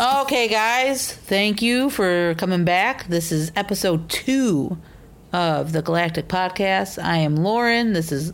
Okay, 0.00 0.48
guys, 0.48 1.12
thank 1.12 1.60
you 1.60 1.90
for 1.90 2.34
coming 2.38 2.64
back. 2.64 3.06
This 3.08 3.30
is 3.30 3.52
episode 3.54 4.08
two 4.08 4.78
of 5.30 5.72
the 5.72 5.82
Galactic 5.82 6.26
Podcast. 6.26 7.02
I 7.02 7.18
am 7.18 7.36
Lauren. 7.36 7.92
This 7.92 8.10
is 8.10 8.32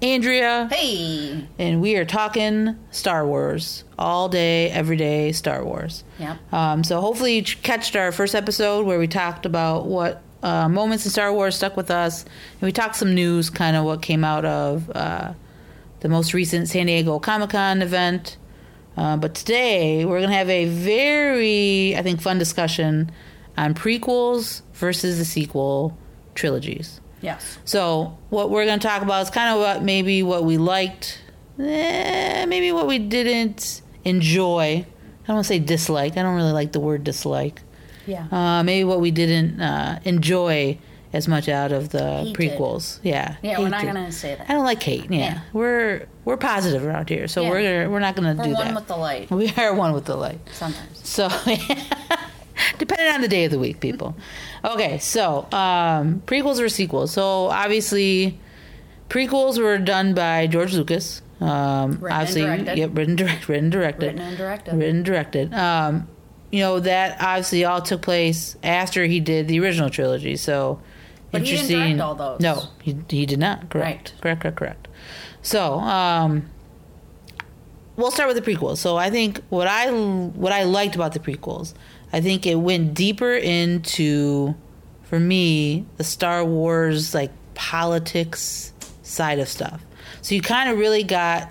Andrea. 0.00 0.68
Hey. 0.70 1.48
And 1.58 1.80
we 1.80 1.96
are 1.96 2.04
talking 2.04 2.76
Star 2.92 3.26
Wars 3.26 3.82
all 3.98 4.28
day, 4.28 4.70
every 4.70 4.96
day, 4.96 5.32
Star 5.32 5.64
Wars. 5.64 6.04
Yep. 6.20 6.52
Um, 6.52 6.84
so 6.84 7.00
hopefully 7.00 7.38
you 7.38 7.42
catched 7.42 7.96
our 7.96 8.12
first 8.12 8.36
episode 8.36 8.86
where 8.86 9.00
we 9.00 9.08
talked 9.08 9.46
about 9.46 9.86
what 9.86 10.22
uh, 10.44 10.68
moments 10.68 11.06
in 11.06 11.10
Star 11.10 11.32
Wars 11.32 11.56
stuck 11.56 11.76
with 11.76 11.90
us. 11.90 12.22
And 12.22 12.62
we 12.62 12.70
talked 12.70 12.94
some 12.94 13.16
news, 13.16 13.50
kind 13.50 13.74
of 13.74 13.84
what 13.84 14.00
came 14.00 14.22
out 14.22 14.44
of 14.44 14.88
uh, 14.94 15.32
the 16.00 16.08
most 16.08 16.34
recent 16.34 16.68
San 16.68 16.86
Diego 16.86 17.18
Comic 17.18 17.50
Con 17.50 17.82
event. 17.82 18.36
Uh, 19.00 19.16
but 19.16 19.34
today 19.34 20.04
we're 20.04 20.18
going 20.18 20.28
to 20.28 20.36
have 20.36 20.50
a 20.50 20.66
very, 20.66 21.96
I 21.96 22.02
think, 22.02 22.20
fun 22.20 22.38
discussion 22.38 23.10
on 23.56 23.72
prequels 23.72 24.60
versus 24.74 25.16
the 25.16 25.24
sequel 25.24 25.96
trilogies. 26.34 27.00
Yes. 27.22 27.58
So 27.64 28.18
what 28.28 28.50
we're 28.50 28.66
going 28.66 28.78
to 28.78 28.86
talk 28.86 29.00
about 29.00 29.22
is 29.22 29.30
kind 29.30 29.54
of 29.54 29.58
what 29.58 29.82
maybe 29.82 30.22
what 30.22 30.44
we 30.44 30.58
liked, 30.58 31.18
eh, 31.58 32.44
maybe 32.44 32.72
what 32.72 32.86
we 32.86 32.98
didn't 32.98 33.80
enjoy. 34.04 34.84
I 34.84 35.26
don't 35.26 35.36
want 35.36 35.46
to 35.46 35.48
say 35.48 35.60
dislike. 35.60 36.18
I 36.18 36.22
don't 36.22 36.36
really 36.36 36.52
like 36.52 36.72
the 36.72 36.80
word 36.80 37.02
dislike. 37.02 37.62
Yeah. 38.06 38.26
Uh, 38.30 38.62
maybe 38.62 38.84
what 38.84 39.00
we 39.00 39.10
didn't 39.10 39.62
uh, 39.62 40.00
enjoy 40.04 40.78
as 41.12 41.26
much 41.26 41.48
out 41.48 41.72
of 41.72 41.88
the 41.88 42.18
Hated. 42.24 42.34
prequels. 42.36 43.00
Yeah. 43.02 43.36
yeah, 43.42 43.58
we're 43.58 43.68
not 43.68 43.80
hated. 43.80 43.94
gonna 43.94 44.12
say 44.12 44.34
that. 44.36 44.48
I 44.48 44.52
don't 44.54 44.64
like 44.64 44.82
hate. 44.82 45.10
Yeah, 45.10 45.18
Yeah. 45.18 45.40
we're 45.52 46.06
we're 46.24 46.36
positive 46.36 46.84
around 46.84 47.08
here, 47.08 47.26
so 47.28 47.42
Yeah. 47.42 47.50
we're 47.50 47.62
gonna, 47.62 47.90
we're 47.90 48.00
not 48.00 48.14
gonna 48.16 48.34
We're 48.36 48.44
do 48.44 48.52
one 48.54 48.66
that. 48.68 48.74
with 48.76 48.86
the 48.86 48.96
light. 48.96 49.30
we 49.32 49.52
are 49.56 49.74
one 49.74 49.92
with 49.92 50.04
the 50.04 50.16
light. 50.16 50.38
Sometimes. 50.52 51.00
So, 51.02 51.28
depending 52.78 53.14
on 53.14 53.20
the 53.22 53.28
day 53.28 53.44
of 53.44 53.50
the 53.50 53.58
week, 53.58 53.80
people. 53.80 54.14
Okay, 54.64 54.98
so 54.98 55.46
um, 55.52 56.22
prequels 56.26 56.60
or 56.60 56.68
sequels. 56.68 57.12
So 57.12 57.46
obviously, 57.46 58.38
prequels 59.08 59.58
were 59.58 59.78
done 59.78 60.14
by 60.14 60.46
George 60.46 60.74
Lucas. 60.74 61.22
Um, 61.40 61.48
and 61.48 62.04
obviously, 62.04 62.42
directed. 62.42 62.78
yep, 62.78 62.90
written, 62.92 63.16
direct, 63.16 63.48
written, 63.48 63.70
directed, 63.70 64.06
Written 64.12 64.20
and 64.20 64.36
directed. 64.36 64.74
written, 64.74 65.02
directed. 65.02 65.54
Um, 65.54 66.06
you 66.52 66.60
know 66.60 66.80
that 66.80 67.16
obviously 67.20 67.64
all 67.64 67.80
took 67.80 68.02
place 68.02 68.56
after 68.62 69.04
he 69.06 69.20
did 69.20 69.48
the 69.48 69.58
original 69.60 69.88
trilogy. 69.88 70.36
So 70.36 70.80
But 71.30 71.42
he 71.42 71.56
didn't 71.56 71.68
direct 71.68 72.00
all 72.00 72.14
those. 72.14 72.40
No, 72.40 72.64
he 72.82 72.96
he 73.08 73.26
did 73.26 73.38
not. 73.38 73.70
Correct. 73.70 74.12
Right. 74.14 74.20
Correct. 74.20 74.40
Correct. 74.40 74.56
Correct. 74.56 74.88
So, 75.42 75.74
um, 75.80 76.50
we'll 77.96 78.10
start 78.10 78.32
with 78.34 78.42
the 78.42 78.50
prequels. 78.52 78.78
So 78.78 78.96
I 78.96 79.10
think 79.10 79.40
what 79.48 79.66
I 79.66 79.90
what 79.90 80.52
I 80.52 80.64
liked 80.64 80.94
about 80.94 81.12
the 81.12 81.20
prequels, 81.20 81.74
I 82.12 82.20
think 82.20 82.46
it 82.46 82.56
went 82.56 82.94
deeper 82.94 83.32
into, 83.34 84.54
for 85.04 85.20
me, 85.20 85.86
the 85.96 86.04
Star 86.04 86.44
Wars 86.44 87.14
like 87.14 87.30
politics 87.54 88.72
side 89.02 89.38
of 89.38 89.48
stuff. 89.48 89.84
So 90.22 90.34
you 90.34 90.42
kind 90.42 90.68
of 90.70 90.78
really 90.78 91.02
got 91.02 91.50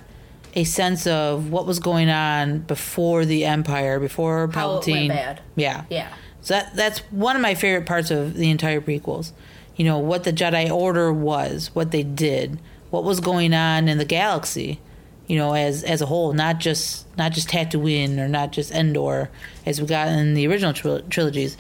a 0.55 0.63
sense 0.63 1.07
of 1.07 1.51
what 1.51 1.65
was 1.65 1.79
going 1.79 2.09
on 2.09 2.59
before 2.59 3.25
the 3.25 3.45
Empire, 3.45 3.99
before 3.99 4.49
How 4.51 4.77
it 4.77 4.81
Palpatine. 4.83 4.93
went 4.93 5.09
bad. 5.09 5.41
Yeah. 5.55 5.85
Yeah. 5.89 6.13
So 6.41 6.53
that 6.55 6.75
that's 6.75 6.99
one 7.11 7.35
of 7.35 7.41
my 7.41 7.53
favorite 7.55 7.85
parts 7.85 8.11
of 8.11 8.33
the 8.35 8.49
entire 8.49 8.81
prequels. 8.81 9.31
You 9.79 9.85
know 9.85 9.97
what 9.97 10.25
the 10.25 10.33
Jedi 10.33 10.69
Order 10.69 11.13
was, 11.13 11.71
what 11.73 11.91
they 11.91 12.03
did, 12.03 12.59
what 12.89 13.05
was 13.05 13.21
going 13.21 13.53
on 13.53 13.87
in 13.87 13.97
the 13.97 14.03
galaxy. 14.03 14.81
You 15.25 15.37
know, 15.37 15.53
as 15.53 15.85
as 15.85 16.01
a 16.01 16.05
whole, 16.05 16.33
not 16.33 16.59
just 16.59 17.07
not 17.17 17.31
just 17.31 17.47
Tatooine 17.47 18.17
or 18.17 18.27
not 18.27 18.51
just 18.51 18.71
Endor, 18.71 19.29
as 19.65 19.79
we 19.79 19.87
got 19.87 20.09
in 20.09 20.33
the 20.33 20.45
original 20.47 20.73
tril- 20.73 21.07
trilogies. 21.09 21.55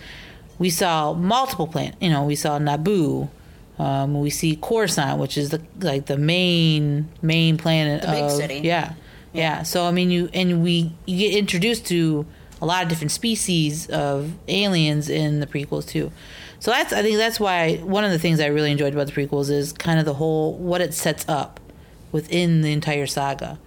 We 0.57 0.69
saw 0.69 1.13
multiple 1.13 1.65
planets. 1.65 1.95
You 2.01 2.09
know, 2.09 2.25
we 2.25 2.35
saw 2.35 2.59
Naboo. 2.59 3.29
Um, 3.77 4.19
we 4.19 4.29
see 4.29 4.57
Coruscant, 4.57 5.17
which 5.17 5.37
is 5.37 5.51
the 5.51 5.61
like 5.79 6.07
the 6.07 6.17
main 6.17 7.07
main 7.21 7.55
planet. 7.55 8.01
The 8.01 8.07
big 8.07 8.23
of, 8.23 8.31
city. 8.31 8.59
Yeah, 8.65 8.95
yeah. 9.31 9.63
So 9.63 9.85
I 9.85 9.91
mean, 9.91 10.11
you 10.11 10.29
and 10.33 10.61
we 10.61 10.91
you 11.05 11.29
get 11.29 11.37
introduced 11.37 11.85
to 11.85 12.25
a 12.61 12.65
lot 12.65 12.83
of 12.83 12.89
different 12.89 13.11
species 13.11 13.87
of 13.87 14.33
aliens 14.49 15.07
in 15.07 15.39
the 15.39 15.47
prequels 15.47 15.87
too. 15.87 16.11
So 16.59 16.71
that's 16.71 16.91
I 16.93 17.01
think 17.01 17.17
that's 17.17 17.39
why 17.39 17.77
one 17.77 18.03
of 18.03 18.11
the 18.11 18.19
things 18.19 18.39
I 18.39 18.47
really 18.47 18.71
enjoyed 18.71 18.93
about 18.93 19.07
the 19.07 19.13
prequels 19.13 19.49
is 19.49 19.71
kind 19.73 19.99
of 19.99 20.05
the 20.05 20.13
whole 20.15 20.53
what 20.55 20.81
it 20.81 20.93
sets 20.93 21.25
up 21.29 21.59
within 22.11 22.61
the 22.61 22.71
entire 22.73 23.07
saga. 23.07 23.59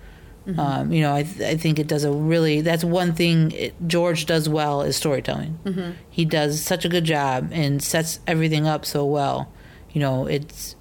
Um, 0.59 0.93
you 0.93 1.03
know, 1.03 1.15
I, 1.15 1.23
th- 1.23 1.41
I 1.41 1.57
think 1.57 1.79
it 1.79 1.87
does 1.87 2.03
a 2.03 2.11
really 2.11 2.63
that's 2.63 2.83
one 2.83 3.13
thing 3.15 3.53
it, 3.53 3.75
George 3.87 4.27
does 4.27 4.49
well 4.49 4.83
is 4.83 4.97
storytelling. 4.97 5.57
Mm-hmm. 5.65 5.91
He 6.11 6.25
does 6.25 6.61
such 6.61 6.85
a 6.85 6.89
good 6.89 7.05
job 7.05 7.51
and 7.53 7.81
sets 7.81 8.19
everything 8.27 8.67
up 8.67 8.85
so 8.85 9.05
well. 9.05 9.53
You 9.93 10.01
know, 10.01 10.27
it's 10.27 10.75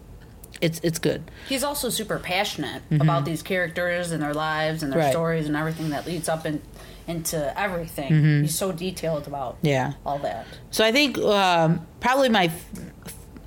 it's 0.61 0.79
it's 0.83 0.97
good. 0.97 1.29
He's 1.47 1.63
also 1.63 1.89
super 1.91 2.17
passionate 2.17 2.81
about 2.89 3.23
these 3.25 3.44
characters 3.44 4.11
and 4.11 4.21
their 4.23 4.33
lives 4.33 4.81
and 4.81 4.91
their 4.91 4.97
Mm-hmm. 5.00 5.05
Right. 5.05 5.11
stories 5.13 5.45
and 5.47 5.55
everything 5.55 5.89
that 5.91 6.07
leads 6.07 6.27
up 6.27 6.44
in, 6.47 6.59
into 7.07 7.59
everything. 7.59 8.41
He's 8.44 8.56
so 8.57 8.72
detailed 8.72 9.28
about 9.28 9.56
Mm-hmm. 9.57 9.67
Yeah. 9.67 9.94
all 10.06 10.19
that. 10.19 10.45
So 10.72 10.84
I 10.85 10.91
think 10.91 11.17
um, 11.17 11.85
probably 12.00 12.29
my 12.29 12.45
f- 12.45 12.66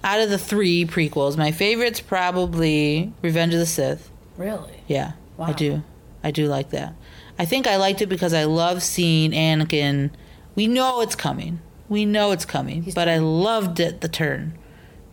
out 0.02 0.20
of 0.20 0.30
the 0.30 0.38
three 0.38 0.84
prequels, 0.84 1.36
my 1.36 1.50
favorite's 1.52 2.00
probably 2.00 3.12
Revenge 3.22 3.54
of 3.54 3.60
the 3.60 3.66
Sith. 3.66 4.10
Really? 4.36 4.82
Yeah, 4.88 5.12
I 5.38 5.52
do. 5.52 5.82
I 6.22 6.30
do 6.30 6.46
like 6.46 6.70
that. 6.70 6.94
I 7.38 7.44
think 7.44 7.66
I 7.66 7.76
liked 7.76 8.02
it 8.02 8.06
because 8.08 8.32
I 8.34 8.44
love 8.44 8.82
seeing 8.82 9.30
Anakin. 9.32 10.10
We 10.54 10.66
know 10.66 11.00
it's 11.00 11.16
coming. 11.16 11.60
We 11.88 12.04
know 12.04 12.32
it's 12.32 12.44
coming, 12.44 12.90
but 12.94 13.08
I 13.08 13.18
loved 13.18 13.80
it 13.80 14.00
the 14.00 14.08
turn. 14.08 14.56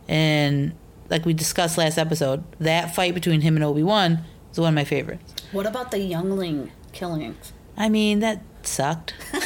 And 0.08 0.72
like 1.10 1.24
we 1.24 1.32
discussed 1.34 1.78
last 1.78 1.98
episode, 1.98 2.44
that 2.60 2.94
fight 2.94 3.14
between 3.14 3.40
him 3.42 3.56
and 3.56 3.64
Obi 3.64 3.82
Wan 3.82 4.24
is 4.50 4.58
one 4.60 4.68
of 4.70 4.74
my 4.74 4.84
favorites. 4.84 5.34
What 5.52 5.66
about 5.66 5.90
the 5.90 5.98
youngling 5.98 6.70
killings? 6.92 7.52
I 7.76 7.88
mean, 7.88 8.20
that 8.20 8.42
sucked. 8.62 9.14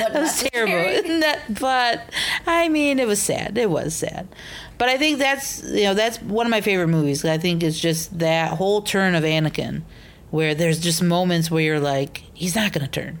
That 0.00 0.12
was 0.14 0.42
terrible. 0.44 1.18
That- 1.20 1.58
but 1.60 2.10
I 2.46 2.68
mean, 2.68 2.98
it 3.00 3.06
was 3.08 3.20
sad. 3.20 3.56
It 3.58 3.68
was 3.70 3.94
sad. 3.96 4.28
But 4.76 4.88
I 4.90 4.96
think 4.98 5.18
that's 5.18 5.62
you 5.64 5.84
know 5.84 5.94
that's 5.94 6.20
one 6.22 6.46
of 6.46 6.50
my 6.50 6.60
favorite 6.60 6.88
movies. 6.88 7.24
I 7.24 7.38
think 7.38 7.62
it's 7.64 7.80
just 7.80 8.16
that 8.20 8.52
whole 8.58 8.82
turn 8.82 9.14
of 9.16 9.24
Anakin, 9.24 9.82
where 10.30 10.54
there's 10.54 10.78
just 10.78 11.02
moments 11.02 11.50
where 11.50 11.62
you're 11.62 11.80
like, 11.80 12.22
he's 12.32 12.54
not 12.54 12.72
gonna 12.72 12.86
turn. 12.86 13.18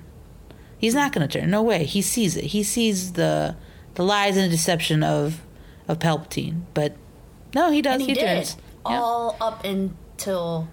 He's 0.76 0.94
not 0.94 1.12
gonna 1.12 1.26
turn. 1.26 1.50
No 1.50 1.62
way. 1.62 1.84
He 1.84 2.00
sees 2.02 2.36
it. 2.36 2.44
He 2.44 2.62
sees 2.62 3.14
the 3.14 3.56
the 3.94 4.04
lies 4.04 4.36
and 4.36 4.44
the 4.46 4.50
deception 4.56 5.02
of 5.02 5.40
of 5.88 5.98
Palpatine. 5.98 6.60
But 6.74 6.94
no, 7.54 7.70
he 7.72 7.82
does. 7.82 7.94
And 7.94 8.02
he, 8.02 8.14
did. 8.14 8.20
turns. 8.20 8.56
Yep. 8.56 9.00
All 9.00 9.36
up 9.40 9.64
until 9.64 10.68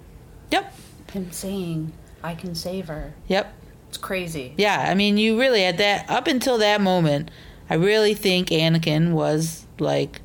Yep. 0.52 0.72
him 1.10 1.32
saying, 1.32 1.92
I 2.22 2.34
can 2.34 2.54
save 2.54 2.88
her. 2.88 3.14
Yep. 3.28 3.52
It's 3.88 3.98
crazy. 3.98 4.54
Yeah, 4.56 4.86
I 4.88 4.94
mean, 4.94 5.16
you 5.16 5.38
really 5.38 5.64
at 5.64 5.78
that 5.78 6.10
up 6.10 6.26
until 6.26 6.58
that 6.58 6.80
moment, 6.80 7.30
I 7.70 7.74
really 7.74 8.14
think 8.14 8.48
Anakin 8.48 9.12
was 9.12 9.66
like 9.78 10.20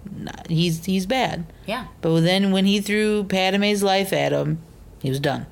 he's 0.49 0.85
he's 0.85 1.05
bad. 1.05 1.45
Yeah. 1.65 1.87
But 2.01 2.21
then 2.21 2.51
when 2.51 2.65
he 2.65 2.81
threw 2.81 3.23
Padme's 3.25 3.83
life 3.83 4.13
at 4.13 4.31
him, 4.31 4.61
he 5.01 5.09
was 5.09 5.19
done. 5.19 5.45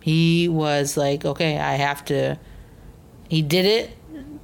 He 0.00 0.48
was 0.48 0.96
like, 0.96 1.24
okay, 1.24 1.58
I 1.58 1.74
have 1.74 2.04
to. 2.06 2.38
He 3.28 3.42
did 3.42 3.66
it 3.66 3.96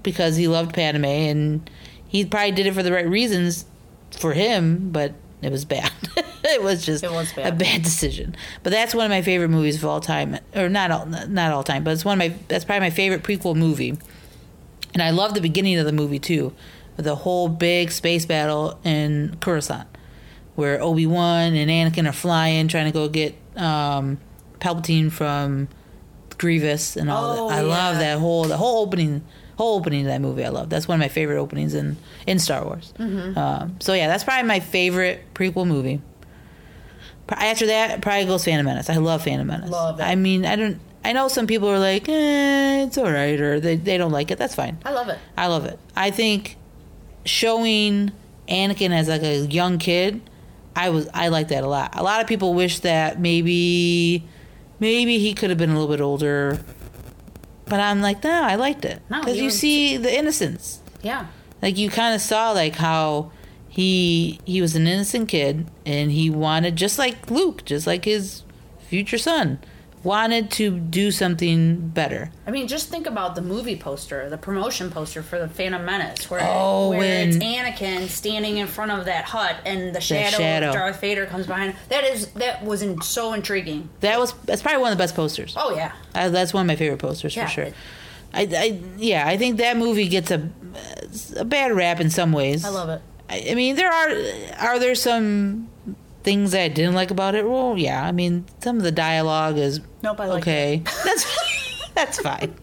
because 0.02 0.36
he 0.36 0.48
loved 0.48 0.74
Padme, 0.74 1.04
and 1.04 1.70
he 2.06 2.24
probably 2.24 2.52
did 2.52 2.66
it 2.66 2.74
for 2.74 2.82
the 2.82 2.92
right 2.92 3.08
reasons 3.08 3.64
for 4.10 4.32
him, 4.34 4.90
but 4.90 5.14
it 5.42 5.50
was 5.52 5.64
bad. 5.64 5.90
it 6.44 6.62
was 6.62 6.84
just 6.84 7.04
It 7.04 7.10
was 7.10 7.32
a 7.32 7.36
bad. 7.36 7.58
bad 7.58 7.82
decision. 7.82 8.34
But 8.62 8.70
that's 8.70 8.94
one 8.94 9.04
of 9.04 9.10
my 9.10 9.22
favorite 9.22 9.48
movies 9.48 9.76
of 9.76 9.84
all 9.84 10.00
time, 10.00 10.38
or 10.54 10.68
not 10.68 10.90
all, 10.90 11.06
not 11.06 11.52
all 11.52 11.62
time, 11.64 11.84
but 11.84 11.92
it's 11.92 12.04
one 12.04 12.20
of 12.20 12.30
my 12.30 12.36
that's 12.48 12.64
probably 12.64 12.80
my 12.86 12.90
favorite 12.90 13.22
prequel 13.22 13.54
movie. 13.56 13.96
And 14.94 15.02
I 15.02 15.10
love 15.10 15.34
the 15.34 15.40
beginning 15.40 15.76
of 15.78 15.86
the 15.86 15.92
movie 15.92 16.18
too, 16.18 16.52
with 16.96 17.04
the 17.04 17.16
whole 17.16 17.48
big 17.48 17.90
space 17.90 18.24
battle 18.26 18.78
in 18.84 19.36
Coruscant, 19.40 19.88
where 20.54 20.80
Obi 20.80 21.06
Wan 21.06 21.54
and 21.54 21.70
Anakin 21.70 22.08
are 22.08 22.12
flying, 22.12 22.68
trying 22.68 22.86
to 22.86 22.92
go 22.92 23.08
get 23.08 23.34
um, 23.56 24.18
Palpatine 24.60 25.10
from 25.10 25.68
Grievous 26.38 26.96
and 26.96 27.10
all 27.10 27.38
Oh, 27.38 27.48
that. 27.48 27.58
I 27.58 27.60
love 27.62 27.98
that 27.98 28.18
whole 28.18 28.44
the 28.44 28.56
whole 28.56 28.82
opening 28.82 29.24
whole 29.56 29.78
opening 29.78 30.02
of 30.02 30.06
that 30.06 30.20
movie. 30.20 30.44
I 30.44 30.48
love. 30.48 30.70
That's 30.70 30.88
one 30.88 30.96
of 30.96 31.00
my 31.00 31.08
favorite 31.08 31.38
openings 31.38 31.74
in 31.74 31.96
in 32.26 32.38
Star 32.38 32.64
Wars. 32.64 32.92
Mm-hmm. 32.98 33.38
Um, 33.38 33.76
so 33.80 33.94
yeah, 33.94 34.08
that's 34.08 34.24
probably 34.24 34.46
my 34.48 34.60
favorite 34.60 35.22
prequel 35.34 35.66
movie. 35.66 36.00
After 37.28 37.66
that, 37.66 38.02
probably 38.02 38.26
goes 38.26 38.44
Phantom 38.44 38.66
Menace. 38.66 38.90
I 38.90 38.96
love 38.96 39.22
Phantom 39.22 39.46
Menace. 39.46 39.70
Love 39.70 40.00
it. 40.00 40.02
I 40.02 40.14
mean, 40.14 40.44
I 40.44 40.56
don't. 40.56 40.80
I 41.04 41.12
know 41.12 41.28
some 41.28 41.46
people 41.46 41.68
are 41.68 41.78
like, 41.78 42.08
eh, 42.08 42.84
it's 42.84 42.96
all 42.96 43.10
right, 43.10 43.38
or 43.38 43.60
they, 43.60 43.76
they 43.76 43.98
don't 43.98 44.12
like 44.12 44.30
it. 44.30 44.38
That's 44.38 44.54
fine. 44.54 44.78
I 44.86 44.92
love 44.92 45.08
it. 45.10 45.18
I 45.36 45.48
love 45.48 45.66
it. 45.66 45.78
I 45.94 46.10
think 46.10 46.56
showing 47.26 48.10
Anakin 48.48 48.90
as 48.90 49.08
like 49.08 49.22
a 49.22 49.46
young 49.46 49.78
kid, 49.78 50.22
I 50.76 50.90
was 50.90 51.08
I 51.14 51.28
like 51.28 51.48
that 51.48 51.64
a 51.64 51.68
lot. 51.68 51.96
A 51.96 52.02
lot 52.02 52.20
of 52.20 52.26
people 52.26 52.54
wish 52.54 52.80
that 52.80 53.20
maybe 53.20 54.26
maybe 54.80 55.18
he 55.18 55.34
could 55.34 55.50
have 55.50 55.58
been 55.58 55.70
a 55.70 55.78
little 55.78 55.88
bit 55.88 56.00
older. 56.00 56.60
But 57.66 57.80
I'm 57.80 58.00
like, 58.00 58.22
no, 58.24 58.30
I 58.42 58.54
liked 58.56 58.84
it 58.84 59.00
No, 59.10 59.20
because 59.20 59.36
you 59.38 59.44
was- 59.44 59.58
see 59.58 59.96
the 59.96 60.14
innocence. 60.16 60.80
Yeah. 61.02 61.26
Like 61.62 61.78
you 61.78 61.88
kind 61.90 62.14
of 62.14 62.20
saw 62.20 62.50
like 62.52 62.76
how 62.76 63.30
he 63.68 64.38
he 64.44 64.60
was 64.60 64.76
an 64.76 64.86
innocent 64.86 65.28
kid 65.28 65.66
and 65.84 66.10
he 66.12 66.30
wanted 66.30 66.76
just 66.76 66.98
like 66.98 67.30
Luke, 67.30 67.64
just 67.64 67.86
like 67.86 68.04
his 68.04 68.42
future 68.88 69.18
son, 69.18 69.58
wanted 70.04 70.50
to 70.52 70.70
do 70.78 71.10
something 71.10 71.88
better. 71.88 72.30
I 72.46 72.50
mean, 72.50 72.68
just 72.68 72.90
think 72.90 73.06
about 73.06 73.34
the 73.34 73.42
movie 73.42 73.74
poster, 73.76 74.28
the 74.30 74.36
promotion 74.38 74.90
poster 74.90 75.22
for 75.22 75.38
the 75.38 75.48
Phantom 75.48 75.84
Menace, 75.84 76.30
where, 76.30 76.40
Oh, 76.44 76.90
where 76.90 76.98
when- 76.98 77.28
it's 77.30 77.38
Anakin 77.38 78.08
standing 78.08 78.58
in 78.58 78.66
front 78.66 78.92
of 78.92 79.06
that 79.06 79.24
hut, 79.24 79.56
and 79.64 79.94
the 79.94 80.00
shadow, 80.00 80.36
shadow. 80.36 80.68
of 80.68 80.74
Darth 80.74 81.00
Vader 81.00 81.26
comes 81.26 81.46
behind. 81.46 81.74
That 81.88 82.04
is 82.04 82.26
that 82.34 82.62
was 82.64 82.82
in, 82.82 83.00
so 83.00 83.32
intriguing. 83.32 83.88
That 84.00 84.18
was 84.20 84.34
that's 84.44 84.62
probably 84.62 84.82
one 84.82 84.92
of 84.92 84.98
the 84.98 85.02
best 85.02 85.16
posters. 85.16 85.54
Oh 85.56 85.74
yeah, 85.74 85.92
I, 86.14 86.28
that's 86.28 86.52
one 86.54 86.60
of 86.60 86.66
my 86.68 86.76
favorite 86.76 86.98
posters 87.00 87.34
Yeah. 87.34 87.46
for 87.46 87.50
sure. 87.50 87.68
I, 88.34 88.42
I 88.42 88.80
yeah, 88.98 89.26
I 89.26 89.36
think 89.36 89.56
that 89.58 89.76
movie 89.76 90.08
gets 90.08 90.30
a 90.30 90.50
a 91.36 91.44
bad 91.44 91.72
rap 91.72 92.00
in 92.00 92.10
some 92.10 92.32
ways. 92.32 92.64
I 92.64 92.68
love 92.68 92.88
it. 92.90 93.00
I, 93.30 93.46
I 93.50 93.54
mean, 93.54 93.76
there 93.76 93.90
are 93.90 94.10
are 94.58 94.78
there 94.78 94.94
some 94.94 95.68
things 96.24 96.50
that 96.50 96.62
I 96.62 96.68
didn't 96.68 96.94
like 96.94 97.10
about 97.10 97.34
it? 97.34 97.48
Well, 97.48 97.78
yeah. 97.78 98.04
I 98.04 98.10
mean, 98.10 98.46
some 98.60 98.78
of 98.78 98.82
the 98.82 98.92
dialogue 98.92 99.58
is 99.58 99.80
Nope, 100.02 100.20
I 100.20 100.26
like 100.26 100.42
okay. 100.42 100.82
That's 101.04 101.90
that's 101.94 102.20
fine. 102.20 102.54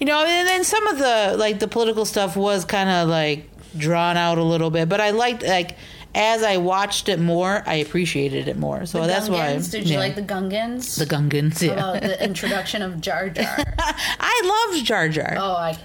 You 0.00 0.06
know, 0.06 0.24
and 0.24 0.48
then 0.48 0.64
some 0.64 0.86
of 0.86 0.98
the 0.98 1.36
like 1.38 1.58
the 1.58 1.68
political 1.68 2.04
stuff 2.04 2.36
was 2.36 2.64
kind 2.64 2.88
of 2.88 3.08
like 3.08 3.50
drawn 3.76 4.16
out 4.16 4.38
a 4.38 4.42
little 4.42 4.70
bit, 4.70 4.88
but 4.88 5.00
I 5.00 5.10
liked 5.10 5.42
like 5.42 5.76
as 6.14 6.42
I 6.42 6.56
watched 6.56 7.08
it 7.08 7.20
more, 7.20 7.62
I 7.66 7.74
appreciated 7.74 8.48
it 8.48 8.56
more. 8.56 8.86
So 8.86 9.06
that's 9.06 9.28
why. 9.28 9.58
Did 9.58 9.88
you 9.88 9.94
yeah. 9.94 9.98
like 9.98 10.14
the 10.14 10.22
Gungans? 10.22 10.98
the 10.98 11.04
Gungans? 11.04 11.62
Yeah, 11.62 11.72
About 11.72 12.02
the 12.02 12.24
introduction 12.24 12.82
of 12.82 13.00
Jar 13.00 13.28
Jar. 13.28 13.44
I 13.78 14.68
loved 14.70 14.84
Jar 14.84 15.08
Jar. 15.08 15.34
oh, 15.36 15.52
I. 15.52 15.78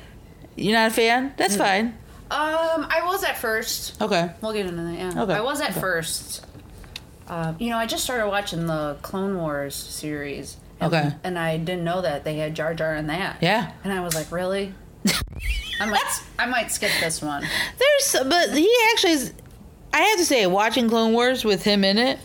You're 0.55 0.73
not 0.73 0.91
a 0.91 0.93
fan? 0.93 1.33
That's 1.35 1.55
fine. 1.55 1.97
Um, 2.29 2.87
I 2.89 3.01
was 3.05 3.23
at 3.23 3.37
first. 3.37 4.01
Okay. 4.01 4.31
We'll 4.41 4.53
get 4.53 4.65
into 4.65 4.81
that. 4.81 4.97
Yeah. 4.97 5.23
Okay, 5.23 5.33
I 5.33 5.41
was 5.41 5.61
at 5.61 5.71
okay. 5.71 5.79
first. 5.79 6.45
Uh, 7.27 7.53
you 7.59 7.69
know, 7.69 7.77
I 7.77 7.85
just 7.85 8.03
started 8.03 8.27
watching 8.27 8.67
the 8.67 8.97
Clone 9.01 9.37
Wars 9.37 9.75
series. 9.75 10.57
And, 10.79 10.93
Okay. 10.93 11.15
And 11.23 11.39
I 11.39 11.57
didn't 11.57 11.83
know 11.83 12.01
that 12.01 12.23
they 12.23 12.35
had 12.37 12.55
Jar 12.55 12.73
Jar 12.73 12.95
in 12.95 13.07
that. 13.07 13.37
Yeah. 13.41 13.71
And 13.83 13.93
I 13.93 14.01
was 14.01 14.15
like, 14.15 14.31
really? 14.31 14.73
I 15.79 15.85
might, 15.85 16.23
I 16.39 16.45
might 16.45 16.71
skip 16.71 16.91
this 16.99 17.21
one. 17.21 17.43
There's, 17.77 18.15
but 18.29 18.51
he 18.57 18.71
actually 18.91 19.13
is. 19.13 19.33
I 19.91 19.99
have 20.01 20.17
to 20.17 20.25
say, 20.25 20.45
watching 20.47 20.89
Clone 20.89 21.13
Wars 21.13 21.43
with 21.45 21.63
him 21.63 21.83
in 21.83 21.97
it, 21.97 22.19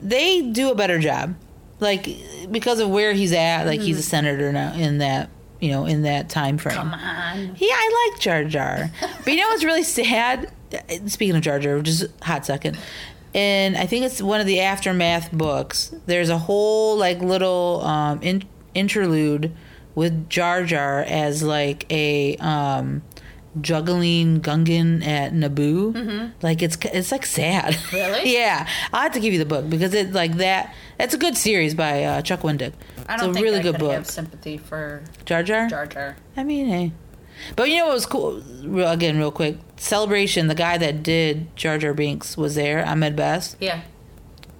they 0.00 0.42
do 0.42 0.70
a 0.70 0.74
better 0.74 0.98
job. 0.98 1.34
Like 1.80 2.08
because 2.50 2.80
of 2.80 2.88
where 2.90 3.12
he's 3.12 3.32
at, 3.32 3.64
like 3.64 3.80
he's 3.80 3.98
a 3.98 4.02
senator 4.02 4.52
now 4.52 4.74
in 4.74 4.98
that 4.98 5.28
you 5.60 5.70
know 5.70 5.86
in 5.86 6.02
that 6.02 6.28
time 6.30 6.56
frame. 6.56 6.76
Come 6.76 6.94
on. 6.94 7.56
Yeah, 7.58 7.68
I 7.74 8.10
like 8.12 8.20
Jar 8.20 8.44
Jar. 8.44 8.90
But 9.00 9.26
you 9.32 9.36
know 9.40 9.48
what's 9.48 9.64
really 9.64 9.82
sad? 9.82 10.50
Speaking 11.06 11.36
of 11.36 11.42
Jar 11.42 11.58
Jar, 11.58 11.80
just 11.80 12.06
hot 12.22 12.46
second. 12.46 12.78
And 13.34 13.76
I 13.76 13.86
think 13.86 14.04
it's 14.04 14.22
one 14.22 14.40
of 14.40 14.46
the 14.46 14.60
aftermath 14.60 15.32
books. 15.32 15.92
There's 16.06 16.28
a 16.30 16.38
whole 16.38 16.96
like 16.96 17.20
little 17.20 17.82
um, 17.84 18.22
in- 18.22 18.44
interlude 18.74 19.52
with 19.94 20.28
Jar 20.30 20.64
Jar 20.64 21.00
as 21.00 21.42
like 21.42 21.84
a 21.92 22.36
um, 22.36 23.02
juggling 23.60 24.40
Gungan 24.40 25.04
at 25.06 25.32
Naboo. 25.32 26.32
Like 26.42 26.62
it's 26.62 26.76
it's 26.92 27.10
like 27.12 27.26
sad. 27.26 27.76
Really? 27.92 28.32
yeah, 28.34 28.68
I'll 28.92 29.02
have 29.02 29.12
to 29.12 29.20
give 29.20 29.32
you 29.32 29.38
the 29.38 29.44
book 29.46 29.68
because 29.68 29.94
it 29.94 30.12
like 30.12 30.34
that. 30.36 30.74
That's 30.98 31.14
a 31.14 31.18
good 31.18 31.36
series 31.36 31.74
by 31.74 32.04
uh, 32.04 32.22
Chuck 32.22 32.40
Wendig. 32.40 32.72
I 33.08 33.16
don't 33.16 33.30
a 33.30 33.34
think 33.34 33.44
really 33.44 33.58
I 33.58 33.62
good 33.62 33.78
book. 33.78 33.92
have 33.92 34.06
sympathy 34.06 34.58
for 34.58 35.02
Jar 35.24 35.42
Jar. 35.42 35.68
Jar 35.68 35.86
Jar. 35.86 36.16
I 36.36 36.44
mean, 36.44 36.66
hey. 36.68 36.92
But 37.56 37.68
you 37.68 37.78
know 37.78 37.86
what 37.86 37.94
was 37.94 38.06
cool? 38.06 38.40
Real, 38.62 38.88
again, 38.90 39.18
real 39.18 39.32
quick. 39.32 39.58
Celebration, 39.76 40.46
the 40.48 40.54
guy 40.54 40.78
that 40.78 41.02
did 41.02 41.54
Jar 41.56 41.78
Jar 41.78 41.94
Binks 41.94 42.36
was 42.36 42.54
there, 42.54 42.86
Ahmed 42.86 43.16
Best. 43.16 43.56
Yeah. 43.60 43.82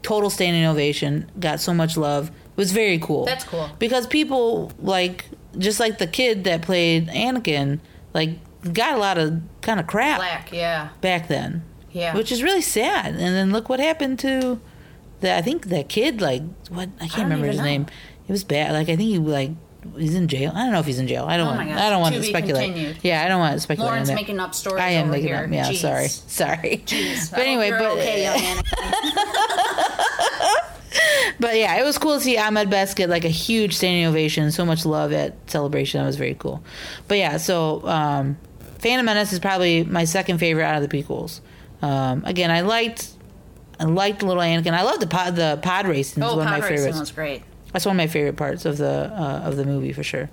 Total 0.03 0.29
standing 0.29 0.65
ovation. 0.65 1.31
Got 1.39 1.61
so 1.61 1.73
much 1.73 1.97
love. 1.97 2.29
It 2.29 2.57
was 2.57 2.73
very 2.73 2.99
cool. 2.99 3.25
That's 3.25 3.45
cool. 3.45 3.71
Because 3.79 4.07
people, 4.07 4.73
like, 4.79 5.27
just 5.57 5.81
like 5.81 5.99
the 5.99 6.07
kid 6.07 6.45
that 6.45 6.63
played 6.63 7.09
Anakin, 7.09 7.81
like, 8.13 8.31
got 8.73 8.95
a 8.95 8.99
lot 8.99 9.19
of 9.19 9.41
kind 9.61 9.81
of 9.81 9.87
crap 9.87 10.19
Black. 10.19 10.53
Yeah. 10.53 10.89
back 11.01 11.29
then. 11.29 11.63
Yeah. 11.93 12.15
Which 12.15 12.33
is 12.33 12.43
really 12.43 12.61
sad. 12.63 13.15
And 13.15 13.19
then 13.19 13.53
look 13.53 13.69
what 13.69 13.81
happened 13.81 14.19
to 14.21 14.61
the, 15.21 15.35
I 15.37 15.43
think 15.43 15.67
that 15.67 15.89
kid, 15.89 16.21
like, 16.21 16.43
what? 16.69 16.89
I 16.97 17.07
can't 17.07 17.13
don't 17.13 17.23
remember 17.25 17.47
his 17.47 17.59
know. 17.59 17.65
name. 17.65 17.87
It 18.27 18.33
was 18.33 18.45
bad. 18.45 18.73
Like, 18.73 18.89
I 18.89 18.97
think 18.97 19.09
he, 19.09 19.19
like, 19.19 19.51
he's 19.97 20.15
in 20.15 20.29
jail. 20.29 20.53
I 20.55 20.65
don't 20.65 20.73
know 20.73 20.81
if 20.81 20.87
he's 20.87 20.99
in 20.99 21.07
jail. 21.09 21.25
I 21.27 21.37
don't 21.37 21.49
Oh 21.49 21.57
want. 21.57 21.71
I 21.71 21.91
don't 21.91 22.01
want 22.01 22.15
To 22.15 22.21
to 22.21 22.27
speculate. 22.27 22.67
continued. 22.73 22.99
Yeah, 23.03 23.25
I 23.25 23.29
don't 23.29 23.39
want 23.39 23.55
to 23.55 23.61
speculate. 23.61 23.91
Lauren's 23.93 24.13
making 24.13 24.41
up 24.41 24.55
stories 24.55 24.83
I 24.83 24.91
am 24.91 25.05
over 25.05 25.13
making 25.13 25.29
here. 25.29 25.37
up. 25.45 25.51
Yeah, 25.53 25.71
Jeez. 25.71 25.81
sorry, 25.81 26.09
sorry. 26.69 26.83
Jeez. 26.87 27.31
But 27.31 27.41
anyway, 27.41 27.71
but 27.71 27.83
okay, 27.93 28.27
but 31.41 31.57
yeah, 31.59 31.77
it 31.81 31.85
was 31.85 31.99
cool 31.99 32.15
to 32.15 32.21
see 32.21 32.39
Ahmed 32.39 32.71
Best 32.71 32.97
get 32.97 33.11
like 33.11 33.25
a 33.25 33.29
huge 33.29 33.75
standing 33.75 34.07
ovation, 34.07 34.51
so 34.53 34.65
much 34.65 34.87
love 34.87 35.13
at 35.13 35.35
celebration. 35.51 36.01
That 36.01 36.07
was 36.07 36.17
very 36.17 36.35
cool. 36.35 36.63
But 37.09 37.19
yeah, 37.19 37.37
so 37.39 37.87
um, 37.89 38.39
Phantom 38.79 39.05
Menace 39.05 39.33
is 39.33 39.41
probably 39.41 39.85
my 39.85 40.05
second 40.05 40.39
favorite 40.39 40.65
out 40.65 40.81
of 40.83 40.89
the 40.89 41.03
prequels. 41.03 41.41
Um, 41.83 42.25
again, 42.25 42.51
I 42.51 42.61
liked. 42.63 43.09
I 43.79 43.85
liked 43.85 44.23
Little 44.23 44.43
Anakin. 44.43 44.73
I 44.73 44.83
love 44.83 45.01
the 45.01 45.09
pod, 45.09 45.35
the 45.35 45.59
pod 45.61 45.87
racing. 45.89 46.23
is 46.23 46.29
Oh, 46.31 46.37
one 46.37 46.47
of 46.47 46.53
pod 46.53 46.61
my 46.61 46.69
racing 46.69 46.77
favorites. 46.77 47.01
was 47.01 47.11
great. 47.11 47.43
That's 47.75 47.85
one 47.85 47.97
of 47.97 47.99
my 47.99 48.07
favorite 48.07 48.37
parts 48.37 48.65
of 48.67 48.79
the 48.79 49.13
uh, 49.13 49.43
of 49.45 49.57
the 49.57 49.65
movie 49.65 49.93
for 49.93 50.05
sure. 50.05 50.31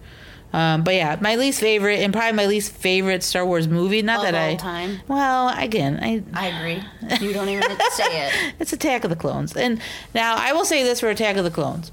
Um, 0.53 0.83
but 0.83 0.93
yeah, 0.93 1.17
my 1.21 1.37
least 1.37 1.59
favorite 1.59 2.01
and 2.01 2.13
probably 2.13 2.33
my 2.33 2.45
least 2.45 2.71
favorite 2.71 3.23
Star 3.23 3.43
Wars 3.43 3.67
movie. 3.67 4.03
Not 4.03 4.17
Of 4.17 4.31
that 4.31 4.35
I 4.35 4.55
time? 4.55 4.99
Well, 5.07 5.49
again, 5.57 5.99
I 6.03 6.21
I 6.33 6.47
agree. 6.47 7.27
You 7.27 7.33
don't 7.33 7.49
even 7.49 7.63
have 7.63 7.79
to 7.79 7.91
say 7.93 8.27
it. 8.27 8.53
it's 8.59 8.71
Attack 8.71 9.05
of 9.05 9.09
the 9.09 9.15
Clones. 9.15 9.57
And 9.57 9.81
now 10.13 10.35
I 10.37 10.53
will 10.53 10.65
say 10.65 10.83
this 10.83 10.99
for 10.99 11.09
Attack 11.09 11.37
of 11.37 11.43
the 11.43 11.51
Clones. 11.51 11.91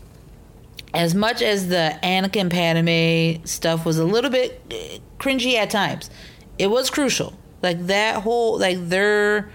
As 0.92 1.14
much 1.14 1.40
as 1.40 1.68
the 1.68 1.98
Anakin 2.02 2.50
Padme 2.50 3.42
stuff 3.46 3.86
was 3.86 3.98
a 3.98 4.04
little 4.04 4.30
bit 4.30 4.60
eh, 4.70 4.98
cringy 5.18 5.54
at 5.54 5.70
times, 5.70 6.10
it 6.58 6.66
was 6.66 6.90
crucial. 6.90 7.32
Like 7.62 7.86
that 7.86 8.22
whole 8.22 8.58
like 8.58 8.86
their 8.90 9.50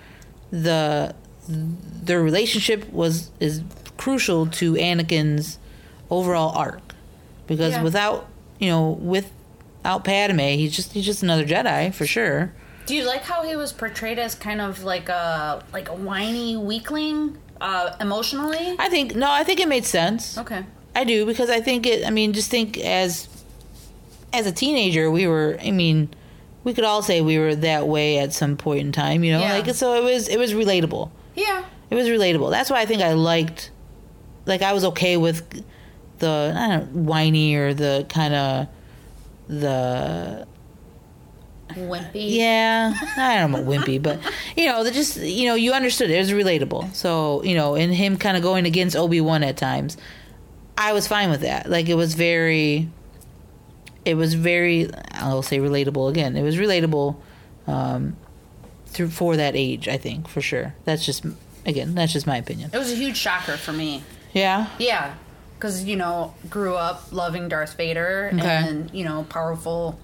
the 0.50 1.14
their 1.48 2.24
relationship 2.24 2.92
was 2.92 3.30
is 3.40 3.62
crucial 3.98 4.48
to 4.48 4.74
Anakin's 4.74 5.60
overall 6.14 6.56
arc. 6.56 6.94
Because 7.48 7.74
Yeah. 7.74 7.84
without 7.84 8.28
you 8.60 8.70
know, 8.70 8.92
without 8.92 10.04
Padme, 10.06 10.40
he's 10.40 10.76
just 10.76 10.94
he's 10.94 11.06
just 11.06 11.24
another 11.24 11.46
Jedi 11.46 11.94
for 11.94 12.06
sure. 12.06 12.54
Do 12.86 12.96
you 12.96 13.04
like 13.06 13.24
how 13.24 13.44
he 13.44 13.56
was 13.56 13.72
portrayed 13.74 14.20
as 14.20 14.36
kind 14.36 14.62
of 14.62 14.84
like 14.84 15.10
a 15.10 15.64
like 15.74 15.90
a 15.90 15.94
whiny 15.94 16.56
weakling, 16.58 17.38
uh, 17.62 17.96
emotionally? 18.00 18.76
I 18.80 18.90
think 18.90 19.16
no, 19.16 19.30
I 19.32 19.44
think 19.44 19.60
it 19.60 19.68
made 19.68 19.86
sense. 19.86 20.38
Okay. 20.38 20.64
I 20.96 21.04
do 21.06 21.26
because 21.26 21.50
I 21.50 21.60
think 21.62 21.86
it. 21.86 22.06
I 22.06 22.10
mean, 22.12 22.34
just 22.34 22.50
think 22.52 22.78
as 22.78 23.28
as 24.32 24.46
a 24.48 24.52
teenager, 24.52 25.10
we 25.12 25.28
were. 25.28 25.58
I 25.62 25.72
mean, 25.72 26.10
we 26.64 26.74
could 26.74 26.84
all 26.84 27.02
say 27.02 27.22
we 27.22 27.38
were 27.40 27.56
that 27.56 27.88
way 27.88 28.20
at 28.20 28.32
some 28.34 28.56
point 28.58 28.82
in 28.82 28.92
time. 28.92 29.24
You 29.24 29.34
know, 29.34 29.40
Yeah. 29.42 29.54
like 29.54 29.74
so 29.76 29.96
it 29.96 30.04
was. 30.04 30.28
It 30.30 30.38
was 30.38 30.54
relatable. 30.54 31.10
Yeah. 31.36 31.64
It 31.90 31.96
was 31.96 32.08
relatable. 32.08 32.52
That's 32.52 32.70
why 32.70 32.80
I 32.82 32.86
think 32.86 33.02
I 33.02 33.14
liked. 33.14 33.72
Like 34.46 34.62
I 34.62 34.74
was 34.74 34.84
okay 34.86 35.18
with 35.18 35.64
the 36.20 36.54
I 36.56 36.68
don't 36.68 36.94
know, 36.96 37.02
whiny 37.02 37.56
or 37.56 37.74
the 37.74 38.06
kind 38.10 38.34
of 38.34 38.68
the 39.48 40.48
Wimpy. 41.70 42.36
yeah, 42.36 42.94
I 43.18 43.40
don't 43.40 43.52
know 43.52 43.64
wimpy, 43.64 44.02
but 44.02 44.20
you 44.58 44.66
know, 44.68 44.84
the 44.84 44.92
just 44.92 45.18
you 45.18 45.48
know, 45.48 45.56
you 45.56 45.74
understood 45.74 46.10
it. 46.10 46.16
It 46.16 46.20
was 46.20 46.32
relatable. 46.32 46.94
So 46.94 47.44
you 47.44 47.56
know, 47.56 47.76
and 47.76 47.94
him 47.94 48.18
kind 48.18 48.38
of 48.38 48.44
going 48.44 48.66
against 48.66 48.96
Obi 48.96 49.22
Wan 49.22 49.44
at 49.44 49.58
times, 49.58 49.98
I 50.78 50.94
was 50.94 51.08
fine 51.08 51.30
with 51.30 51.42
that. 51.42 51.70
Like 51.70 51.90
it 51.90 51.96
was 51.96 52.14
very, 52.14 52.90
it 54.06 54.16
was 54.16 54.36
very. 54.36 54.90
I'll 55.14 55.42
say 55.42 55.58
relatable 55.58 56.10
again. 56.10 56.36
It 56.36 56.44
was 56.44 56.58
relatable, 56.58 57.16
um, 57.66 58.18
through 58.88 59.10
for 59.10 59.36
that 59.38 59.56
age. 59.56 59.88
I 59.88 59.98
think 59.98 60.28
for 60.28 60.42
sure. 60.42 60.76
That's 60.86 61.04
just 61.06 61.26
again, 61.66 61.96
that's 61.96 62.14
just 62.14 62.28
my 62.28 62.38
opinion. 62.38 62.70
It 62.74 62.78
was 62.78 62.92
a 62.92 62.96
huge 62.96 63.18
shocker 63.18 63.58
for 63.58 63.74
me. 63.74 64.04
Yeah. 64.34 64.68
Yeah. 64.78 65.16
Because, 65.64 65.86
you 65.86 65.96
know, 65.96 66.34
grew 66.50 66.76
up 66.76 67.14
loving 67.14 67.48
Darth 67.48 67.76
Vader 67.78 68.32
Okay. 68.34 68.46
and, 68.68 68.92
you 68.94 69.06
know, 69.06 69.26
powerful 69.30 69.98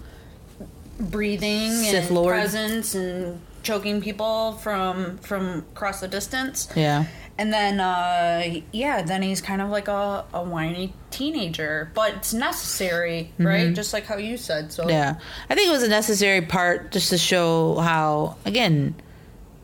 breathing 0.98 1.72
Sith 1.74 2.08
and 2.08 2.16
Lord. 2.16 2.34
presence 2.34 2.96
and 2.96 3.42
choking 3.62 4.00
people 4.00 4.54
from 4.54 5.18
from 5.18 5.66
across 5.76 6.00
the 6.00 6.08
distance. 6.08 6.70
Yeah. 6.78 7.04
And 7.38 7.52
then, 7.52 7.82
uh, 7.82 8.62
yeah, 8.72 9.02
then 9.02 9.22
he's 9.22 9.42
kind 9.42 9.62
of 9.62 9.70
like 9.70 9.90
a, 9.90 10.24
a 10.34 10.42
whiny 10.44 10.94
teenager, 11.12 11.92
but 11.94 12.14
it's 12.16 12.34
necessary, 12.34 13.32
right? 13.38 13.74
Just 13.74 13.92
like 13.92 14.06
how 14.06 14.16
you 14.16 14.38
said. 14.38 14.72
So 14.72 14.84
Mm-hmm. 14.84 14.90
Yeah, 14.92 15.16
I 15.50 15.56
think 15.56 15.68
it 15.68 15.72
was 15.72 15.84
a 15.84 15.90
necessary 15.90 16.42
part 16.42 16.92
just 16.94 17.10
to 17.10 17.18
show 17.18 17.76
how, 17.80 18.38
again, 18.46 18.96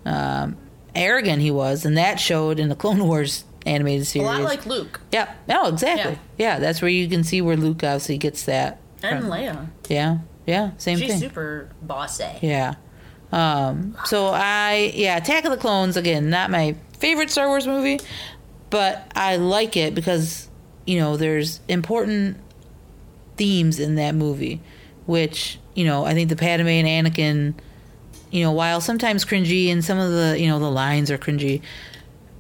um, 0.06 0.58
arrogant 0.94 1.42
he 1.42 1.52
was, 1.52 1.86
and 1.86 1.98
that 1.98 2.20
showed 2.20 2.60
in 2.60 2.68
the 2.70 2.76
Clone 2.76 3.06
Wars 3.08 3.46
animated 3.66 4.04
a 4.04 4.06
series. 4.06 4.28
lot 4.28 4.42
like 4.42 4.66
Luke. 4.66 5.02
yeah, 5.12 5.34
no, 5.48 5.66
exactly. 5.68 6.20
Yeah. 6.38 6.60
that's 6.60 6.82
where 6.82 6.90
you 6.90 7.08
can 7.08 7.24
see 7.24 7.42
where 7.42 7.58
Luke 7.58 7.78
obviously 7.84 8.18
gets 8.18 8.46
that 8.46 8.80
And 9.02 9.26
Leia. 9.26 9.68
Yeah, 9.90 10.20
yeah, 10.46 10.72
same 10.78 10.98
thing. 10.98 11.08
She's 11.08 11.20
thing. 11.20 11.30
super 11.30 11.70
bossy. 11.82 12.26
Yeah. 12.42 12.76
Um, 13.32 13.98
so 14.06 14.28
I 14.28 14.92
yeah, 14.96 15.18
Attack 15.18 15.46
of 15.46 15.52
the 15.52 15.58
Clones 15.58 15.98
again, 15.98 16.30
not 16.30 16.50
my 16.52 16.76
favorite 17.00 17.30
Star 17.30 17.48
Wars 17.48 17.68
movie, 17.68 18.00
but 18.70 19.12
I 19.16 19.38
like 19.38 19.76
it 19.76 19.96
because 19.96 20.48
you 20.86 21.00
know 21.00 21.18
there's 21.18 21.60
important 21.68 22.38
themes 23.36 23.80
in 23.80 23.96
that 23.96 24.16
movie, 24.16 24.62
which 25.06 25.60
you 25.74 25.86
know 25.86 26.06
I 26.06 26.14
think 26.14 26.30
the 26.30 26.36
Padme 26.36 26.68
and 26.68 26.88
Anakin, 27.08 27.56
you 28.32 28.44
know, 28.44 28.52
while 28.52 28.80
sometimes 28.80 29.26
cringy 29.26 29.70
and 29.72 29.84
some 29.84 29.98
of 29.98 30.12
the 30.12 30.40
you 30.40 30.48
know 30.48 30.60
the 30.60 30.72
lines 30.72 31.10
are 31.12 31.18
cringy, 31.18 31.62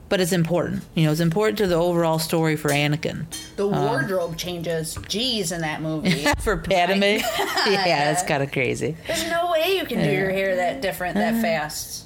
but 0.09 0.21
it's 0.21 0.31
important. 0.31 0.83
You 0.93 1.05
know, 1.05 1.11
it's 1.11 1.21
important 1.21 1.57
to 1.59 1.67
the 1.67 1.75
overall 1.75 2.19
story 2.19 2.55
for 2.55 2.69
Anakin. 2.69 3.25
The 3.55 3.67
um, 3.67 3.83
wardrobe 3.83 4.37
changes, 4.37 4.97
G's 5.07 5.51
in 5.51 5.61
that 5.61 5.81
movie. 5.81 6.25
for 6.39 6.57
Padme, 6.57 7.01
yeah, 7.01 8.11
that's 8.11 8.23
kind 8.27 8.43
of 8.43 8.51
crazy. 8.51 8.95
There's 9.07 9.29
no 9.29 9.51
way 9.51 9.77
you 9.77 9.85
can 9.85 10.03
do 10.03 10.11
your 10.11 10.31
hair 10.31 10.55
that 10.55 10.81
different 10.81 11.15
that 11.15 11.35
uh, 11.35 11.41
fast. 11.41 12.05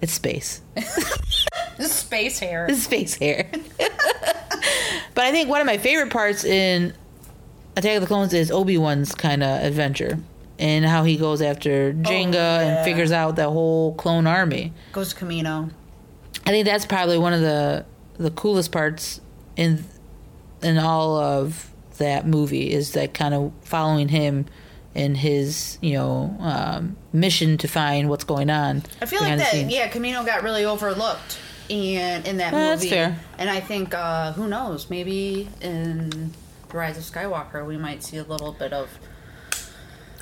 It's 0.00 0.12
space. 0.12 0.60
This 1.76 1.92
space 1.92 2.38
hair. 2.38 2.66
It's 2.68 2.82
space 2.82 3.14
hair. 3.14 3.50
but 3.78 5.24
I 5.24 5.32
think 5.32 5.48
one 5.48 5.60
of 5.60 5.66
my 5.66 5.78
favorite 5.78 6.12
parts 6.12 6.44
in 6.44 6.94
Attack 7.76 7.96
of 7.96 8.00
the 8.02 8.06
Clones 8.06 8.32
is 8.32 8.50
Obi 8.50 8.78
Wan's 8.78 9.14
kind 9.14 9.42
of 9.42 9.62
adventure 9.64 10.18
and 10.58 10.84
how 10.84 11.04
he 11.04 11.16
goes 11.16 11.40
after 11.40 11.94
oh, 11.96 12.02
Jango 12.02 12.34
yeah. 12.34 12.60
and 12.60 12.84
figures 12.84 13.12
out 13.12 13.36
that 13.36 13.48
whole 13.48 13.94
clone 13.94 14.26
army. 14.26 14.72
Goes 14.92 15.14
to 15.14 15.24
Kamino. 15.24 15.70
I 16.48 16.50
think 16.50 16.64
that's 16.64 16.86
probably 16.86 17.18
one 17.18 17.34
of 17.34 17.42
the 17.42 17.84
the 18.16 18.30
coolest 18.30 18.72
parts 18.72 19.20
in 19.54 19.84
in 20.62 20.78
all 20.78 21.16
of 21.18 21.70
that 21.98 22.26
movie 22.26 22.72
is 22.72 22.92
that 22.92 23.12
kind 23.12 23.34
of 23.34 23.52
following 23.62 24.08
him 24.08 24.46
and 24.94 25.14
his 25.14 25.76
you 25.82 25.92
know 25.92 26.34
um, 26.40 26.96
mission 27.12 27.58
to 27.58 27.68
find 27.68 28.08
what's 28.08 28.24
going 28.24 28.48
on. 28.48 28.82
I 29.02 29.06
feel 29.06 29.20
like 29.20 29.36
that. 29.38 29.48
scenes. 29.52 29.70
Yeah, 29.72 29.90
Kamino 29.90 30.24
got 30.24 30.42
really 30.42 30.64
overlooked 30.64 31.38
in 31.68 32.24
in 32.24 32.38
that 32.38 32.54
Uh, 32.54 32.56
movie. 32.56 32.68
that's 32.70 32.88
fair. 32.88 33.18
And 33.36 33.50
I 33.50 33.60
think 33.60 33.92
uh, 33.92 34.32
who 34.32 34.48
knows? 34.48 34.88
Maybe 34.88 35.50
in 35.60 36.32
the 36.70 36.76
Rise 36.78 36.96
of 36.96 37.04
Skywalker, 37.04 37.66
we 37.66 37.76
might 37.76 38.02
see 38.02 38.16
a 38.16 38.24
little 38.24 38.52
bit 38.52 38.72
of 38.72 38.88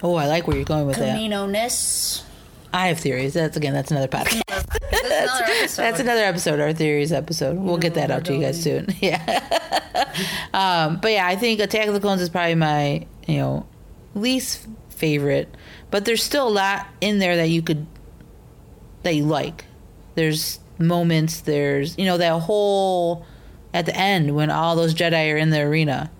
Oh, 0.03 0.17
I 0.17 0.27
like 0.27 0.49
where 0.49 0.57
you're 0.57 0.65
going 0.67 0.87
with 0.89 0.97
that. 0.97 1.17
Kamino 1.17 1.49
ness. 1.49 2.25
I 2.75 2.89
have 2.89 2.99
theories. 2.99 3.33
That's 3.35 3.57
again. 3.57 3.73
That's 3.75 3.93
another 3.93 4.09
podcast. 4.09 4.43
That's 5.19 5.39
another 5.41 5.53
episode. 5.61 5.83
That's 5.83 6.01
another 6.01 6.25
episode, 6.25 6.61
our 6.61 6.73
theories 6.73 7.13
episode. 7.13 7.57
We'll 7.59 7.79
get 7.79 7.95
that 7.95 8.11
out 8.11 8.25
to 8.27 8.35
you 8.35 8.41
guys 8.41 8.63
soon. 8.63 8.87
Yeah. 9.01 9.23
um, 10.53 10.99
but 11.01 11.13
yeah, 11.13 11.27
I 11.27 11.37
think 11.37 11.61
Attack 11.61 11.89
of 11.89 11.95
the 11.95 12.01
Clones 12.01 12.21
is 12.21 12.29
probably 12.29 12.55
my, 12.55 13.07
you 13.27 13.39
know, 13.39 13.67
least 14.15 14.67
favorite. 14.91 15.55
But 15.91 16.05
there's 16.05 16.23
still 16.23 16.49
a 16.49 16.51
lot 16.51 16.87
in 17.01 17.19
there 17.19 17.37
that 17.37 17.49
you 17.49 17.63
could, 17.63 17.87
that 19.03 19.15
you 19.15 19.25
like. 19.25 19.65
There's 20.15 20.59
moments, 20.79 21.41
there's, 21.41 21.97
you 21.99 22.05
know, 22.05 22.19
that 22.19 22.41
whole, 22.43 23.25
at 23.73 23.87
the 23.87 23.97
end 23.97 24.35
when 24.35 24.51
all 24.51 24.77
those 24.77 24.95
Jedi 24.95 25.33
are 25.33 25.37
in 25.37 25.51
the 25.51 25.61
arena. 25.61 26.11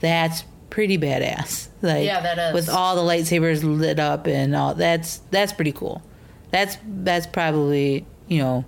That's 0.00 0.44
pretty 0.70 0.98
badass. 0.98 1.68
Like, 1.82 2.04
Yeah, 2.04 2.20
that 2.20 2.38
is. 2.50 2.52
With 2.54 2.68
all 2.68 2.94
the 2.94 3.00
lightsabers 3.02 3.62
lit 3.64 3.98
up 3.98 4.26
and 4.26 4.54
all, 4.54 4.74
that's, 4.74 5.18
that's 5.30 5.54
pretty 5.54 5.72
cool. 5.72 6.02
That's, 6.50 6.76
that's 6.86 7.26
probably, 7.26 8.06
you 8.30 8.38
know, 8.38 8.64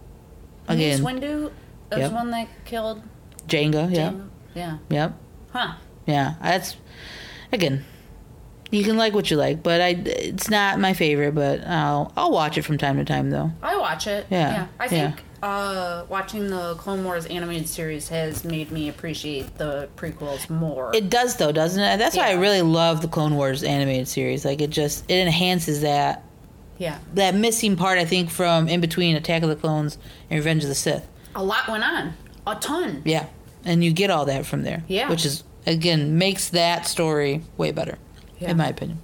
Mace 0.69 0.99
again, 0.99 1.21
Windu 1.21 1.43
was 1.91 1.99
Yep. 1.99 2.13
one 2.13 2.31
that 2.33 2.49
killed. 2.67 3.03
Jango, 3.49 3.91
yeah. 3.91 4.13
Yeah. 4.55 4.77
yep, 4.91 5.13
Huh. 5.53 5.73
yeah. 6.07 6.35
That's 6.43 6.77
again, 7.53 7.85
you 8.71 8.85
can 8.85 8.97
like 8.99 9.15
what 9.15 9.31
you 9.31 9.37
like, 9.39 9.63
but 9.63 9.81
I 9.81 9.89
it's 10.05 10.51
not 10.51 10.79
my 10.79 10.93
favorite. 10.93 11.35
But 11.35 11.67
I'll 11.67 12.13
I'll 12.17 12.31
watch 12.33 12.59
it 12.59 12.63
from 12.63 12.77
time 12.79 12.97
to 12.99 13.05
time 13.05 13.31
though. 13.31 13.51
I 13.63 13.77
watch 13.79 14.07
it. 14.07 14.27
Yeah, 14.31 14.67
I 14.79 14.85
yeah. 14.85 14.89
think 14.89 15.23
uh, 15.43 16.05
watching 16.09 16.49
the 16.51 16.75
Clone 16.77 17.03
Wars 17.05 17.27
animated 17.27 17.69
series 17.69 18.09
has 18.11 18.45
made 18.45 18.71
me 18.71 18.89
appreciate 18.89 19.57
the 19.59 19.89
prequels 19.97 20.49
more. 20.49 20.93
It 20.95 21.11
does 21.11 21.37
though, 21.37 21.51
doesn't 21.53 21.83
it? 21.83 21.97
That's 21.99 22.17
why 22.17 22.29
I 22.31 22.35
really 22.35 22.63
love 22.63 23.03
the 23.03 23.09
Clone 23.09 23.35
Wars 23.37 23.63
animated 23.65 24.07
series. 24.09 24.45
Like 24.45 24.61
it 24.61 24.71
just 24.71 25.05
it 25.11 25.15
enhances 25.17 25.81
that 25.81 26.25
yeah. 26.79 26.99
that 27.15 27.35
missing 27.35 27.77
part 27.77 27.99
I 27.99 28.05
think 28.05 28.31
from 28.31 28.69
in 28.69 28.81
between 28.81 29.17
Attack 29.17 29.43
of 29.43 29.49
the 29.49 29.57
Clones 29.57 29.99
and 30.31 30.39
Revenge 30.39 30.63
of 30.65 30.69
the 30.69 30.75
Sith. 30.75 31.07
A 31.35 31.43
lot 31.43 31.69
went 31.69 31.85
on. 31.85 32.15
A 32.47 32.57
ton. 32.57 33.03
Yeah, 33.05 33.27
and 33.65 33.83
you 33.85 33.93
get 33.93 34.11
all 34.11 34.25
that 34.27 34.47
from 34.47 34.63
there. 34.63 34.83
Yeah. 34.89 35.09
which 35.09 35.25
is 35.25 35.45
again 35.67 36.19
makes 36.19 36.49
that 36.51 36.87
story 36.87 37.43
way 37.57 37.71
better, 37.71 37.99
Yeah. 38.39 38.51
in 38.51 38.57
my 38.57 38.67
opinion. 38.69 38.99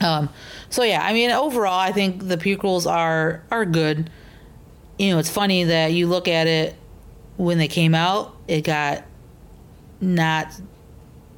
Um, 0.00 0.28
so 0.70 0.82
yeah, 0.82 1.02
I 1.04 1.12
mean, 1.12 1.30
overall, 1.30 1.78
I 1.78 1.92
think 1.92 2.26
the 2.28 2.36
prequels 2.36 2.90
are 2.90 3.42
are 3.50 3.64
good. 3.64 4.10
You 4.98 5.10
know, 5.12 5.18
it's 5.18 5.30
funny 5.30 5.64
that 5.64 5.92
you 5.92 6.06
look 6.08 6.26
at 6.28 6.46
it 6.48 6.74
when 7.36 7.58
they 7.58 7.68
came 7.68 7.94
out, 7.94 8.36
it 8.48 8.62
got 8.62 9.04
not 10.00 10.48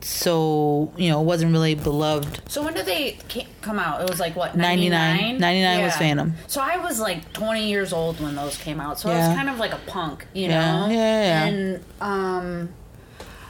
so 0.05 0.93
you 0.97 1.09
know, 1.11 1.21
it 1.21 1.25
wasn't 1.25 1.53
really 1.53 1.75
beloved. 1.75 2.41
So 2.49 2.63
when 2.63 2.75
did 2.75 2.87
they 2.87 3.19
come 3.63 3.79
out? 3.79 4.03
It 4.03 4.11
was 4.11 4.21
like 4.21 4.37
what 4.37 4.57
99? 4.57 4.91
99? 4.91 5.41
99 5.41 5.83
was 5.85 5.97
Phantom. 5.97 6.35
So 6.47 6.61
I 6.61 6.77
was 6.79 7.01
like 7.01 7.33
20 7.33 7.69
years 7.69 7.93
old 7.93 8.21
when 8.21 8.35
those 8.35 8.57
came 8.57 8.81
out. 8.81 8.99
So 8.99 9.11
I 9.11 9.17
was 9.29 9.37
kind 9.37 9.49
of 9.49 9.59
like 9.59 9.73
a 9.73 9.81
punk, 9.87 10.27
you 10.35 10.49
Yeah, 10.49 10.87
know. 10.87 10.93
yeah, 10.93 10.97
yeah, 10.97 11.23
yeah. 11.23 11.45
And 11.47 11.85
um 12.01 12.69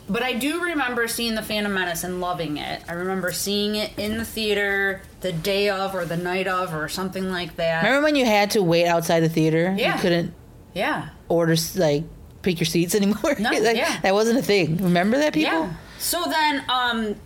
but 0.08 0.24
I 0.24 0.32
do 0.32 0.60
remember 0.64 1.06
seeing 1.06 1.36
the 1.36 1.42
Phantom 1.42 1.72
Menace 1.72 2.02
and 2.02 2.20
loving 2.20 2.56
it. 2.56 2.82
I 2.88 2.94
remember 2.94 3.30
seeing 3.30 3.76
it 3.76 3.96
in 3.96 4.18
the 4.18 4.24
theater 4.24 5.02
the 5.20 5.30
day 5.30 5.68
of 5.68 5.94
or 5.94 6.04
the 6.04 6.16
night 6.16 6.48
of 6.48 6.74
or 6.74 6.88
something 6.88 7.30
like 7.30 7.54
that. 7.56 7.84
Remember 7.84 8.02
when 8.06 8.16
you 8.16 8.24
had 8.24 8.50
to 8.52 8.62
wait 8.62 8.86
outside 8.86 9.20
the 9.20 9.28
theater? 9.28 9.72
Yeah. 9.78 9.94
You 9.94 10.00
couldn't 10.00 10.34
Yeah. 10.74 11.10
order 11.28 11.54
like 11.76 12.02
pick 12.42 12.58
your 12.58 12.66
seats 12.66 12.94
anymore. 12.96 13.36
No, 13.38 13.50
Like, 13.60 13.76
yeah. 13.76 14.00
that 14.00 14.12
wasn't 14.12 14.40
a 14.40 14.42
thing. 14.42 14.78
Remember 14.78 15.16
that, 15.18 15.32
people? 15.32 15.52
Yeah. 15.52 15.72
So 16.00 16.24
then, 16.24 16.64
um, 16.68 17.16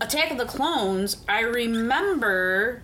Attack 0.00 0.32
of 0.32 0.38
the 0.38 0.44
Clones, 0.44 1.24
I 1.28 1.40
remember 1.40 2.82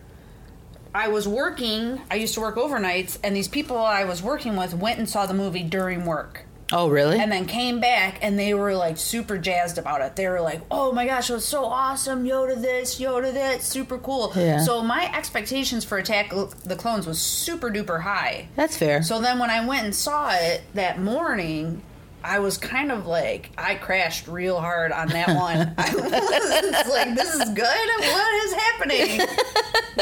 I 0.94 1.08
was 1.08 1.26
working, 1.26 2.00
I 2.10 2.14
used 2.14 2.34
to 2.34 2.40
work 2.40 2.54
overnights, 2.54 3.18
and 3.22 3.34
these 3.34 3.48
people 3.48 3.76
I 3.76 4.04
was 4.04 4.22
working 4.22 4.56
with 4.56 4.74
went 4.74 4.98
and 4.98 5.08
saw 5.08 5.26
the 5.26 5.34
movie 5.34 5.64
during 5.64 6.06
work. 6.06 6.46
Oh, 6.72 6.88
really? 6.88 7.18
And 7.18 7.30
then 7.30 7.46
came 7.46 7.78
back 7.78 8.18
and 8.22 8.38
they 8.38 8.54
were 8.54 8.74
like 8.74 8.96
super 8.96 9.36
jazzed 9.36 9.76
about 9.76 10.00
it. 10.00 10.16
They 10.16 10.28
were 10.28 10.40
like, 10.40 10.62
oh 10.70 10.92
my 10.92 11.06
gosh, 11.06 11.30
it 11.30 11.34
was 11.34 11.44
so 11.44 11.64
awesome. 11.66 12.24
Yoda 12.24 12.60
this, 12.60 12.98
Yoda 12.98 13.32
that, 13.34 13.62
super 13.62 13.98
cool. 13.98 14.32
Yeah. 14.34 14.60
So 14.60 14.82
my 14.82 15.12
expectations 15.14 15.84
for 15.84 15.98
Attack 15.98 16.32
of 16.32 16.64
the 16.64 16.74
Clones 16.74 17.06
was 17.06 17.20
super 17.20 17.70
duper 17.70 18.02
high. 18.02 18.48
That's 18.56 18.76
fair. 18.76 19.02
So 19.02 19.20
then 19.20 19.38
when 19.38 19.50
I 19.50 19.66
went 19.66 19.84
and 19.84 19.94
saw 19.94 20.32
it 20.32 20.62
that 20.74 20.98
morning, 21.00 21.82
I 22.26 22.38
was 22.38 22.56
kind 22.56 22.90
of 22.90 23.06
like 23.06 23.50
I 23.58 23.74
crashed 23.74 24.26
real 24.28 24.58
hard 24.58 24.92
on 24.92 25.08
that 25.08 25.28
one. 25.28 25.74
I 25.78 25.94
was 25.94 26.88
like, 26.88 27.14
"This 27.14 27.34
is 27.34 27.50
good. 27.50 27.88
What 27.98 28.44
is 28.46 28.52
happening?" 28.54 29.18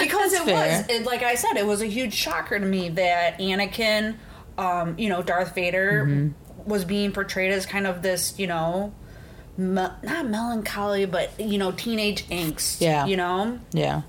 because 0.00 0.32
That's 0.32 0.34
it 0.34 0.44
fair. 0.44 0.78
was, 0.78 0.88
it, 0.88 1.04
like 1.06 1.22
I 1.22 1.34
said, 1.36 1.56
it 1.56 1.66
was 1.66 1.80
a 1.82 1.86
huge 1.86 2.12
shocker 2.14 2.58
to 2.58 2.64
me 2.66 2.88
that 2.90 3.38
Anakin, 3.38 4.16
um, 4.58 4.98
you 4.98 5.08
know, 5.08 5.22
Darth 5.22 5.54
Vader, 5.54 6.06
Mm-hmm. 6.06 6.68
was 6.68 6.84
being 6.84 7.12
portrayed 7.12 7.52
as 7.52 7.66
kind 7.66 7.86
of 7.86 8.02
this, 8.02 8.38
you 8.38 8.46
know, 8.46 8.92
me- 9.56 9.86
not 10.02 10.26
melancholy, 10.28 11.06
but 11.06 11.38
you 11.40 11.58
know, 11.58 11.72
teenage 11.72 12.26
angst. 12.28 12.80
Yeah. 12.80 13.06
you 13.06 13.16
know. 13.16 13.60
yeah. 13.72 14.02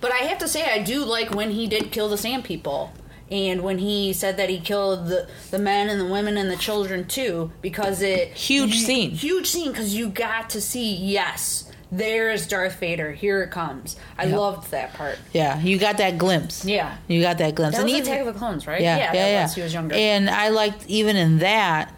But 0.00 0.12
I 0.12 0.18
have 0.18 0.38
to 0.38 0.48
say, 0.48 0.64
I 0.64 0.82
do 0.82 1.04
like 1.04 1.34
when 1.34 1.50
he 1.50 1.66
did 1.66 1.90
kill 1.92 2.08
the 2.08 2.16
Sand 2.16 2.44
People. 2.44 2.92
And 3.30 3.62
when 3.62 3.78
he 3.78 4.12
said 4.12 4.36
that 4.36 4.50
he 4.50 4.60
killed 4.60 5.06
the, 5.08 5.26
the 5.50 5.58
men 5.58 5.88
and 5.88 6.00
the 6.00 6.04
women 6.06 6.36
and 6.36 6.50
the 6.50 6.56
children 6.56 7.06
too, 7.06 7.50
because 7.62 8.02
it 8.02 8.28
Huge 8.34 8.74
you- 8.74 8.80
scene. 8.86 9.10
huge 9.12 9.46
scene 9.48 9.70
because 9.70 9.94
you 9.94 10.08
got 10.08 10.50
to 10.50 10.60
see 10.60 10.94
yes, 10.94 11.70
there 11.90 12.30
is 12.30 12.46
Darth 12.46 12.78
Vader, 12.80 13.12
here 13.12 13.42
it 13.42 13.50
comes. 13.50 13.96
I 14.18 14.24
Yep. 14.24 14.36
loved 14.38 14.70
that 14.72 14.94
part. 14.94 15.18
Yeah, 15.32 15.58
you 15.60 15.78
got 15.78 15.96
that 15.98 16.18
glimpse. 16.18 16.64
Yeah, 16.64 16.96
You 17.08 17.22
got 17.22 17.38
that 17.38 17.54
glimpse. 17.54 17.76
that 17.76 17.84
was 17.84 17.92
and 17.94 18.02
Attack 18.02 18.20
of 18.20 18.26
the 18.26 18.38
Clones, 18.38 18.66
right? 18.66 18.80
yeah, 18.80 18.96
yeah, 18.98 19.12
that 19.12 19.30
yeah. 19.30 19.42
was. 19.44 19.54
He 19.54 19.62
was 19.62 19.72
younger. 19.72 19.94
And 19.94 20.28
I 20.28 20.48
liked 20.48 20.86
even 20.88 21.16
in 21.16 21.38
that, 21.38 21.94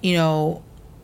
you 0.00 0.16
know, 0.16 0.62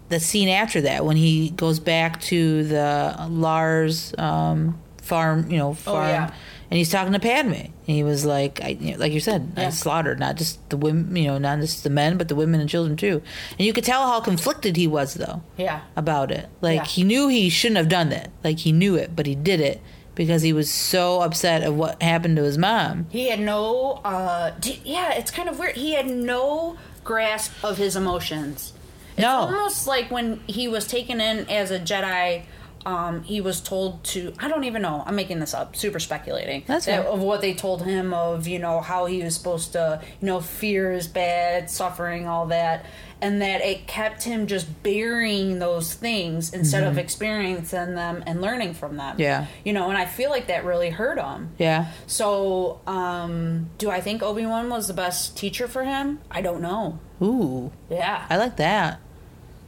the 0.09 0.19
scene 0.21 0.49
after 0.49 0.81
that 0.83 1.05
when 1.05 1.17
he 1.19 1.51
goes 1.51 1.79
back 1.81 2.21
to 2.23 2.65
the 2.65 3.27
Lars 3.29 4.15
um, 4.17 4.79
farm, 5.03 5.51
you 5.51 5.59
know, 5.59 5.75
farm, 5.75 6.05
Oh, 6.05 6.09
yeah. 6.09 6.31
And 6.71 6.77
he's 6.79 6.91
talking 6.91 7.13
to 7.15 7.19
Padme, 7.19 7.53
and 7.53 7.73
he 7.85 8.03
was 8.03 8.25
like, 8.27 8.61
I, 8.63 8.69
you 8.69 8.93
know, 8.93 8.99
like 8.99 9.13
you 9.13 9.21
said, 9.21 9.53
I 9.57 9.71
slaughtered 9.71 10.19
not 10.21 10.37
just 10.37 10.69
the 10.71 10.77
women, 10.77 11.15
you 11.17 11.29
know, 11.29 11.39
not 11.39 11.61
just 11.61 11.83
the 11.85 11.91
men, 11.91 12.19
but 12.19 12.29
the 12.29 12.35
women 12.35 12.61
and 12.61 12.69
children 12.69 12.97
too. 12.97 13.23
And 13.59 13.67
you 13.67 13.73
could 13.73 13.85
tell 13.85 14.07
how 14.07 14.21
conflicted 14.21 14.77
he 14.77 14.87
was 14.87 15.15
though 15.15 15.43
yeah, 15.57 15.81
about 15.97 16.31
it. 16.31 16.49
Like 16.61 16.77
Yeah. 16.81 16.85
he 16.85 17.05
knew 17.05 17.29
he 17.29 17.49
shouldn't 17.49 17.79
have 17.79 17.89
done 17.89 18.11
that. 18.11 18.31
Like 18.45 18.59
he 18.59 18.73
knew 18.73 18.97
it, 18.97 19.17
but 19.17 19.27
he 19.27 19.35
did 19.35 19.61
it 19.61 19.81
because 20.15 20.43
he 20.43 20.53
was 20.53 20.71
so 20.71 21.23
upset 21.23 21.63
of 21.63 21.75
what 21.77 22.03
happened 22.03 22.37
to 22.37 22.43
his 22.43 22.59
mom. 22.59 23.07
he 23.11 23.29
had 23.31 23.41
no. 23.41 24.01
uh 24.05 24.51
d- 24.61 24.81
Yeah, 24.85 25.13
it's 25.15 25.31
kind 25.31 25.49
of 25.49 25.59
weird. 25.59 25.77
He 25.77 25.93
had 25.95 26.07
no 26.09 26.77
grasp 27.05 27.53
of 27.65 27.79
his 27.79 27.97
emotions. 27.97 28.73
It's 29.17 29.23
No. 29.23 29.31
almost 29.43 29.87
like 29.87 30.11
when 30.11 30.41
he 30.47 30.69
was 30.69 30.87
taken 30.87 31.21
in 31.21 31.49
as 31.49 31.71
a 31.71 31.79
Jedi 31.79 32.43
um, 32.87 33.23
he 33.23 33.41
was 33.41 33.61
told 33.61 34.03
to. 34.05 34.33
I 34.39 34.49
don't 34.49 34.65
even 34.65 34.83
know. 34.83 35.03
I'm 35.07 35.17
making 35.17 35.41
this 35.41 35.53
up. 35.55 35.77
Super 35.77 35.99
speculating. 36.01 36.65
That's 36.67 36.87
that, 36.87 37.07
of 37.07 37.21
what 37.21 37.41
they 37.41 37.55
told 37.55 37.83
him 37.85 38.15
of 38.15 38.47
you 38.47 38.59
know 38.59 38.81
how 38.81 39.07
he 39.07 39.23
was 39.23 39.35
supposed 39.35 39.73
to 39.73 40.01
you 40.21 40.27
know 40.27 40.41
fear 40.41 40.93
is 40.93 41.07
bad, 41.07 41.69
suffering, 41.71 42.27
all 42.27 42.47
that, 42.47 42.87
and 43.21 43.43
that 43.43 43.61
it 43.63 43.87
kept 43.87 44.23
him 44.23 44.47
just 44.47 44.83
burying 44.83 45.59
those 45.59 45.93
things 45.95 46.53
instead 46.55 46.85
of 46.85 46.97
experiencing 46.99 47.95
them 47.95 48.23
and 48.27 48.41
learning 48.41 48.75
from 48.75 48.97
them. 48.97 49.13
Mm-hmm. 49.13 49.21
Yeah. 49.23 49.47
You 49.65 49.73
know, 49.73 49.89
and 49.89 49.99
I 49.99 50.07
feel 50.07 50.31
like 50.31 50.47
that 50.47 50.65
really 50.65 50.91
hurt 50.91 51.19
him. 51.19 51.51
Yeah. 51.59 51.91
So, 52.07 52.81
um, 52.87 53.71
do 53.79 53.91
I 53.91 54.01
think 54.01 54.23
Obi 54.23 54.47
Wan 54.47 54.71
was 54.71 54.87
the 54.87 54.95
best 54.95 55.37
teacher 55.37 55.67
for 55.69 55.85
him? 55.85 56.21
I 56.31 56.41
don't 56.41 56.61
know. 56.63 57.01
Ooh, 57.21 57.73
Yeah, 57.91 58.25
I 58.31 58.37
like 58.37 58.57
that. 58.59 59.01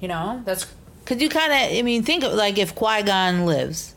you 0.00 0.06
know, 0.08 0.40
that's 0.44 0.64
Cause 1.10 1.20
you 1.20 1.28
kind 1.28 1.50
of, 1.52 1.76
I 1.76 1.82
mean, 1.82 2.04
think 2.04 2.22
of 2.22 2.34
like 2.34 2.56
if 2.56 2.72
Qui 2.76 3.02
Gon 3.02 3.44
lives, 3.46 3.96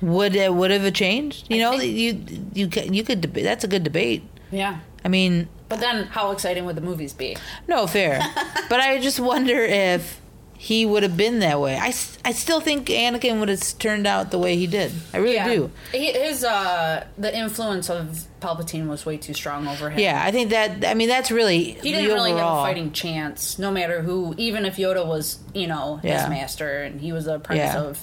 would 0.00 0.34
it 0.34 0.54
would 0.54 0.70
have 0.70 0.90
changed? 0.94 1.46
You 1.50 1.56
I 1.56 1.58
know, 1.60 1.78
think- 1.78 1.94
you 1.94 2.24
you 2.54 2.70
you 2.90 3.04
could 3.04 3.20
debate. 3.20 3.44
That's 3.44 3.64
a 3.64 3.68
good 3.68 3.84
debate. 3.84 4.22
yeah. 4.50 4.78
I 5.04 5.08
mean, 5.08 5.48
But 5.68 5.80
then, 5.80 6.04
how 6.06 6.30
exciting 6.32 6.64
would 6.64 6.74
the 6.74 6.80
movies 6.80 7.12
be? 7.12 7.36
no 7.68 7.86
fair, 7.86 8.20
but 8.70 8.80
I 8.80 8.98
just 8.98 9.20
wonder 9.20 9.60
if 9.62 10.20
he 10.60 10.84
would 10.84 11.04
have 11.04 11.16
been 11.16 11.38
that 11.38 11.60
way. 11.60 11.76
I, 11.76 11.94
I 12.24 12.32
still 12.32 12.60
think 12.60 12.88
Anakin 12.88 13.38
would 13.38 13.48
have 13.48 13.78
turned 13.78 14.08
out 14.08 14.32
the 14.32 14.38
way 14.40 14.56
he 14.56 14.66
did. 14.66 14.90
I 15.14 15.18
really 15.18 15.38
do. 15.54 15.70
He, 15.92 16.10
his 16.12 16.42
uh, 16.42 17.06
the 17.16 17.34
influence 17.36 17.88
of 17.88 18.26
Palpatine 18.40 18.88
was 18.88 19.06
way 19.06 19.18
too 19.18 19.34
strong 19.34 19.68
over 19.68 19.88
him. 19.88 20.00
Yeah, 20.00 20.20
I 20.20 20.32
think 20.32 20.50
that. 20.50 20.84
I 20.84 20.94
mean, 20.94 21.08
that's 21.08 21.30
really 21.30 21.74
He 21.74 21.92
didn't 21.92 22.08
really 22.12 22.32
have 22.32 22.40
a 22.40 22.62
fighting 22.62 22.90
chance, 22.90 23.56
no 23.58 23.70
matter 23.70 24.02
who. 24.02 24.34
Even 24.36 24.64
if 24.64 24.76
Yoda 24.78 25.06
was, 25.06 25.38
you 25.54 25.68
know, 25.68 25.96
his 25.96 26.10
Yeah. 26.10 26.28
master 26.28 26.82
and 26.82 27.00
he 27.00 27.12
was 27.12 27.26
the 27.26 27.36
apprentice 27.36 27.74
Yeah. 27.74 27.80
of. 27.82 28.02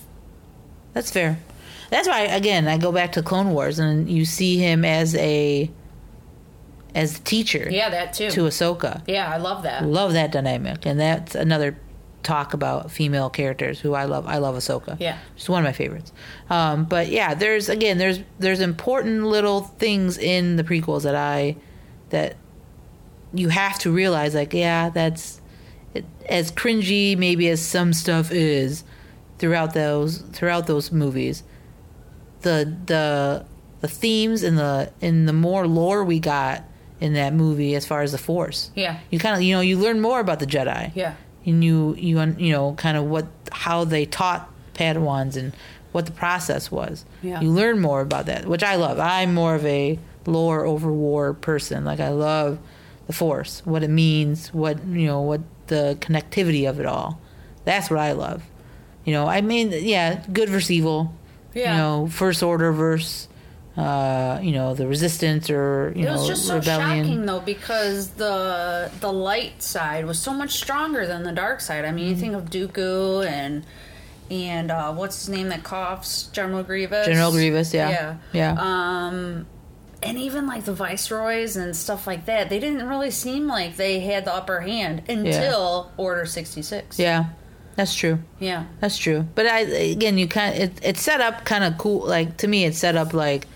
That's 0.94 1.12
fair. 1.12 1.38
That's 1.90 2.08
why 2.08 2.22
again 2.22 2.68
I 2.70 2.78
go 2.78 2.92
back 2.94 3.12
to 3.14 3.22
Clone 3.22 3.52
Wars 3.52 3.80
and 3.80 4.10
you 4.10 4.24
see 4.26 4.58
him 4.58 4.86
as 4.86 5.14
a 5.16 5.70
as 6.96 7.20
a 7.20 7.22
teacher 7.22 7.68
Yeah, 7.70 7.90
that 7.90 8.14
too. 8.14 8.30
to 8.32 8.42
Ahsoka. 8.44 9.02
yeah, 9.08 9.30
I 9.30 9.38
love 9.38 9.64
that. 9.64 9.84
Love 9.86 10.14
that 10.14 10.32
dynamic, 10.32 10.86
and 10.86 10.98
that's 11.00 11.36
another 11.36 11.78
talk 12.26 12.54
about 12.54 12.92
female 12.92 13.30
characters 13.30 13.80
who 13.80 13.94
I 13.94 14.04
love. 14.06 14.26
I 14.28 14.40
love 14.40 14.56
Ahsoka. 14.56 14.98
Yeah. 15.00 15.18
she's 15.36 15.48
one 15.48 15.60
of 15.60 15.66
my 15.66 15.72
favorites. 15.72 16.12
Um, 16.50 16.84
but 16.86 17.08
yeah, 17.10 17.34
there's 17.34 17.70
again 17.70 17.98
there's 17.98 18.20
there's 18.40 18.60
important 18.60 19.24
little 19.26 19.62
things 19.62 20.18
in 20.18 20.58
the 20.58 20.64
prequels 20.64 21.04
that 21.04 21.16
I 21.16 21.56
that 22.10 22.36
you 23.34 23.50
have 23.50 23.78
to 23.80 23.92
realize 23.92 24.34
like 24.36 24.54
yeah 24.54 24.90
that's 24.90 25.42
it, 25.94 26.06
as 26.30 26.52
cringy 26.52 27.18
maybe 27.18 27.50
as 27.50 27.62
some 27.62 27.92
stuff 27.94 28.32
is 28.32 28.84
throughout 29.40 29.74
those 29.74 30.20
throughout 30.32 30.68
those 30.68 30.92
movies 30.92 31.44
the 32.42 32.74
the 32.86 33.46
the 33.82 33.88
themes 33.88 34.42
and 34.44 34.58
the 34.58 34.92
and 35.02 35.28
the 35.28 35.34
more 35.34 35.68
lore 35.68 36.04
we 36.06 36.20
got 36.20 36.64
in 37.02 37.14
that 37.14 37.34
movie 37.34 37.76
as 37.76 37.86
far 37.86 38.02
as 38.04 38.12
the 38.14 38.18
force 38.18 38.72
Yeah. 38.76 39.00
you 39.10 39.20
kind 39.20 39.36
of 39.36 39.42
you 39.42 39.54
know 39.54 39.62
you 39.62 39.78
learn 39.78 40.00
more 40.00 40.20
about 40.22 40.40
the 40.40 40.48
jedi 40.48 40.92
Yeah. 40.96 41.16
And 41.46 41.64
you 41.64 41.96
you 41.98 42.20
you 42.38 42.52
know 42.52 42.74
kind 42.74 42.98
of 42.98 43.06
what 43.06 43.28
how 43.52 43.84
they 43.86 44.06
taught 44.06 44.50
padawans 44.74 45.38
and 45.38 45.54
what 45.92 46.06
the 46.06 46.12
process 46.12 46.70
was. 46.70 47.06
Yeah. 47.22 47.40
you 47.40 47.50
learn 47.50 47.80
more 47.80 48.02
about 48.02 48.26
that 48.26 48.46
which 48.46 48.64
i 48.64 48.76
love. 48.76 49.00
I'm 49.00 49.34
more 49.34 49.56
of 49.56 49.66
a 49.66 49.98
lore 50.26 50.66
over 50.66 50.92
war 50.92 51.34
person. 51.34 51.86
Like 51.86 52.00
i 52.00 52.10
love 52.10 52.60
the 53.08 53.14
force 53.14 53.62
what 53.66 53.84
it 53.84 53.90
means 53.90 54.52
what 54.54 54.84
you 54.88 55.06
know 55.06 55.22
what 55.22 55.42
the 55.68 55.98
connectivity 56.02 56.70
of 56.70 56.80
it 56.80 56.86
all. 56.86 57.20
That's 57.64 57.90
what 57.90 58.00
i 58.00 58.12
love. 58.12 58.44
You 59.06 59.14
know 59.14 59.28
i 59.28 59.42
mean 59.42 59.72
yeah 59.72 60.26
good 60.34 60.50
versus 60.50 60.72
evil. 60.72 61.14
Yeah. 61.54 61.72
you 61.72 61.78
know 61.78 62.08
first 62.08 62.44
order 62.44 62.72
versus 62.74 63.30
uh 63.78 64.40
you 64.42 64.52
know 64.54 64.74
the 64.74 64.88
resistance 64.88 65.50
or 65.50 65.92
you 65.96 66.04
It 66.04 66.06
know 66.06 66.14
was 66.14 66.28
just 66.28 66.48
so 66.48 66.56
rebellion 66.56 67.04
shocking 67.06 67.26
though 67.26 67.42
because 67.42 68.10
the 68.12 68.90
the 69.02 69.12
light 69.12 69.62
side 69.62 70.06
was 70.06 70.18
so 70.18 70.34
much 70.34 70.52
stronger 70.52 71.06
than 71.06 71.24
the 71.24 71.34
dark 71.34 71.60
side. 71.62 71.84
I 71.84 71.88
Mm-hmm. 71.88 71.96
mean, 71.96 72.08
you 72.08 72.16
think 72.16 72.34
of 72.36 72.46
Dooku 72.50 73.26
and 73.28 73.66
and 74.32 74.72
uh, 74.72 74.94
what's 74.94 75.20
his 75.26 75.30
name 75.30 75.50
that 75.50 75.64
coughs, 75.64 76.24
General 76.32 76.64
Grievous. 76.64 77.06
General 77.06 77.32
Grievous, 77.32 77.74
yeah. 77.76 77.90
yeah, 77.90 78.16
Yeah. 78.34 78.56
Um, 79.08 79.46
and 80.02 80.18
even 80.18 80.48
like 80.48 80.66
the 80.66 80.74
viceroys 80.74 81.56
and 81.58 81.76
stuff 81.76 82.08
like 82.08 82.26
that, 82.26 82.50
they 82.50 82.60
didn't 82.60 82.88
really 82.88 83.12
seem 83.12 83.48
like 83.48 83.76
they 83.76 84.00
had 84.00 84.26
the 84.26 84.34
upper 84.34 84.62
hand 84.62 85.04
until 85.10 85.92
Order 85.98 86.26
sixty 86.26 86.62
six. 86.62 86.98
yeah 86.98 87.26
that's 87.76 87.94
true 87.94 88.20
yeah, 88.40 88.66
That's 88.80 88.98
true. 88.98 89.28
But 89.36 89.48
I 89.48 89.60
again, 89.60 90.18
you 90.18 90.28
kind 90.30 90.56
it, 90.58 90.80
it's 90.82 91.02
set 91.02 91.20
up 91.20 91.44
kind 91.44 91.64
of 91.66 91.78
cool. 91.78 92.08
Like 92.08 92.38
to 92.38 92.48
me, 92.48 92.64
it's 92.64 92.78
set 92.78 92.96
up 92.96 93.14
like 93.14 93.48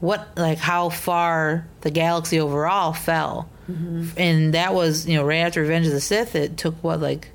what 0.00 0.28
like 0.36 0.58
how 0.58 0.88
far 0.90 1.66
the 1.80 1.90
galaxy 1.90 2.38
overall 2.40 2.92
fell, 2.92 3.48
mm-hmm. 3.70 4.08
and 4.16 4.54
that 4.54 4.74
was 4.74 5.06
you 5.06 5.16
know 5.16 5.24
right 5.24 5.38
after 5.38 5.60
Revenge 5.62 5.86
of 5.86 5.92
the 5.92 6.00
Sith. 6.00 6.34
It 6.34 6.56
took 6.56 6.74
what 6.84 7.00
like 7.00 7.30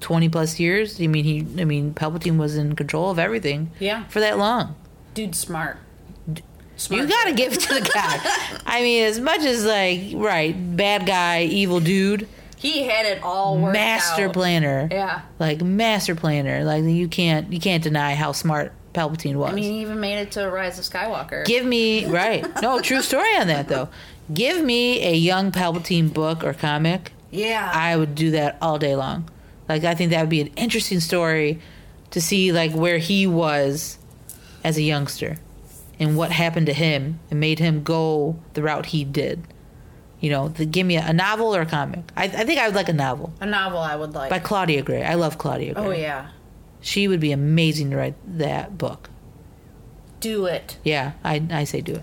twenty 0.00 0.28
plus 0.28 0.58
years. 0.58 1.00
I 1.00 1.06
mean 1.06 1.24
he 1.24 1.46
I 1.60 1.64
mean 1.64 1.94
Palpatine 1.94 2.36
was 2.38 2.56
in 2.56 2.74
control 2.76 3.10
of 3.10 3.18
everything. 3.18 3.70
Yeah. 3.78 4.04
for 4.08 4.20
that 4.20 4.38
long. 4.38 4.74
dude, 5.14 5.34
smart. 5.34 5.78
Smart. 6.76 7.02
You 7.02 7.08
got 7.08 7.24
to 7.26 7.34
give 7.34 7.52
it 7.52 7.60
to 7.60 7.74
the 7.74 7.80
guy. 7.94 8.18
I 8.66 8.80
mean, 8.80 9.04
as 9.04 9.20
much 9.20 9.42
as 9.42 9.66
like 9.66 10.12
right, 10.14 10.54
bad 10.76 11.04
guy, 11.04 11.42
evil 11.42 11.78
dude, 11.78 12.26
He 12.56 12.84
had 12.84 13.04
it 13.04 13.22
all 13.22 13.58
worked 13.58 13.74
master 13.74 14.28
out. 14.28 14.32
planner. 14.32 14.88
Yeah. 14.90 15.20
like 15.38 15.60
master 15.60 16.14
planner. 16.14 16.64
Like 16.64 16.84
you 16.84 17.06
can't 17.06 17.52
you 17.52 17.60
can't 17.60 17.82
deny 17.84 18.14
how 18.14 18.32
smart 18.32 18.72
Palpatine 18.92 19.36
was. 19.36 19.52
I 19.52 19.54
mean, 19.54 19.72
he 19.72 19.80
even 19.80 20.00
made 20.00 20.18
it 20.18 20.32
to 20.32 20.50
Rise 20.50 20.78
of 20.78 20.84
Skywalker. 20.84 21.44
Give 21.44 21.64
me 21.64 22.06
right. 22.06 22.44
No, 22.62 22.80
true 22.80 23.02
story 23.02 23.34
on 23.36 23.46
that 23.46 23.68
though. 23.68 23.88
Give 24.32 24.62
me 24.64 25.02
a 25.04 25.14
young 25.14 25.52
Palpatine 25.52 26.12
book 26.12 26.44
or 26.44 26.52
comic. 26.52 27.12
yeah. 27.30 27.70
I 27.72 27.96
would 27.96 28.14
do 28.14 28.32
that 28.32 28.58
all 28.60 28.78
day 28.78 28.96
long. 28.96 29.28
Like 29.68 29.84
I 29.84 29.94
think 29.94 30.10
that 30.10 30.20
would 30.20 30.30
be 30.30 30.40
an 30.40 30.50
interesting 30.56 31.00
story 31.00 31.60
to 32.10 32.20
see 32.20 32.52
like 32.52 32.72
where 32.72 32.98
he 32.98 33.26
was 33.26 33.98
as 34.64 34.76
a 34.76 34.82
youngster 34.82 35.36
and 35.98 36.16
what 36.16 36.32
happened 36.32 36.66
to 36.66 36.72
him 36.72 37.20
and 37.30 37.38
made 37.38 37.58
him 37.58 37.82
go 37.82 38.36
the 38.54 38.62
route 38.62 38.86
he 38.86 39.04
did. 39.04 39.42
You 40.20 40.30
know, 40.30 40.48
the, 40.48 40.66
give 40.66 40.86
me 40.86 40.96
a, 40.96 41.06
a 41.06 41.12
novel 41.12 41.54
or 41.54 41.62
a 41.62 41.66
comic. 41.66 42.00
I, 42.16 42.24
I 42.24 42.28
think 42.44 42.58
I 42.58 42.66
would 42.66 42.74
like 42.74 42.88
a 42.88 42.92
novel 42.92 43.32
a 43.40 43.46
novel 43.46 43.78
I 43.78 43.96
would 43.96 44.12
like. 44.12 44.28
by 44.28 44.38
Claudia 44.38 44.82
Gray. 44.82 45.02
I 45.02 45.14
love 45.14 45.38
Claudia 45.38 45.72
oh, 45.76 45.86
Gray. 45.86 45.98
oh 45.98 46.00
yeah. 46.00 46.28
She 46.80 47.08
would 47.08 47.20
be 47.20 47.32
amazing 47.32 47.90
to 47.90 47.96
write 47.96 48.14
that 48.38 48.78
book. 48.78 49.10
Do 50.20 50.44
it. 50.46 50.76
Yeah, 50.84 51.12
I, 51.24 51.42
I 51.50 51.64
say 51.64 51.80
do 51.80 51.94
it. 51.94 52.02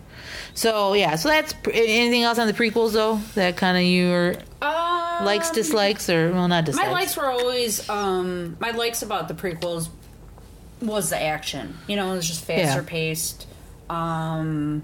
So 0.55 0.93
yeah, 0.93 1.15
so 1.17 1.29
that's 1.29 1.53
anything 1.71 2.23
else 2.23 2.39
on 2.39 2.47
the 2.47 2.53
prequels 2.53 2.93
though 2.93 3.19
that 3.35 3.57
kind 3.57 3.77
of 3.77 3.83
your 3.83 4.35
Um, 4.61 5.25
likes 5.25 5.51
dislikes 5.51 6.09
or 6.09 6.31
well 6.31 6.47
not 6.47 6.65
dislikes. 6.65 6.87
My 6.87 6.91
likes 6.93 7.15
were 7.17 7.27
always 7.29 7.87
um 7.89 8.57
my 8.59 8.71
likes 8.71 9.03
about 9.03 9.27
the 9.27 9.35
prequels 9.35 9.89
was 10.81 11.11
the 11.11 11.21
action. 11.21 11.77
You 11.87 11.95
know, 11.95 12.11
it 12.11 12.15
was 12.15 12.27
just 12.27 12.43
faster 12.43 12.81
Yeah. 12.81 12.87
paced. 12.89 13.45
Um 13.89 14.81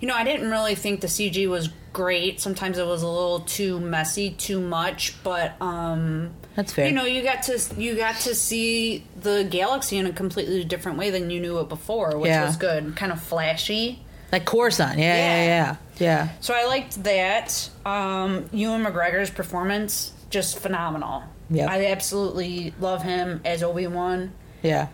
you 0.00 0.06
know, 0.08 0.14
I 0.14 0.24
didn't 0.24 0.50
really 0.50 0.74
think 0.74 1.00
the 1.00 1.06
CG 1.08 1.48
was 1.48 1.68
great. 1.92 2.40
Sometimes 2.40 2.78
it 2.78 2.86
was 2.86 3.02
a 3.02 3.08
little 3.08 3.40
too 3.40 3.78
messy, 3.80 4.30
too 4.30 4.60
much, 4.60 5.14
but 5.22 5.52
um 5.60 6.30
That's 6.58 6.72
fair. 6.72 6.88
You 6.88 6.92
know, 6.92 7.04
you 7.04 7.22
got 7.22 7.44
to 7.44 7.56
you 7.76 7.94
got 7.94 8.16
to 8.22 8.34
see 8.34 9.04
the 9.20 9.46
galaxy 9.48 9.96
in 9.96 10.06
a 10.06 10.12
completely 10.12 10.64
different 10.64 10.98
way 10.98 11.08
than 11.10 11.30
you 11.30 11.38
knew 11.38 11.60
it 11.60 11.68
before, 11.68 12.18
which 12.18 12.30
Yeah. 12.30 12.46
was 12.46 12.56
good. 12.56 12.96
Kind 12.96 13.12
of 13.12 13.22
flashy. 13.22 14.02
like 14.32 14.44
Coruscant. 14.44 14.98
Yeah, 14.98 15.14
yeah, 15.14 15.44
Yeah. 15.44 15.46
yeah, 15.46 15.76
yeah. 16.00 16.28
So 16.40 16.52
I 16.54 16.66
liked 16.66 17.04
that. 17.04 17.70
Um, 17.86 18.46
Ewan 18.52 18.84
McGregor's 18.84 19.30
performance 19.30 20.10
just 20.30 20.58
phenomenal. 20.58 21.22
Yeah, 21.48 21.70
I 21.70 21.86
absolutely 21.86 22.74
love 22.80 23.04
him 23.04 23.40
as 23.44 23.62
Obi 23.62 23.86
Wan. 23.86 24.32
Yeah. 24.62 24.88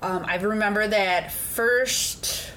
Um, 0.00 0.24
I 0.24 0.36
remember 0.36 0.86
that 0.86 1.32
first 1.32 2.47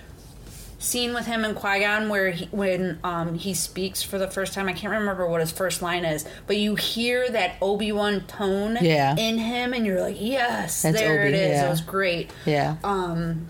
scene 0.82 1.14
with 1.14 1.28
him 1.28 1.46
and 1.46 1.56
Qui 1.56 1.80
Gon 1.82 2.10
where 2.10 2.32
he, 2.32 2.46
when 2.46 3.00
um, 3.04 3.36
he 3.36 3.54
speaks 3.54 4.02
for 4.02 4.18
the 4.18 4.28
first 4.28 4.54
time. 4.54 4.68
I 4.68 4.74
can't 4.74 4.92
remember 4.92 5.28
what 5.28 5.40
his 5.40 5.52
first 5.52 5.82
line 5.82 6.04
is, 6.04 6.26
but 6.48 6.58
you 6.58 6.76
hear 6.76 7.30
that 7.30 7.56
Obi 7.62 7.92
Wan 7.92 8.22
tone 8.22 8.78
Yeah. 8.82 9.16
in 9.18 9.38
him, 9.38 9.74
and 9.74 9.86
you're 9.86 10.02
like, 10.02 10.18
yes, 10.20 10.82
That's 10.82 10.98
there 11.00 11.22
Obi, 11.24 11.30
it 11.30 11.36
is. 11.36 11.50
yeah. 11.52 11.66
It 11.68 11.70
was 11.70 11.82
great. 11.82 12.32
Yeah. 12.46 12.76
Um, 12.84 13.48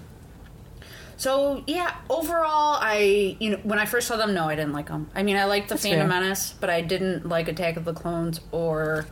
so 1.18 1.64
yeah, 1.68 1.96
overall, 2.10 2.78
I 2.82 3.38
you 3.40 3.52
know 3.52 3.58
when 3.64 3.78
I 3.80 3.86
first 3.86 4.08
saw 4.08 4.18
them, 4.18 4.34
no, 4.34 4.46
I 4.50 4.56
didn't 4.56 4.74
like 4.74 4.88
them. 4.88 5.10
I 5.14 5.24
mean, 5.24 5.36
I 5.38 5.46
liked 5.46 5.70
the 5.70 5.76
That's 5.76 5.84
Phantom 5.84 6.10
fair. 6.10 6.22
Menace, 6.22 6.54
but 6.60 6.70
I 6.70 6.82
didn't 6.82 7.28
like 7.30 7.48
Attack 7.48 7.78
of 7.78 7.86
the 7.86 7.94
Clones, 7.94 8.40
or 8.52 9.06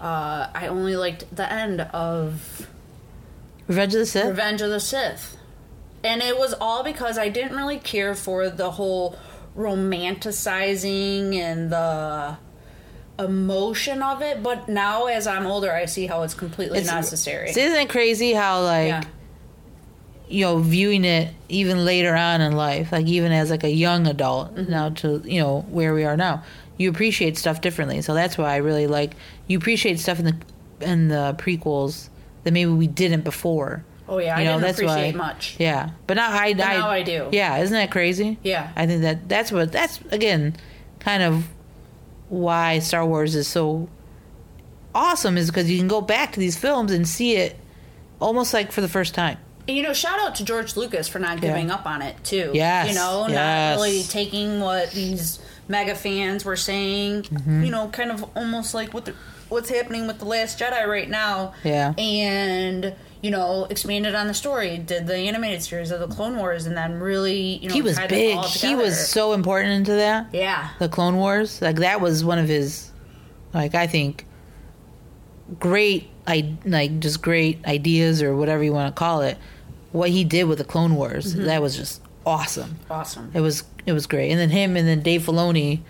uh, 0.00 0.46
I 0.54 0.68
only 0.68 0.94
liked 0.96 1.24
the 1.34 1.52
end 1.52 1.80
of 1.80 2.68
Revenge 3.66 3.92
of 3.94 4.00
the 4.00 4.06
Sith. 4.06 4.26
Revenge 4.28 4.60
of 4.62 4.70
the 4.70 4.78
Sith, 4.80 5.36
and 6.04 6.22
it 6.22 6.38
was 6.38 6.54
all 6.60 6.82
because 6.82 7.18
I 7.18 7.28
didn't 7.28 7.56
really 7.56 7.78
care 7.78 8.14
for 8.14 8.48
the 8.50 8.70
whole 8.72 9.18
romanticizing 9.56 11.34
and 11.34 11.70
the 11.72 12.36
emotion 13.18 14.02
of 14.02 14.22
it, 14.22 14.42
but 14.42 14.68
now 14.68 15.06
as 15.06 15.26
I'm 15.26 15.46
older, 15.46 15.72
I 15.72 15.86
see 15.86 16.06
how 16.06 16.22
it's 16.22 16.34
completely 16.34 16.78
It's- 16.78 16.94
necessary. 16.94 17.50
Isn't 17.50 17.74
it 17.76 17.88
crazy 17.88 18.32
how 18.32 18.62
like 18.62 18.88
Yeah. 18.88 19.02
you 20.28 20.44
know 20.44 20.58
viewing 20.58 21.04
it 21.04 21.34
even 21.48 21.84
later 21.84 22.14
on 22.14 22.40
in 22.40 22.52
life, 22.52 22.92
like 22.92 23.06
even 23.06 23.32
as 23.32 23.50
like 23.50 23.64
a 23.64 23.70
young 23.70 24.06
adult 24.06 24.54
Mm-hmm. 24.54 24.70
now 24.70 24.88
to 24.90 25.22
you 25.24 25.40
know 25.40 25.64
where 25.70 25.94
we 25.94 26.04
are 26.04 26.16
now, 26.16 26.44
you 26.76 26.88
appreciate 26.90 27.36
stuff 27.36 27.60
differently. 27.60 28.02
So 28.02 28.14
that's 28.14 28.38
why 28.38 28.52
I 28.52 28.56
really 28.58 28.86
like 28.86 29.12
you 29.48 29.58
appreciate 29.58 29.98
stuff 29.98 30.20
in 30.20 30.24
the 30.26 30.36
in 30.80 31.08
the 31.08 31.34
prequels 31.38 32.08
that 32.44 32.52
maybe 32.52 32.70
we 32.70 32.86
didn't 32.86 33.24
before. 33.24 33.84
Oh 34.08 34.18
yeah, 34.18 34.36
I 34.36 34.40
You 34.40 34.44
know, 34.46 34.52
didn't 34.52 34.62
that's 34.62 34.78
appreciate 34.78 35.12
why- 35.14 35.18
much. 35.18 35.56
Yeah, 35.58 35.90
but 36.06 36.14
now 36.14 36.30
I, 36.32 36.54
But 36.54 36.64
now 36.66 36.88
I 36.88 37.02
do. 37.02 37.28
Yeah, 37.32 37.58
isn't 37.58 37.74
that 37.74 37.90
crazy? 37.90 38.38
Yeah. 38.42 38.70
I 38.74 38.86
think 38.86 39.02
that 39.02 39.28
that's 39.28 39.52
what 39.52 39.70
that's 39.72 40.00
again 40.10 40.56
kind 41.00 41.22
of 41.22 41.46
why 42.28 42.78
Star 42.78 43.04
Wars 43.06 43.34
is 43.34 43.46
so 43.48 43.88
awesome 44.94 45.36
is 45.38 45.48
because 45.50 45.70
you 45.70 45.78
can 45.78 45.88
go 45.88 46.00
back 46.00 46.32
to 46.32 46.40
these 46.40 46.56
films 46.56 46.92
and 46.92 47.06
see 47.06 47.36
it 47.36 47.56
almost 48.20 48.52
like 48.54 48.72
for 48.72 48.80
the 48.80 48.88
first 48.88 49.14
time. 49.14 49.38
And, 49.66 49.76
You 49.76 49.82
know, 49.82 49.92
shout 49.92 50.18
out 50.18 50.34
to 50.36 50.44
George 50.44 50.76
Lucas 50.76 51.08
for 51.08 51.18
not 51.18 51.42
Yeah. 51.42 51.48
giving 51.50 51.70
up 51.70 51.86
on 51.86 52.02
it 52.02 52.16
too. 52.24 52.50
Yes, 52.54 52.88
you 52.88 52.94
know, 52.94 53.26
yes. 53.28 53.78
not 53.78 53.82
really 53.82 54.02
taking 54.02 54.60
what 54.60 54.90
these 54.92 55.38
mega 55.68 55.94
fans 55.94 56.44
were 56.44 56.56
saying. 56.56 57.22
Mm-hmm. 57.24 57.64
You 57.64 57.70
know, 57.70 57.88
kind 57.88 58.10
of 58.10 58.24
almost 58.34 58.74
like 58.74 58.92
what 58.94 59.04
the, 59.04 59.14
what's 59.50 59.68
happening 59.68 60.06
with 60.06 60.18
the 60.18 60.24
Last 60.24 60.58
Jedi 60.58 60.86
right 60.86 61.08
now. 61.08 61.52
Yeah. 61.64 61.92
and 61.98 62.94
you 63.22 63.30
know, 63.30 63.66
expanded 63.70 64.14
on 64.14 64.26
the 64.26 64.34
story. 64.34 64.78
Did 64.78 65.06
the 65.06 65.16
animated 65.16 65.62
series 65.62 65.90
of 65.90 66.00
the 66.00 66.08
Clone 66.08 66.36
Wars, 66.36 66.66
and 66.66 66.76
then 66.76 67.00
really, 67.00 67.56
you 67.58 67.68
know, 67.68 67.74
he 67.74 67.82
was 67.82 67.98
big. 68.08 68.38
He 68.44 68.74
was 68.74 69.08
so 69.08 69.32
important 69.32 69.72
into 69.72 69.92
that. 69.94 70.28
yeah. 70.32 70.70
The 70.78 70.88
Clone 70.88 71.16
Wars, 71.16 71.60
like 71.62 71.76
that 71.76 72.00
was 72.00 72.24
one 72.24 72.38
of 72.38 72.48
his, 72.48 72.90
like 73.52 73.74
I 73.74 73.86
think, 73.86 74.24
great, 75.58 76.08
I 76.26 76.54
like 76.64 77.00
just 77.00 77.22
great 77.22 77.64
ideas 77.66 78.22
or 78.22 78.36
whatever 78.36 78.62
you 78.62 78.72
want 78.72 78.94
to 78.94 78.98
call 78.98 79.22
it. 79.22 79.38
What 79.92 80.10
he 80.10 80.24
did 80.24 80.44
with 80.44 80.58
the 80.58 80.64
Clone 80.64 80.94
Wars, 80.96 81.34
Mm-hmm. 81.34 81.44
that 81.46 81.62
was 81.62 81.76
just 81.76 82.02
awesome. 82.26 82.78
Awesome. 82.90 83.30
It 83.34 83.40
was 83.40 83.64
it 83.86 83.92
was 83.92 84.06
great. 84.06 84.30
And 84.30 84.38
then 84.38 84.50
him 84.50 84.76
and 84.76 84.86
then 84.86 85.00
Dave 85.00 85.22
Filoni, 85.22 85.80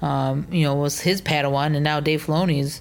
um, 0.00 0.46
you 0.50 0.62
know, 0.62 0.76
was 0.76 1.00
his 1.00 1.20
Padawan, 1.20 1.74
and 1.74 1.82
now 1.82 1.98
Dave 2.00 2.24
Filoni's, 2.24 2.80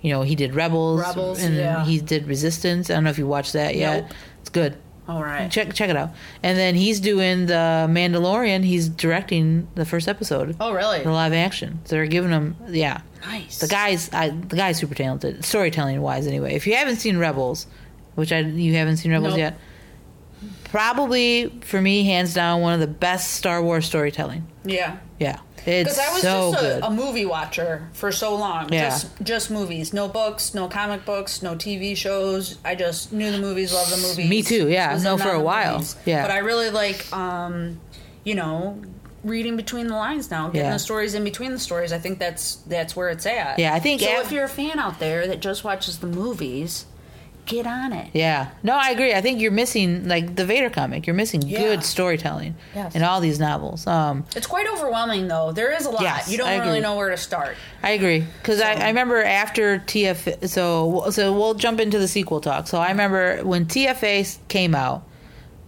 you 0.00 0.12
know, 0.12 0.22
he 0.22 0.34
did 0.34 0.54
Rebels, 0.54 1.00
Rebels, 1.00 1.42
and 1.42 1.56
yeah. 1.56 1.84
he 1.84 2.00
did 2.00 2.26
Resistance. 2.26 2.90
I 2.90 2.94
don't 2.94 3.04
know 3.04 3.10
if 3.10 3.18
you 3.18 3.26
watched 3.26 3.52
that 3.54 3.74
yet. 3.74 4.02
Nope. 4.04 4.12
It's 4.40 4.50
good. 4.50 4.76
All 5.08 5.22
right. 5.22 5.50
Check 5.50 5.72
check 5.72 5.88
it 5.88 5.96
out. 5.96 6.10
And 6.42 6.58
then 6.58 6.74
he's 6.74 7.00
doing 7.00 7.46
the 7.46 7.86
Mandalorian. 7.88 8.62
He's 8.62 8.88
directing 8.90 9.66
the 9.74 9.86
first 9.86 10.06
episode, 10.06 10.54
Oh, 10.60 10.72
really? 10.72 11.02
the 11.02 11.10
live 11.10 11.32
action. 11.32 11.80
So 11.84 11.96
they're 11.96 12.06
giving 12.06 12.30
him, 12.30 12.56
yeah. 12.68 13.00
Nice. 13.22 13.58
The 13.58 13.68
guy's 13.68 14.12
I, 14.12 14.28
the 14.30 14.56
guy's 14.56 14.78
super 14.78 14.94
talented, 14.94 15.44
storytelling 15.44 16.00
wise. 16.02 16.26
Anyway, 16.26 16.54
if 16.54 16.66
you 16.66 16.74
haven't 16.76 16.96
seen 16.96 17.16
Rebels, 17.16 17.66
which 18.16 18.32
I 18.32 18.40
you 18.40 18.74
haven't 18.74 18.98
seen 18.98 19.10
Rebels 19.10 19.30
Nope. 19.30 19.38
yet, 19.38 19.58
probably 20.64 21.52
for 21.62 21.80
me, 21.80 22.04
hands 22.04 22.34
down, 22.34 22.60
one 22.60 22.74
of 22.74 22.80
the 22.80 22.86
best 22.86 23.32
Star 23.32 23.62
Wars 23.62 23.86
storytelling. 23.86 24.46
Yeah. 24.64 24.98
Yeah, 25.18 25.40
Because 25.68 25.98
I 25.98 26.12
was 26.12 26.22
so 26.22 26.50
just 26.52 26.62
good. 26.62 26.82
a, 26.82 26.86
a 26.86 26.90
movie 26.90 27.26
watcher 27.26 27.88
for 27.92 28.10
so 28.12 28.34
long. 28.34 28.72
Yeah. 28.72 28.88
Just 28.90 29.22
just 29.22 29.50
movies. 29.50 29.92
No 29.92 30.08
books, 30.08 30.54
no 30.54 30.68
comic 30.68 31.04
books, 31.04 31.42
no 31.42 31.54
TV 31.54 31.96
shows. 31.96 32.58
I 32.64 32.74
just 32.74 33.12
knew 33.12 33.30
the 33.30 33.38
movies, 33.38 33.72
loved 33.72 33.92
the 33.92 33.96
movies. 33.98 34.28
Me 34.28 34.42
too, 34.42 34.68
yeah. 34.68 34.94
was 34.94 35.04
No, 35.04 35.16
for 35.18 35.30
a 35.30 35.40
while. 35.40 35.74
movies. 35.74 35.96
Yeah. 36.04 36.22
But 36.22 36.30
I 36.30 36.38
really 36.38 36.70
like 36.70 37.12
um, 37.12 37.80
you 38.24 38.34
know, 38.34 38.80
reading 39.24 39.56
between 39.56 39.86
the 39.88 39.96
lines 39.96 40.30
now, 40.30 40.46
getting 40.48 40.62
Yeah. 40.66 40.72
the 40.74 40.78
stories 40.78 41.14
in 41.14 41.24
between 41.24 41.52
the 41.52 41.58
stories. 41.58 41.92
I 41.92 41.98
think 41.98 42.18
that's 42.18 42.56
that's 42.66 42.94
where 42.96 43.08
it's 43.10 43.26
at. 43.26 43.58
Yeah, 43.58 43.74
I 43.74 43.78
think 43.80 44.00
So 44.00 44.20
af- 44.20 44.26
if 44.26 44.32
you're 44.32 44.44
a 44.44 44.48
fan 44.48 44.78
out 44.78 44.98
there 45.00 45.26
that 45.26 45.40
just 45.40 45.64
watches 45.64 45.98
the 45.98 46.06
movies, 46.06 46.86
get 47.48 47.66
on 47.66 47.92
it. 47.92 48.10
yeah, 48.12 48.50
no, 48.62 48.74
I 48.76 48.90
agree. 48.90 49.12
I 49.14 49.20
think 49.20 49.40
you're 49.40 49.50
missing 49.50 50.06
like 50.06 50.36
the 50.36 50.44
Vader 50.44 50.70
comic. 50.70 51.06
You're 51.06 51.14
missing 51.16 51.42
Yeah. 51.42 51.58
good 51.60 51.82
storytelling 51.82 52.54
Yes. 52.74 52.94
in 52.94 53.02
all 53.02 53.20
these 53.20 53.40
novels. 53.40 53.86
Um, 53.86 54.24
It's 54.36 54.46
quite 54.46 54.66
overwhelming 54.72 55.26
though. 55.26 55.50
There 55.52 55.72
is 55.74 55.86
a 55.86 55.90
lot. 55.90 56.02
Yes, 56.02 56.30
you 56.30 56.38
don't 56.38 56.60
really 56.60 56.80
know 56.80 56.94
where 56.96 57.10
to 57.10 57.16
start. 57.16 57.56
I 57.82 57.90
agree 57.90 58.24
because 58.42 58.60
I, 58.60 58.72
I 58.74 58.88
remember 58.88 59.22
after 59.24 59.78
TF. 59.78 60.48
So 60.48 61.10
so 61.10 61.32
we'll 61.32 61.54
jump 61.54 61.80
into 61.80 61.98
the 61.98 62.06
sequel 62.08 62.40
talk. 62.40 62.68
So 62.68 62.78
I 62.78 62.90
remember 62.90 63.38
when 63.42 63.66
TFA 63.66 64.38
came 64.48 64.74
out. 64.74 65.02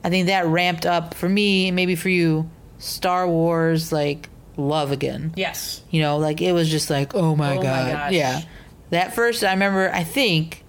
I 0.04 0.08
think 0.10 0.28
that 0.28 0.46
ramped 0.46 0.86
up 0.86 1.14
for 1.14 1.28
me, 1.28 1.70
maybe 1.70 1.94
for 1.94 2.08
you, 2.08 2.48
Star 2.78 3.28
Wars 3.28 3.92
like 3.92 4.28
love 4.56 4.92
again. 4.92 5.32
Yes. 5.36 5.82
You 5.90 6.00
know, 6.02 6.18
like 6.18 6.40
it 6.40 6.52
was 6.52 6.68
just 6.70 6.88
like, 6.90 7.14
oh 7.14 7.36
my 7.36 7.52
Oh 7.52 7.56
my 7.56 7.62
god, 7.62 7.92
gosh. 7.92 8.12
yeah. 8.12 8.40
That 8.90 9.14
first, 9.14 9.44
I 9.44 9.52
remember. 9.52 9.90
I 9.92 10.02
think, 10.04 10.59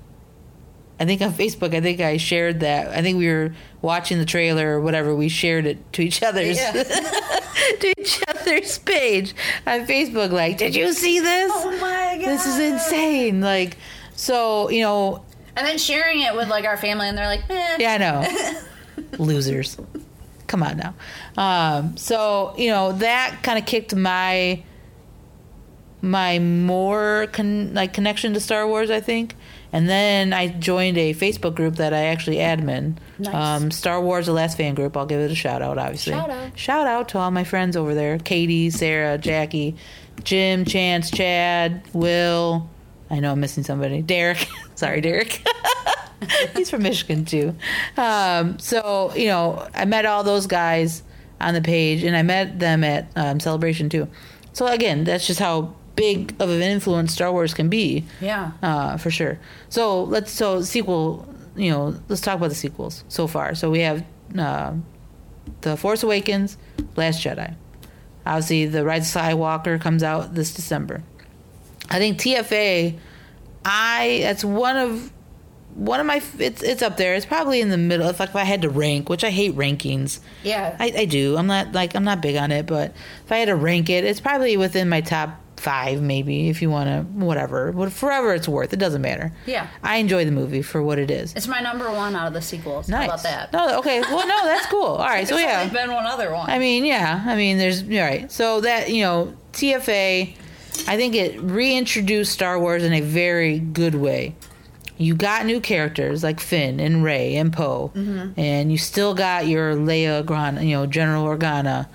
I 1.01 1.05
think 1.05 1.21
on 1.23 1.33
Facebook, 1.33 1.73
I 1.73 1.81
think 1.81 1.99
I 1.99 2.17
shared 2.17 2.59
that. 2.59 2.89
I 2.89 3.01
think 3.01 3.17
we 3.17 3.27
were 3.27 3.55
watching 3.81 4.19
the 4.19 4.25
trailer 4.25 4.75
or 4.77 4.81
whatever. 4.81 5.15
We 5.15 5.29
shared 5.29 5.65
it 5.65 5.91
to 5.93 6.03
each 6.03 6.21
other's 6.21 6.57
Yeah. 6.57 6.71
to 7.79 7.93
each 7.99 8.21
other's 8.27 8.77
page 8.77 9.33
on 9.65 9.87
Facebook. 9.87 10.31
Like, 10.31 10.59
did 10.59 10.75
you 10.75 10.93
see 10.93 11.19
this? 11.19 11.51
Oh 11.55 11.71
my 11.81 12.17
god. 12.19 12.27
This 12.29 12.45
is 12.45 12.59
insane. 12.59 13.41
Like, 13.41 13.77
so 14.15 14.69
you 14.69 14.81
know, 14.81 15.25
And 15.55 15.65
then 15.65 15.79
sharing 15.79 16.21
it 16.21 16.35
with 16.35 16.49
like 16.49 16.65
our 16.65 16.77
family, 16.77 17.07
and 17.09 17.17
they're 17.17 17.25
like, 17.25 17.49
eh. 17.49 17.77
yeah, 17.79 17.93
I 17.93 17.97
know. 17.97 19.17
Losers. 19.17 19.77
Come 20.45 20.61
on 20.61 20.77
now. 20.77 20.93
Um, 21.37 21.97
so, 21.97 22.53
you 22.57 22.69
know, 22.69 22.91
that 22.91 23.39
kind 23.41 23.57
of 23.57 23.65
kicked 23.65 23.95
my 23.95 24.61
my 26.01 26.39
more 26.39 27.27
con- 27.31 27.73
like 27.73 27.93
connection 27.93 28.33
to 28.35 28.39
Star 28.39 28.67
Wars, 28.67 28.91
I 28.91 28.99
think. 28.99 29.35
And 29.73 29.87
then 29.87 30.33
I 30.33 30.49
joined 30.49 30.97
a 30.97 31.13
Facebook 31.13 31.55
group 31.55 31.75
that 31.75 31.93
I 31.93 32.05
actually 32.05 32.37
admin. 32.37 32.97
Nice. 33.19 33.33
Um, 33.33 33.71
Star 33.71 34.01
Wars 34.01 34.25
The 34.25 34.33
Last 34.33 34.57
Fan 34.57 34.75
Group. 34.75 34.97
I'll 34.97 35.05
give 35.05 35.21
it 35.21 35.31
a 35.31 35.35
shout 35.35 35.61
out, 35.61 35.77
obviously. 35.77 36.13
Shout 36.13 36.29
out. 36.29 36.59
Shout 36.59 36.87
out 36.87 37.09
to 37.09 37.17
all 37.17 37.31
my 37.31 37.43
friends 37.43 37.77
over 37.77 37.95
there 37.95 38.17
Katie, 38.17 38.69
Sarah, 38.69 39.17
Jackie, 39.17 39.77
Jim, 40.23 40.65
Chance, 40.65 41.11
Chad, 41.11 41.83
Will. 41.93 42.69
I 43.09 43.19
know 43.19 43.31
I'm 43.31 43.39
missing 43.39 43.63
somebody. 43.63 44.01
Derek. 44.01 44.47
Sorry, 44.75 45.01
Derek. 45.01 45.41
He's 46.55 46.69
from 46.69 46.83
Michigan 46.83 47.25
too. 47.25 47.55
Um, 47.97 48.59
so, 48.59 49.13
you 49.15 49.27
know, 49.27 49.67
I 49.73 49.85
met 49.85 50.05
all 50.05 50.23
those 50.23 50.47
guys 50.47 51.03
on 51.39 51.53
the 51.53 51.61
page 51.61 52.03
and 52.03 52.15
I 52.15 52.21
met 52.21 52.59
them 52.59 52.83
at 52.83 53.07
um, 53.15 53.39
Celebration 53.39 53.89
too. 53.89 54.07
So, 54.53 54.67
again, 54.67 55.03
that's 55.03 55.25
just 55.25 55.39
how 55.39 55.73
big 55.95 56.33
of 56.41 56.49
an 56.49 56.61
influence 56.61 57.13
Star 57.13 57.31
Wars 57.31 57.53
can 57.53 57.69
be 57.69 58.05
Yeah. 58.21 58.51
uh, 58.63 58.97
for 58.97 59.11
sure. 59.11 59.39
So 59.69 60.03
let's 60.03 60.31
so 60.31 60.61
sequel. 60.61 61.27
You 61.55 61.71
know, 61.71 61.95
let's 62.07 62.21
talk 62.21 62.37
about 62.37 62.49
the 62.49 62.55
sequels 62.55 63.03
so 63.09 63.27
far. 63.27 63.55
So 63.55 63.69
we 63.69 63.79
have 63.81 64.05
uh, 64.37 64.73
the 65.61 65.75
Force 65.75 66.01
Awakens, 66.03 66.57
Last 66.95 67.23
Jedi. 67.23 67.55
Obviously, 68.25 68.67
the 68.67 68.85
Rise 68.85 69.13
of 69.13 69.21
Skywalker 69.21 69.79
comes 69.81 70.01
out 70.03 70.33
this 70.35 70.53
December. 70.53 71.03
I 71.89 71.97
think 71.99 72.19
TFA. 72.19 72.97
I 73.65 74.19
that's 74.23 74.43
one 74.43 74.77
of 74.77 75.11
one 75.75 75.99
of 75.99 76.05
my 76.05 76.21
it's 76.39 76.63
it's 76.63 76.81
up 76.81 76.97
there. 76.97 77.15
It's 77.15 77.25
probably 77.25 77.61
in 77.61 77.69
the 77.69 77.77
middle. 77.77 78.07
If 78.07 78.19
like 78.19 78.29
if 78.29 78.35
I 78.35 78.43
had 78.43 78.61
to 78.63 78.69
rank, 78.69 79.09
which 79.09 79.23
I 79.23 79.29
hate 79.29 79.55
rankings. 79.55 80.19
Yeah. 80.43 80.75
I, 80.79 80.93
I 80.99 81.05
do. 81.05 81.35
I'm 81.37 81.47
not 81.47 81.73
like 81.73 81.95
I'm 81.95 82.03
not 82.03 82.21
big 82.21 82.35
on 82.37 82.51
it, 82.51 82.65
but 82.65 82.93
if 83.25 83.31
I 83.31 83.37
had 83.37 83.47
to 83.47 83.55
rank 83.55 83.89
it, 83.89 84.03
it's 84.03 84.19
probably 84.21 84.55
within 84.57 84.87
my 84.89 85.01
top 85.01 85.39
five, 85.61 86.01
maybe 86.01 86.49
if 86.49 86.61
you 86.61 86.69
want 86.69 86.87
to, 86.89 87.01
whatever. 87.25 87.71
But 87.71 87.91
forever, 87.91 88.33
it's 88.33 88.47
worth. 88.47 88.73
It 88.73 88.77
doesn't 88.79 89.01
matter. 89.01 89.31
Yeah. 89.45 89.67
I 89.83 89.97
enjoy 89.97 90.25
the 90.25 90.31
movie 90.31 90.61
for 90.61 90.81
what 90.81 90.97
it 90.99 91.11
is. 91.11 91.33
it's 91.35 91.47
my 91.47 91.59
number 91.61 91.89
one 91.91 92.15
out 92.15 92.27
of 92.27 92.33
the 92.33 92.41
sequels. 92.41 92.89
nice. 92.89 93.01
How 93.09 93.13
about 93.15 93.23
that? 93.23 93.53
No, 93.53 93.79
okay. 93.79 94.01
Well, 94.01 94.27
no, 94.27 94.45
that's 94.45 94.65
cool. 94.67 94.81
All 94.85 94.97
right. 95.05 95.27
So 95.27 95.37
yeah, 95.37 95.67
been 95.69 95.91
one 95.91 96.05
other 96.05 96.33
one. 96.33 96.49
I 96.49 96.57
mean, 96.59 96.83
yeah. 96.85 97.23
I 97.25 97.35
mean, 97.35 97.57
there's 97.57 97.83
all 97.83 97.89
right. 97.89 98.31
So 98.31 98.61
that 98.61 98.89
you 98.89 99.01
know, 99.03 99.33
TFA, 99.53 100.35
I 100.87 100.97
think 100.97 101.15
it 101.15 101.39
reintroduced 101.41 102.31
Star 102.31 102.59
Wars 102.59 102.83
in 102.83 102.93
a 102.93 103.01
very 103.01 103.59
good 103.59 103.95
way. 103.95 104.35
You 104.97 105.15
got 105.15 105.45
new 105.47 105.59
characters 105.59 106.23
like 106.23 106.39
Finn 106.39 106.79
and 106.79 107.03
Rey 107.03 107.35
and 107.35 107.51
Poe, 107.51 107.91
Mm-hmm. 107.95 108.39
and 108.39 108.71
you 108.71 108.77
still 108.77 109.15
got 109.15 109.47
your 109.47 109.73
Leia 109.75 110.23
Organa, 110.23 110.63
you 110.63 110.75
know, 110.75 110.85
General 110.85 111.25
Organa, 111.25 111.87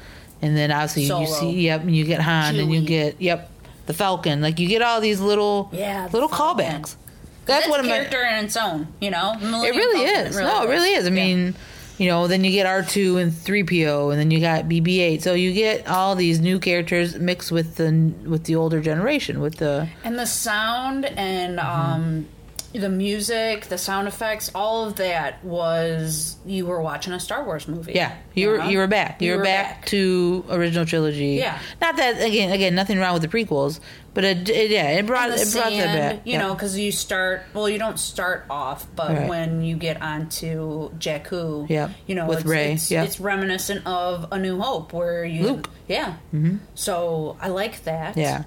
and 0.42 0.56
then 0.56 0.72
obviously 0.72 1.04
you 1.04 1.26
see, 1.26 1.50
yep, 1.66 1.82
and 1.82 1.94
you 1.94 2.04
get 2.04 2.20
Han, 2.20 2.56
and 2.56 2.72
you 2.72 2.80
get, 2.82 3.20
yep, 3.22 3.48
the 3.86 3.94
Falcon. 3.94 4.40
Like 4.40 4.58
you 4.60 4.68
get 4.68 4.82
all 4.82 5.00
these 5.00 5.20
little, 5.20 5.70
Yeah, 5.72 6.08
little 6.12 6.28
Falcon. 6.28 6.66
callbacks. 6.82 6.96
That's, 7.46 7.68
what 7.68 7.78
a 7.84 7.84
character 7.86 8.22
in 8.22 8.44
its 8.44 8.56
own. 8.56 8.88
You 9.00 9.10
know, 9.10 9.34
It 9.40 9.44
really 9.74 10.04
Falcon, 10.06 10.26
is. 10.26 10.36
no, 10.36 10.62
it 10.64 10.68
really 10.68 10.90
is. 10.90 11.04
I 11.06 11.08
Yeah. 11.10 11.14
mean, 11.14 11.54
you 11.96 12.08
know, 12.08 12.26
then 12.26 12.42
you 12.44 12.50
get 12.50 12.66
R2 12.66 13.22
and 13.22 13.32
3PO 13.32 14.10
and 14.10 14.18
then 14.20 14.30
you 14.32 14.40
got 14.40 14.64
BB8. 14.68 15.22
So 15.22 15.32
you 15.34 15.52
get 15.52 15.86
all 15.88 16.14
these 16.16 16.40
new 16.40 16.58
characters 16.58 17.14
mixed 17.16 17.50
with 17.52 17.76
the 17.76 18.12
with 18.28 18.44
the 18.44 18.56
older 18.56 18.80
generation 18.80 19.40
with 19.40 19.56
the 19.56 19.88
and 20.04 20.18
the 20.18 20.26
sound 20.26 21.04
and 21.06 21.58
Mm-hmm. 21.58 21.92
um, 21.92 22.26
the 22.78 22.88
music, 22.88 23.66
the 23.66 23.78
sound 23.78 24.08
effects, 24.08 24.50
all 24.54 24.86
of 24.86 24.96
that 24.96 25.42
was 25.44 26.36
you 26.44 26.66
were 26.66 26.80
watching 26.80 27.12
a 27.12 27.20
Star 27.20 27.44
Wars 27.44 27.68
movie. 27.68 27.92
Yeah, 27.92 28.16
you 28.34 28.48
were 28.48 28.58
know? 28.58 28.68
you 28.68 28.78
were 28.78 28.86
back. 28.86 29.20
You, 29.20 29.36
were, 29.36 29.42
back, 29.42 29.86
to 29.86 30.44
original 30.50 30.86
trilogy. 30.86 31.34
Yeah. 31.34 31.58
Not 31.80 31.96
that 31.96 32.20
again 32.22 32.52
again 32.52 32.74
nothing 32.74 32.98
wrong 32.98 33.14
with 33.14 33.22
the 33.22 33.28
prequels, 33.28 33.80
but 34.14 34.24
it, 34.24 34.48
it 34.48 34.70
yeah 34.70 34.90
it 34.90 35.06
brought 35.06 35.30
it 35.30 35.52
brought 35.52 35.70
that 35.70 36.14
back. 36.16 36.26
you 36.26 36.32
yeah. 36.32 36.38
know, 36.38 36.54
because 36.54 36.78
you 36.78 36.92
start. 36.92 37.42
Well, 37.54 37.68
you 37.68 37.78
don't 37.78 37.98
start 37.98 38.46
off, 38.50 38.86
but 38.94 39.10
Right. 39.10 39.28
when 39.28 39.62
you 39.62 39.76
get 39.76 40.00
onto 40.02 40.90
Jakku, 40.98 41.68
yeah, 41.68 41.90
you 42.06 42.14
know, 42.14 42.26
with 42.26 42.40
it's, 42.40 42.48
Rey, 42.48 42.72
it's, 42.74 42.90
yep. 42.90 43.06
it's 43.06 43.20
reminiscent 43.20 43.86
of 43.86 44.26
A 44.32 44.38
New 44.38 44.60
Hope, 44.60 44.92
where 44.92 45.24
you, 45.24 45.62
yeah. 45.88 46.16
Mm-hmm. 46.34 46.56
So 46.74 47.36
I 47.40 47.48
like 47.48 47.84
that. 47.84 48.16
Yeah. 48.16 48.44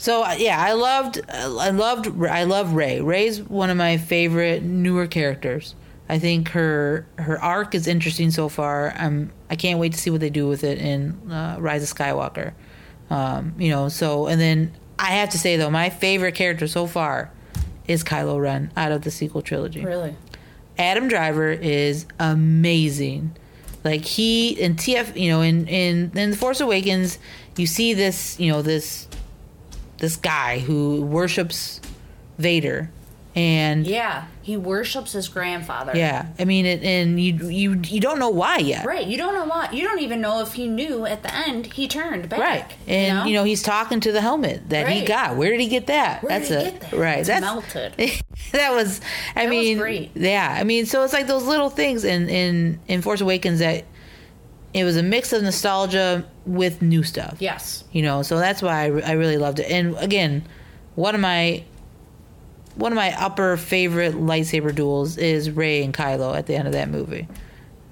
So 0.00 0.22
uh, 0.22 0.34
yeah, 0.38 0.58
I 0.58 0.72
loved, 0.72 1.20
I 1.28 1.68
loved, 1.68 2.24
I 2.24 2.44
love 2.44 2.72
Rey. 2.72 3.02
Rey's 3.02 3.42
one 3.42 3.68
of 3.68 3.76
my 3.76 3.98
favorite 3.98 4.62
newer 4.62 5.06
characters. 5.06 5.74
I 6.08 6.18
think 6.18 6.48
her 6.48 7.06
her 7.18 7.38
arc 7.38 7.74
is 7.74 7.86
interesting 7.86 8.30
so 8.30 8.48
far. 8.48 8.94
I'm 8.96 9.30
I 9.50 9.56
can't 9.56 9.78
wait 9.78 9.92
to 9.92 9.98
see 9.98 10.08
what 10.08 10.22
they 10.22 10.30
do 10.30 10.48
with 10.48 10.64
it 10.64 10.78
in 10.78 11.30
uh, 11.30 11.58
Rise 11.60 11.82
of 11.82 11.94
Skywalker. 11.94 12.54
Um, 13.10 13.54
you 13.58 13.68
know, 13.68 13.90
so 13.90 14.26
and 14.26 14.40
then 14.40 14.72
I 14.98 15.10
have 15.16 15.28
to 15.30 15.38
say 15.38 15.58
though, 15.58 15.68
my 15.68 15.90
favorite 15.90 16.34
character 16.34 16.66
so 16.66 16.86
far 16.86 17.30
is 17.86 18.02
Kylo 18.02 18.40
Ren 18.40 18.72
out 18.78 18.92
of 18.92 19.02
the 19.02 19.10
sequel 19.10 19.42
trilogy. 19.42 19.84
Really. 19.84 20.16
Adam 20.78 21.08
Driver 21.08 21.50
is 21.50 22.06
amazing. 22.18 23.36
Like 23.84 24.06
he 24.06 24.58
in 24.58 24.76
TF, 24.76 25.14
you 25.14 25.28
know, 25.28 25.42
in 25.42 25.68
in 25.68 26.10
in 26.16 26.30
the 26.30 26.36
Force 26.38 26.62
Awakens, 26.62 27.18
you 27.58 27.66
see 27.66 27.92
this, 27.92 28.40
you 28.40 28.50
know, 28.50 28.62
this 28.62 29.06
this 30.00 30.16
guy 30.16 30.58
who 30.58 31.02
worships 31.02 31.80
Vader, 32.38 32.90
and 33.36 33.86
yeah, 33.86 34.24
he 34.42 34.56
worships 34.56 35.12
his 35.12 35.28
grandfather. 35.28 35.92
Yeah 35.94 36.26
i 36.38 36.44
mean, 36.44 36.66
it, 36.66 36.82
and 36.82 37.20
you 37.20 37.48
you 37.48 37.80
you 37.84 38.00
don't 38.00 38.18
know 38.18 38.30
why 38.30 38.56
yet, 38.56 38.84
Right. 38.84 39.06
You 39.06 39.16
don't 39.16 39.34
know 39.34 39.44
why. 39.44 39.68
You 39.72 39.86
don't 39.86 40.00
even 40.00 40.20
know 40.20 40.40
if 40.40 40.54
he 40.54 40.66
knew 40.66 41.06
at 41.06 41.22
the 41.22 41.32
end 41.32 41.66
he 41.66 41.86
turned 41.86 42.28
back. 42.28 42.40
Right, 42.40 42.64
and 42.88 43.28
you 43.28 43.34
know? 43.36 43.44
he's 43.44 43.62
talking 43.62 44.00
to 44.00 44.10
the 44.10 44.20
helmet 44.20 44.68
that 44.70 44.88
he 44.88 45.04
got. 45.04 45.36
Where 45.36 45.50
did 45.50 45.60
he 45.60 45.68
get 45.68 45.86
that? 45.86 46.22
Where 46.24 46.40
did 46.40 46.48
he 46.48 46.54
a, 46.54 46.70
get 46.72 46.80
that? 46.80 46.92
right. 46.94 47.18
It's 47.18 47.28
that's 47.28 47.42
melted. 47.42 47.92
that 48.52 48.72
was. 48.72 49.00
I 49.36 49.44
That 49.44 49.44
was 49.44 49.50
mean, 49.50 49.78
great. 49.78 50.10
yeah. 50.16 50.56
I 50.58 50.64
mean, 50.64 50.86
so 50.86 51.04
it's 51.04 51.12
like 51.12 51.26
those 51.28 51.44
little 51.44 51.70
things 51.70 52.02
in 52.04 52.28
in 52.28 52.80
in 52.88 53.02
Force 53.02 53.20
Awakens 53.20 53.60
that 53.60 53.84
it 54.72 54.84
was 54.84 54.96
a 54.96 55.02
mix 55.02 55.32
of 55.32 55.42
nostalgia 55.42 56.24
with 56.46 56.82
new 56.82 57.02
stuff. 57.02 57.36
Yes. 57.40 57.84
You 57.92 58.02
know, 58.02 58.22
so 58.22 58.38
that's 58.38 58.62
why 58.62 58.82
I, 58.82 58.86
re- 58.86 59.02
I 59.02 59.12
really 59.12 59.36
loved 59.36 59.58
it. 59.60 59.70
And 59.70 59.96
again, 59.98 60.44
one 60.94 61.14
of 61.14 61.20
my 61.20 61.64
one 62.76 62.92
of 62.92 62.96
my 62.96 63.12
upper 63.20 63.56
favorite 63.56 64.14
lightsaber 64.14 64.74
duels 64.74 65.18
is 65.18 65.50
Rey 65.50 65.82
and 65.82 65.92
Kylo 65.92 66.36
at 66.36 66.46
the 66.46 66.54
end 66.54 66.66
of 66.66 66.72
that 66.72 66.88
movie. 66.88 67.26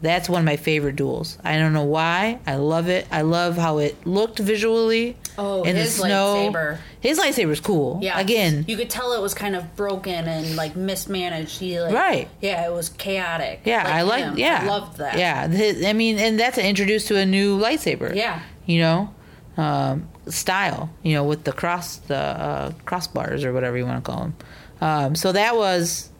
That's 0.00 0.28
one 0.28 0.40
of 0.40 0.44
my 0.44 0.56
favorite 0.56 0.94
duels. 0.96 1.38
I 1.42 1.58
don't 1.58 1.72
know 1.72 1.84
why. 1.84 2.38
I 2.46 2.54
love 2.56 2.88
it. 2.88 3.06
I 3.10 3.22
love 3.22 3.56
how 3.56 3.78
it 3.78 4.06
looked 4.06 4.38
visually. 4.38 5.16
Oh, 5.36 5.62
in 5.64 5.76
his 5.76 5.96
the 5.96 6.02
snow. 6.04 6.50
lightsaber. 6.52 6.78
His 7.00 7.18
lightsaber's 7.18 7.60
cool. 7.60 7.98
Yeah. 8.02 8.18
Again, 8.18 8.64
you 8.68 8.76
could 8.76 8.90
tell 8.90 9.12
it 9.12 9.20
was 9.20 9.34
kind 9.34 9.54
of 9.56 9.74
broken 9.76 10.26
and 10.26 10.56
like 10.56 10.76
mismanaged. 10.76 11.58
He 11.58 11.80
like, 11.80 11.94
Right. 11.94 12.28
Yeah, 12.40 12.66
it 12.66 12.72
was 12.72 12.88
chaotic. 12.90 13.60
yeah, 13.64 13.84
I 13.86 14.02
like. 14.02 14.36
Yeah, 14.36 14.60
I 14.62 14.66
loved 14.66 14.98
that. 14.98 15.16
Yeah, 15.18 15.88
I 15.88 15.92
mean, 15.92 16.18
and 16.18 16.38
that's 16.38 16.58
introduced 16.58 17.08
to 17.08 17.16
a 17.16 17.26
new 17.26 17.58
lightsaber. 17.58 18.14
Yeah. 18.14 18.40
you 18.66 18.80
know, 18.80 19.14
um, 19.56 20.08
style. 20.28 20.90
You 21.02 21.14
know, 21.14 21.24
with 21.24 21.44
the 21.44 21.52
cross 21.52 21.96
the 21.96 22.16
uh, 22.16 22.70
crossbars 22.84 23.44
or 23.44 23.52
whatever 23.52 23.76
you 23.76 23.84
want 23.86 24.04
to 24.04 24.10
call 24.10 24.20
them. 24.22 24.36
Um, 24.80 25.14
so 25.16 25.32
that 25.32 25.56
was 25.56 26.10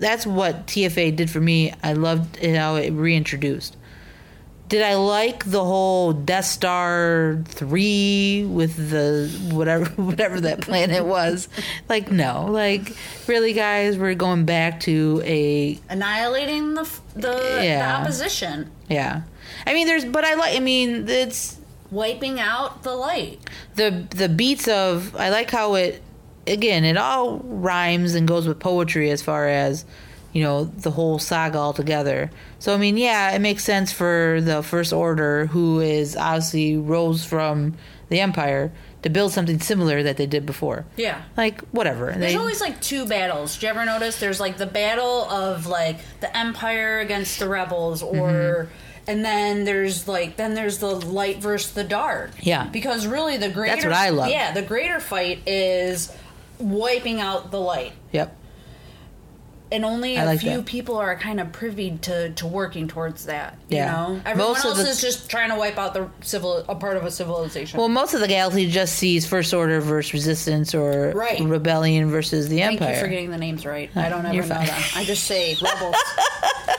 that's 0.00 0.26
what 0.26 0.66
TFA 0.66 1.14
did 1.14 1.30
for 1.30 1.40
me. 1.40 1.72
I 1.82 1.92
loved 1.92 2.44
how 2.44 2.74
it 2.76 2.90
reintroduced. 2.90 3.76
Did 4.68 4.82
I 4.82 4.94
like 4.94 5.44
the 5.46 5.64
whole 5.64 6.12
Death 6.12 6.44
Star 6.44 7.42
three 7.44 8.46
with 8.48 8.76
the 8.90 9.28
whatever 9.52 9.84
whatever 9.96 10.40
that 10.42 10.60
planet 10.60 11.04
was? 11.16 11.48
Like 11.88 12.10
no, 12.12 12.46
like 12.48 12.96
really, 13.26 13.52
guys, 13.52 13.98
we're 13.98 14.14
going 14.14 14.44
back 14.44 14.80
to 14.80 15.22
a 15.24 15.78
Annihilating 15.88 16.74
the 16.74 16.88
the, 17.14 17.60
Yeah. 17.64 17.78
the 17.96 18.02
opposition, 18.02 18.70
yeah. 18.88 19.22
I 19.66 19.74
mean, 19.74 19.86
there's 19.88 20.04
but 20.04 20.24
I 20.24 20.34
like. 20.34 20.56
I 20.56 20.60
mean, 20.60 21.08
it's 21.08 21.58
wiping 21.90 22.38
out 22.38 22.84
the 22.84 22.94
light. 22.94 23.40
the 23.74 24.06
the 24.10 24.28
beats 24.28 24.68
of 24.68 25.16
I 25.16 25.30
like 25.30 25.50
how 25.50 25.74
it 25.74 26.00
again 26.46 26.84
it 26.84 26.96
all 26.96 27.38
rhymes 27.44 28.14
and 28.14 28.26
goes 28.26 28.46
with 28.48 28.58
poetry 28.58 29.10
as 29.10 29.22
far 29.22 29.48
as 29.48 29.84
you 30.32 30.42
know 30.42 30.64
the 30.64 30.90
whole 30.90 31.18
saga 31.18 31.58
altogether. 31.58 32.30
So 32.58 32.74
I 32.74 32.76
mean, 32.76 32.96
yeah, 32.96 33.32
it 33.32 33.40
makes 33.40 33.64
sense 33.64 33.90
for 33.92 34.40
the 34.42 34.62
First 34.62 34.92
Order, 34.92 35.46
who 35.46 35.80
is 35.80 36.16
obviously 36.16 36.76
rose 36.76 37.24
from 37.24 37.74
the 38.10 38.20
Empire, 38.20 38.70
to 39.02 39.08
build 39.10 39.32
something 39.32 39.58
similar 39.60 40.02
that 40.02 40.16
they 40.18 40.26
did 40.26 40.44
before. 40.46 40.84
Yeah. 40.96 41.22
Like 41.36 41.60
whatever. 41.70 42.06
There's 42.16 42.32
They- 42.32 42.36
always 42.38 42.60
like 42.60 42.80
two 42.80 43.06
battles. 43.06 43.56
Do 43.58 43.66
you 43.66 43.70
ever 43.70 43.84
notice? 43.84 44.18
There's 44.20 44.38
like 44.40 44.56
the 44.56 44.66
battle 44.66 45.24
of 45.30 45.66
like 45.66 45.98
the 46.20 46.36
Empire 46.36 47.00
against 47.00 47.38
the 47.38 47.48
rebels, 47.48 48.02
or 48.02 48.28
Mm-hmm. 48.30 48.70
and 49.10 49.24
then 49.24 49.64
there's 49.64 50.06
like 50.06 50.36
then 50.36 50.54
there's 50.54 50.78
the 50.78 50.94
light 50.94 51.38
versus 51.38 51.72
the 51.72 51.82
dark. 51.84 52.30
Yeah. 52.40 52.66
Because 52.66 53.06
really 53.06 53.36
the 53.36 53.48
greater 53.48 53.74
that's 53.74 53.84
what 53.84 53.94
I 53.94 54.10
love. 54.10 54.28
Yeah, 54.30 54.52
the 54.52 54.62
greater 54.62 55.00
fight 55.00 55.40
is 55.46 56.14
wiping 56.60 57.20
out 57.20 57.50
the 57.50 57.60
light. 57.60 57.92
yep. 58.12 58.36
And 59.72 59.84
only 59.84 60.18
I 60.18 60.24
a 60.24 60.26
like 60.26 60.40
few 60.40 60.56
that. 60.56 60.66
people 60.66 60.96
are 60.96 61.14
kind 61.16 61.38
of 61.38 61.52
privy 61.52 61.96
to, 62.02 62.30
to 62.30 62.46
working 62.48 62.88
towards 62.88 63.26
that. 63.26 63.56
You 63.68 63.76
Yeah. 63.76 63.92
know, 63.92 64.20
everyone 64.26 64.52
Most 64.54 64.64
else 64.64 64.82
the- 64.82 64.88
is 64.88 65.00
just 65.00 65.30
trying 65.30 65.50
to 65.50 65.54
wipe 65.54 65.78
out 65.78 65.94
the 65.94 66.08
civil 66.22 66.64
a 66.68 66.74
part 66.74 66.96
of 66.96 67.04
a 67.04 67.10
civilization. 67.12 67.78
Well, 67.78 67.88
most 67.88 68.12
of 68.12 68.18
the 68.18 68.26
galaxy 68.26 68.68
just 68.68 68.96
sees 68.96 69.26
First 69.28 69.54
Order 69.54 69.80
versus 69.80 70.12
Resistance 70.12 70.74
or 70.74 71.12
Right. 71.14 71.38
Rebellion 71.40 72.10
versus 72.10 72.48
the 72.48 72.58
Thank 72.58 72.80
Empire. 72.80 72.94
you 72.96 73.00
for 73.00 73.06
getting 73.06 73.30
the 73.30 73.38
names 73.38 73.64
right. 73.64 73.88
I 73.94 74.08
don't 74.08 74.26
ever 74.26 74.34
know 74.38 74.42
fine. 74.42 74.66
them. 74.66 74.82
I 74.96 75.04
just 75.04 75.22
say 75.22 75.56
rebels, 75.62 75.94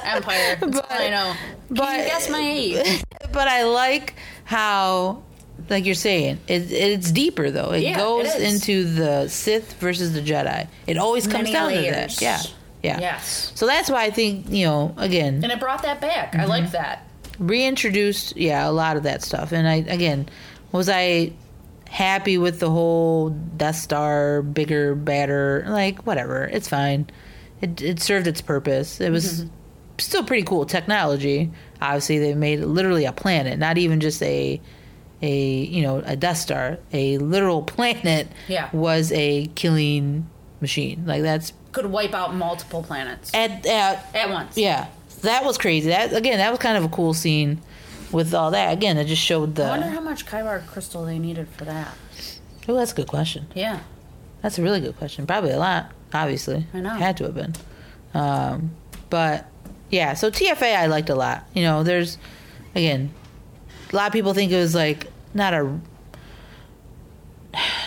empire. 0.03 0.57
That's 0.59 0.77
all 0.79 0.85
I 0.89 1.09
know. 1.09 1.33
Can 1.33 1.75
but- 1.77 1.97
you 1.97 2.05
guess 2.07 2.29
my 2.29 2.41
age? 2.41 3.03
but 3.31 3.47
I 3.47 3.63
like 3.63 4.15
how, 4.43 5.23
like 5.69 5.85
you're 5.85 5.95
saying, 5.95 6.39
it, 6.47 6.71
it's 6.71 7.11
deeper 7.11 7.51
though. 7.51 7.71
It 7.71 7.81
Yeah, 7.83 7.97
goes 7.97 8.27
it 8.33 8.41
into 8.41 8.83
the 8.85 9.27
Sith 9.27 9.73
versus 9.79 10.13
the 10.13 10.21
Jedi. 10.21 10.67
It 10.87 10.97
always 10.97 11.25
comes 11.27 11.43
Many 11.43 11.53
down 11.53 11.69
to 11.71 11.75
layers. 11.75 12.17
that. 12.17 12.21
Yeah, 12.21 12.41
yeah. 12.83 12.99
Yes. 12.99 13.51
So 13.55 13.65
that's 13.67 13.89
why 13.89 14.03
I 14.05 14.09
think 14.11 14.49
you 14.49 14.65
know 14.65 14.93
again 14.97 15.43
And 15.43 15.51
it 15.51 15.59
brought 15.59 15.83
that 15.83 16.01
back. 16.01 16.33
I 16.35 16.39
Mm-hmm. 16.39 16.49
like 16.49 16.71
that. 16.71 17.07
reintroduced 17.39 18.35
yeah 18.37 18.67
a 18.67 18.71
lot 18.71 18.97
of 18.97 19.03
that 19.03 19.21
stuff. 19.23 19.51
And 19.51 19.67
I 19.67 19.75
again 19.75 20.29
was 20.71 20.89
I 20.89 21.33
happy 21.89 22.37
with 22.37 22.59
the 22.59 22.69
whole 22.69 23.29
Death 23.29 23.75
Star 23.75 24.41
bigger, 24.41 24.95
badder 24.95 25.65
like 25.67 26.05
whatever. 26.05 26.45
It's 26.45 26.69
fine. 26.69 27.07
It 27.61 27.81
it 27.81 27.99
served 28.01 28.27
its 28.27 28.41
purpose. 28.41 28.99
It 29.01 29.09
was. 29.11 29.41
Mm-hmm. 29.43 29.55
Still 29.97 30.23
pretty 30.23 30.41
cool 30.41 30.65
technology. 30.65 31.51
Obviously, 31.79 32.17
they 32.17 32.33
made 32.33 32.61
literally 32.61 33.05
a 33.05 33.11
planet, 33.11 33.59
not 33.59 33.77
even 33.77 33.99
just 33.99 34.23
a 34.23 34.59
a 35.21 35.37
you 35.63 35.81
know 35.83 35.99
a 36.05 36.15
Death 36.15 36.37
Star, 36.37 36.77
a 36.93 37.17
literal 37.17 37.61
planet 37.73 38.27
Yeah. 38.47 38.69
was 38.73 39.11
a 39.11 39.47
killing 39.55 40.29
machine. 40.59 41.03
Like 41.05 41.21
that's 41.23 41.53
Could 41.71 41.85
wipe 41.87 42.13
out 42.13 42.33
multiple 42.35 42.83
planets 42.83 43.31
at, 43.33 43.65
at 43.65 44.05
at 44.15 44.29
once. 44.29 44.57
yeah, 44.57 44.87
that 45.21 45.43
was 45.45 45.57
crazy. 45.57 45.89
That 45.89 46.13
again, 46.13 46.37
that 46.39 46.49
was 46.49 46.59
kind 46.59 46.77
of 46.77 46.83
a 46.83 46.89
cool 46.89 47.13
scene 47.13 47.61
with 48.11 48.33
all 48.33 48.51
that. 48.51 48.73
Again, 48.73 48.97
it 48.97 49.05
just 49.05 49.21
showed 49.21 49.55
the. 49.55 49.63
I 49.65 49.69
wonder 49.77 49.87
how 49.89 50.01
much 50.01 50.25
Kyber 50.25 50.65
crystal 50.67 51.05
they 51.05 51.17
needed 51.19 51.47
for 51.49 51.65
that. 51.65 51.95
Oh, 52.67 52.75
that's 52.75 52.91
a 52.91 52.95
good 52.95 53.07
question. 53.07 53.47
Yeah. 53.55 53.79
That's 54.41 54.57
a 54.57 54.61
really 54.63 54.79
good 54.81 54.97
question. 54.97 55.25
Probably 55.27 55.51
a 55.51 55.57
lot, 55.59 55.91
obviously. 56.13 56.65
I 56.73 56.79
know. 56.81 56.89
Had 56.89 57.17
to 57.17 57.25
have 57.25 57.35
been. 57.35 57.53
Um, 58.13 58.71
but 59.09 59.45
yeah, 59.89 60.13
so 60.15 60.29
TFA 60.31 60.75
I 60.75 60.87
liked 60.87 61.09
a 61.09 61.15
lot. 61.15 61.45
You 61.53 61.63
know, 61.63 61.83
there's 61.83 62.17
again, 62.75 63.13
a 63.91 63.95
lot 63.95 64.07
of 64.07 64.13
people 64.13 64.33
think 64.33 64.51
it 64.51 64.57
was 64.57 64.73
like 64.75 65.07
not 65.33 65.53
a 65.53 65.79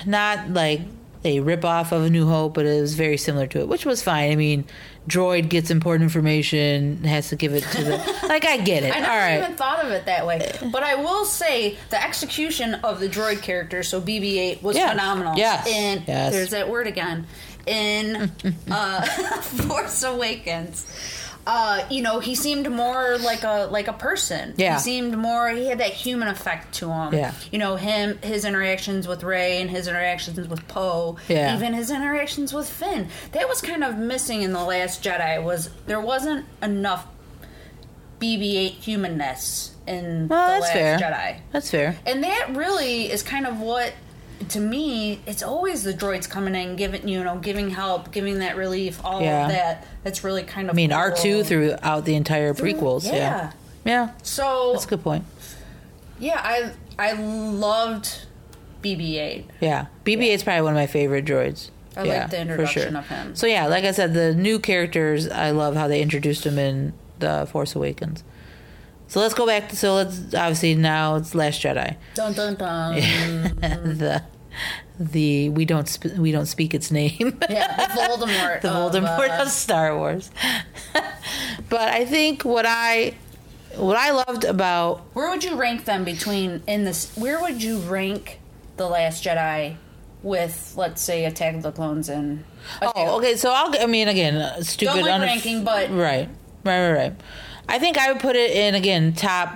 not 0.06 0.50
like 0.50 0.80
a 1.24 1.40
rip 1.40 1.64
off 1.64 1.90
of 1.92 2.02
A 2.02 2.10
New 2.10 2.26
Hope, 2.26 2.52
but 2.54 2.66
it 2.66 2.80
was 2.82 2.94
very 2.94 3.16
similar 3.16 3.46
to 3.46 3.60
it, 3.60 3.68
which 3.68 3.86
was 3.86 4.02
fine. 4.02 4.30
I 4.30 4.36
mean, 4.36 4.66
droid 5.08 5.48
gets 5.48 5.70
important 5.70 6.02
information, 6.02 7.02
has 7.04 7.30
to 7.30 7.36
give 7.36 7.54
it 7.54 7.62
to 7.64 7.82
the 7.84 7.96
like 8.28 8.44
I 8.44 8.58
get 8.58 8.82
it. 8.82 8.92
I 8.92 8.96
All 8.96 9.00
never 9.00 9.14
right. 9.16 9.38
even 9.44 9.56
thought 9.56 9.82
of 9.82 9.90
it 9.90 10.04
that 10.04 10.26
way. 10.26 10.52
But 10.70 10.82
I 10.82 10.96
will 10.96 11.24
say 11.24 11.78
the 11.88 12.02
execution 12.02 12.74
of 12.74 13.00
the 13.00 13.08
droid 13.08 13.40
character, 13.40 13.82
so 13.82 14.02
BB-8, 14.02 14.62
was 14.62 14.76
Yeah. 14.76 14.90
phenomenal. 14.90 15.34
Yes. 15.38 15.66
In 15.66 16.04
Yes. 16.06 16.32
there's 16.32 16.50
that 16.50 16.68
word 16.68 16.86
again. 16.86 17.26
In 17.66 18.30
uh, 18.70 19.02
Force 19.40 20.02
Awakens. 20.02 20.86
Uh, 21.46 21.84
you 21.90 22.00
know, 22.00 22.20
he 22.20 22.34
seemed 22.34 22.70
more 22.70 23.18
like 23.18 23.44
a 23.44 23.68
like 23.70 23.86
a 23.88 23.92
person. 23.92 24.54
Yeah. 24.56 24.74
He 24.74 24.80
seemed 24.80 25.16
more. 25.18 25.48
He 25.50 25.66
had 25.66 25.78
that 25.78 25.90
human 25.92 26.28
effect 26.28 26.74
to 26.76 26.90
him. 26.90 27.12
Yeah. 27.12 27.34
You 27.52 27.58
know, 27.58 27.76
him, 27.76 28.18
his 28.22 28.44
interactions 28.46 29.06
with 29.06 29.22
Rey 29.22 29.60
and 29.60 29.68
his 29.70 29.86
interactions 29.86 30.48
with 30.48 30.66
Poe. 30.68 31.18
Yeah. 31.28 31.54
Even 31.56 31.74
his 31.74 31.90
interactions 31.90 32.54
with 32.54 32.68
Finn. 32.68 33.08
That 33.32 33.46
was 33.48 33.60
kind 33.60 33.84
of 33.84 33.98
missing 33.98 34.40
in 34.42 34.52
the 34.52 34.64
Last 34.64 35.02
Jedi. 35.04 35.42
Was 35.42 35.68
there 35.86 36.00
wasn't 36.00 36.46
enough 36.62 37.06
BB-8 38.20 38.70
humanness 38.70 39.74
in 39.86 40.28
Well, 40.28 40.46
the 40.46 40.52
that's 40.52 40.62
Last 40.62 40.72
fair. 40.72 40.98
Jedi. 40.98 41.40
That's 41.52 41.70
fair. 41.70 41.98
And 42.06 42.24
that 42.24 42.56
really 42.56 43.10
is 43.10 43.22
kind 43.22 43.46
of 43.46 43.60
what, 43.60 43.92
to 44.48 44.60
me, 44.60 45.20
it's 45.26 45.42
always 45.42 45.82
the 45.84 45.92
droids 45.92 46.28
coming 46.28 46.54
in, 46.54 46.76
giving 46.76 47.06
you 47.08 47.22
know, 47.24 47.36
giving 47.38 47.70
help, 47.70 48.12
giving 48.12 48.38
that 48.40 48.56
relief, 48.56 49.00
all 49.04 49.20
Yeah. 49.22 49.44
of 49.46 49.52
that. 49.52 49.86
That's 50.02 50.24
really 50.24 50.42
kind 50.42 50.68
of. 50.68 50.74
I 50.74 50.76
mean. 50.76 50.92
R 50.92 51.10
two 51.12 51.42
throughout 51.44 52.04
the 52.04 52.14
entire 52.14 52.54
prequels. 52.54 53.04
yeah. 53.04 53.12
Yeah. 53.14 53.52
Yeah. 53.84 54.08
So 54.22 54.70
That's 54.72 54.84
a 54.86 54.88
good 54.88 55.02
point. 55.02 55.24
yeah, 56.18 56.40
I 56.42 56.70
I 56.98 57.12
loved 57.12 58.26
BB-8. 58.82 59.44
Yeah, 59.60 59.86
BB-8 60.04 60.34
is 60.34 60.42
probably 60.42 60.62
one 60.62 60.72
of 60.72 60.76
my 60.76 60.86
favorite 60.86 61.24
droids. 61.24 61.70
I 61.96 62.00
like 62.00 62.08
yeah, 62.08 62.26
the 62.26 62.40
introduction 62.40 62.90
sure. 62.90 62.98
of 62.98 63.06
him. 63.08 63.36
So 63.36 63.46
yeah, 63.46 63.66
like 63.66 63.84
I 63.84 63.92
said, 63.92 64.14
the 64.14 64.34
new 64.34 64.58
characters, 64.58 65.28
I 65.28 65.50
love 65.52 65.76
how 65.76 65.86
they 65.88 66.02
introduced 66.02 66.44
them 66.44 66.58
in 66.58 66.92
the 67.20 67.46
Force 67.50 67.74
Awakens. 67.76 68.24
So 69.08 69.20
let's 69.20 69.34
go 69.34 69.46
back. 69.46 69.68
To, 69.68 69.76
so 69.76 69.94
let's 69.94 70.18
obviously 70.34 70.74
now 70.74 71.16
it's 71.16 71.34
Last 71.34 71.62
Jedi. 71.62 71.96
Dun 72.14 72.32
dun 72.32 72.54
dun. 72.54 72.94
the 73.58 74.22
the 74.98 75.48
we 75.50 75.64
don't 75.64 75.88
sp- 75.90 76.16
we 76.18 76.32
don't 76.32 76.46
speak 76.46 76.74
its 76.74 76.90
name. 76.90 77.38
yeah, 77.48 77.86
the 77.86 78.00
Voldemort. 78.00 78.60
the 78.62 78.70
of, 78.70 78.92
Voldemort 78.92 79.38
uh, 79.38 79.42
of 79.42 79.48
Star 79.48 79.96
Wars. 79.96 80.30
but 81.68 81.88
I 81.88 82.04
think 82.04 82.44
what 82.44 82.64
I 82.66 83.14
what 83.76 83.96
I 83.96 84.10
loved 84.12 84.44
about 84.44 85.00
Where 85.14 85.28
would 85.30 85.44
you 85.44 85.56
rank 85.56 85.84
them 85.84 86.04
between 86.04 86.62
in 86.66 86.84
this? 86.84 87.14
Where 87.16 87.40
would 87.40 87.62
you 87.62 87.78
rank 87.78 88.40
the 88.76 88.86
Last 88.88 89.24
Jedi 89.24 89.76
with, 90.22 90.74
let's 90.76 91.02
say, 91.02 91.24
Attack 91.24 91.56
of 91.56 91.62
the 91.62 91.72
Clones 91.72 92.08
and? 92.08 92.44
Oh, 92.80 93.18
okay. 93.18 93.36
So 93.36 93.52
I'll. 93.52 93.74
I 93.80 93.86
mean, 93.86 94.08
again, 94.08 94.62
stupid. 94.62 94.94
Don't 94.94 95.02
like 95.02 95.20
unaff- 95.20 95.26
ranking, 95.26 95.64
but- 95.64 95.90
right, 95.90 96.28
right, 96.64 96.88
right, 96.88 96.92
right. 96.92 97.12
I 97.68 97.78
think 97.78 97.96
I 97.98 98.12
would 98.12 98.20
put 98.20 98.36
it 98.36 98.50
in 98.50 98.74
again 98.74 99.12
top, 99.14 99.54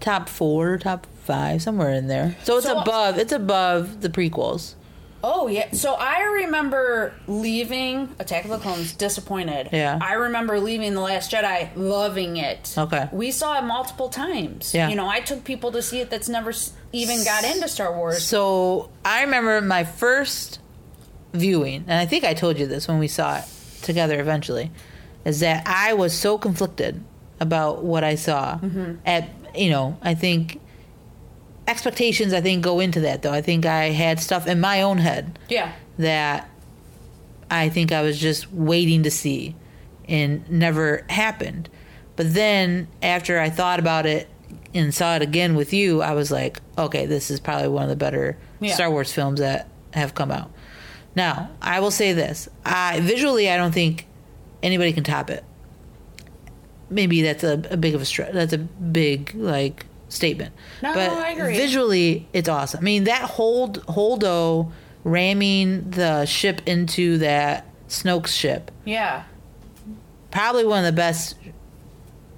top 0.00 0.28
four, 0.28 0.78
top 0.78 1.06
five, 1.24 1.62
somewhere 1.62 1.90
in 1.92 2.06
there. 2.06 2.36
So 2.44 2.56
it's 2.58 2.66
So- 2.66 2.78
above. 2.78 3.18
It's 3.18 3.32
above 3.32 4.00
the 4.02 4.08
prequels. 4.08 4.74
Oh 5.24 5.48
yeah. 5.48 5.72
So 5.72 5.94
I 5.94 6.22
remember 6.22 7.12
leaving 7.26 8.14
Attack 8.20 8.44
of 8.44 8.50
the 8.50 8.58
Clones 8.58 8.92
disappointed. 8.92 9.70
Yeah. 9.72 9.98
I 10.00 10.12
remember 10.12 10.60
leaving 10.60 10.94
The 10.94 11.00
Last 11.00 11.32
Jedi 11.32 11.68
loving 11.74 12.36
it. 12.36 12.72
Okay. 12.78 13.08
We 13.10 13.32
saw 13.32 13.58
it 13.58 13.62
multiple 13.64 14.08
times. 14.08 14.72
Yeah. 14.72 14.88
You 14.88 14.94
know, 14.94 15.08
I 15.08 15.18
took 15.20 15.42
people 15.42 15.72
to 15.72 15.82
see 15.82 16.00
it 16.00 16.10
that's 16.10 16.28
never 16.28 16.52
even 16.92 17.24
got 17.24 17.42
into 17.42 17.66
Star 17.66 17.96
Wars. 17.96 18.24
So 18.24 18.90
I 19.04 19.22
remember 19.22 19.60
my 19.62 19.82
first 19.82 20.60
viewing, 21.32 21.84
and 21.88 21.98
I 21.98 22.06
think 22.06 22.22
I 22.24 22.34
told 22.34 22.58
you 22.58 22.66
this 22.66 22.86
when 22.86 22.98
we 23.00 23.08
saw 23.08 23.38
it 23.38 23.44
together 23.82 24.20
eventually, 24.20 24.70
is 25.26 25.40
that 25.40 25.64
I 25.66 25.92
was 25.92 26.14
so 26.14 26.38
conflicted 26.38 27.02
about 27.40 27.84
what 27.84 28.02
I 28.04 28.14
saw. 28.14 28.54
Mm-hmm. 28.58 28.94
At 29.04 29.28
you 29.54 29.68
know, 29.68 29.98
I 30.00 30.14
think 30.14 30.60
expectations. 31.68 32.32
I 32.32 32.40
think 32.40 32.62
go 32.62 32.80
into 32.80 33.00
that 33.00 33.22
though. 33.22 33.32
I 33.32 33.42
think 33.42 33.66
I 33.66 33.86
had 33.90 34.20
stuff 34.20 34.46
in 34.46 34.60
my 34.60 34.82
own 34.82 34.98
head 34.98 35.38
Yeah. 35.48 35.72
that 35.98 36.48
I 37.50 37.68
think 37.68 37.92
I 37.92 38.02
was 38.02 38.18
just 38.18 38.52
waiting 38.52 39.02
to 39.04 39.10
see 39.10 39.54
and 40.08 40.48
never 40.50 41.04
happened. 41.08 41.68
But 42.16 42.32
then 42.34 42.88
after 43.02 43.38
I 43.40 43.50
thought 43.50 43.78
about 43.78 44.06
it 44.06 44.28
and 44.74 44.94
saw 44.94 45.16
it 45.16 45.22
again 45.22 45.54
with 45.56 45.72
you, 45.72 46.02
I 46.02 46.12
was 46.12 46.30
like, 46.30 46.60
okay, 46.78 47.06
this 47.06 47.30
is 47.30 47.40
probably 47.40 47.68
one 47.68 47.84
of 47.84 47.88
the 47.88 47.96
better 47.96 48.36
Yeah. 48.60 48.74
Star 48.74 48.90
Wars 48.90 49.12
films 49.12 49.40
that 49.40 49.68
have 49.92 50.14
come 50.14 50.30
out. 50.30 50.50
Now, 51.14 51.50
I 51.62 51.80
will 51.80 51.90
say 51.90 52.12
this. 52.12 52.48
I 52.64 53.00
visually 53.00 53.50
I 53.50 53.56
don't 53.56 53.72
think 53.72 54.06
anybody 54.66 54.92
can 54.92 55.04
top 55.04 55.30
it. 55.30 55.44
Maybe 56.90 57.22
that's 57.22 57.42
a, 57.42 57.54
a 57.70 57.76
big 57.76 57.94
of 57.94 58.00
a 58.00 58.04
stretch. 58.04 58.32
That's 58.32 58.52
a 58.52 58.58
big 58.58 59.34
like 59.34 59.86
statement. 60.08 60.54
No, 60.82 60.94
but 60.94 61.10
I 61.10 61.30
agree. 61.30 61.56
visually 61.56 62.28
it's 62.32 62.48
awesome. 62.48 62.78
I 62.80 62.82
mean, 62.82 63.04
that 63.04 63.22
hold 63.22 63.84
Holdo 63.86 64.70
ramming 65.02 65.90
the 65.90 66.26
ship 66.26 66.62
into 66.66 67.18
that 67.18 67.66
Snoke's 67.88 68.32
ship, 68.34 68.70
Yeah. 68.84 69.22
probably 70.30 70.64
one 70.64 70.80
of 70.80 70.84
the 70.84 70.96
best, 70.96 71.36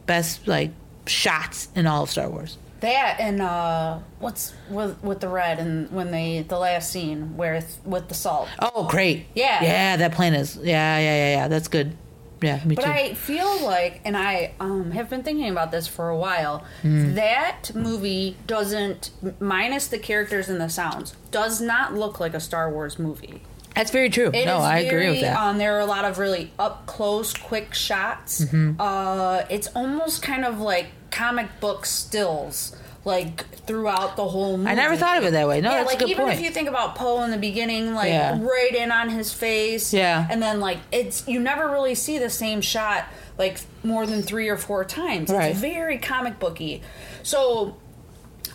best 0.07 0.47
like 0.47 0.71
shots 1.07 1.69
in 1.75 1.87
all 1.87 2.03
of 2.05 2.11
Star 2.11 2.29
Wars. 2.29 2.57
That 2.81 3.17
and 3.19 3.43
uh, 3.43 3.99
what's 4.21 4.55
with 4.71 5.03
with 5.03 5.19
the 5.21 5.29
red 5.29 5.59
and 5.59 5.91
when 5.91 6.11
they 6.12 6.43
the 6.43 6.59
last 6.59 6.93
scene 6.93 7.37
where 7.37 7.61
with 7.85 8.09
the 8.09 8.14
salt. 8.14 8.49
Oh, 8.61 8.87
great! 8.88 9.27
Yeah. 9.35 9.62
yeah, 9.64 9.97
that 9.97 10.12
plane 10.12 10.33
is. 10.35 10.55
Yeah, 10.57 10.97
yeah, 10.99 11.01
yeah, 11.01 11.31
yeah. 11.37 11.49
That's 11.49 11.67
good. 11.67 11.97
Yeah, 12.40 12.62
me 12.64 12.74
But 12.77 12.85
too. 12.85 12.90
I 12.90 13.14
feel 13.14 13.61
like, 13.64 14.01
and 14.05 14.16
I 14.16 14.53
um, 14.61 14.92
have 14.92 15.11
been 15.11 15.22
thinking 15.22 15.48
about 15.51 15.70
this 15.70 15.87
for 15.88 16.09
a 16.09 16.16
while, 16.16 16.64
Hmm. 16.83 17.14
that 17.14 17.70
movie 17.74 18.37
doesn't, 18.46 19.11
minus 19.40 19.88
the 19.88 19.98
characters 19.98 20.48
and 20.48 20.61
the 20.61 20.68
sounds, 20.68 21.14
does 21.31 21.61
not 21.61 21.94
look 21.94 22.20
like 22.20 22.35
a 22.35 22.40
Star 22.40 22.70
Wars 22.70 22.98
movie. 22.98 23.42
That's 23.74 23.90
very 23.92 24.11
true. 24.11 24.31
It 24.33 24.46
no, 24.46 24.59
I 24.59 24.79
agree 24.79 25.09
with 25.11 25.20
that. 25.20 25.37
Um, 25.37 25.59
there 25.59 25.77
are 25.77 25.81
a 25.81 25.87
lot 25.87 26.05
of 26.05 26.18
really 26.18 26.51
up 26.59 26.87
close, 26.87 27.33
quick 27.33 27.74
shots. 27.74 28.44
Mm-hmm. 28.44 28.81
Uh, 28.81 29.42
it's 29.51 29.68
almost 29.74 30.20
kind 30.22 30.44
of 30.44 30.59
like 30.61 30.87
comic 31.12 31.48
book 31.61 31.87
stills, 31.87 32.74
like 33.05 33.47
throughout 33.67 34.17
the 34.17 34.27
whole 34.29 34.57
movie. 34.59 34.71
I 34.71 34.75
never 34.75 34.97
thought 34.97 35.19
of 35.19 35.25
it 35.25 35.31
that 35.33 35.49
way. 35.49 35.61
No, 35.61 35.71
yeah, 35.71 35.85
that's 35.85 35.95
like 36.01 36.03
even 36.09 36.25
point. 36.25 36.39
if 36.39 36.45
you 36.45 36.51
think 36.51 36.69
about 36.69 36.95
Poe 36.95 37.23
in 37.25 37.31
the 37.31 37.37
beginning, 37.39 37.95
like 37.95 38.09
Yeah. 38.11 38.39
right 38.41 38.75
in 38.75 38.91
on 38.93 39.09
his 39.09 39.33
face, 39.33 39.93
Yeah. 39.95 40.27
and 40.31 40.43
then 40.43 40.61
like 40.61 40.79
it's 40.93 41.27
you 41.27 41.41
never 41.41 41.69
really 41.71 41.95
see 41.95 42.19
the 42.19 42.31
same 42.31 42.61
shot 42.61 43.07
like 43.39 43.61
more 43.85 44.05
than 44.07 44.23
three 44.23 44.49
or 44.49 44.57
four 44.57 44.85
times. 44.85 45.31
Right. 45.31 45.53
It's 45.53 45.61
very 45.61 45.99
comic 45.99 46.39
booky. 46.39 46.83
So 47.23 47.77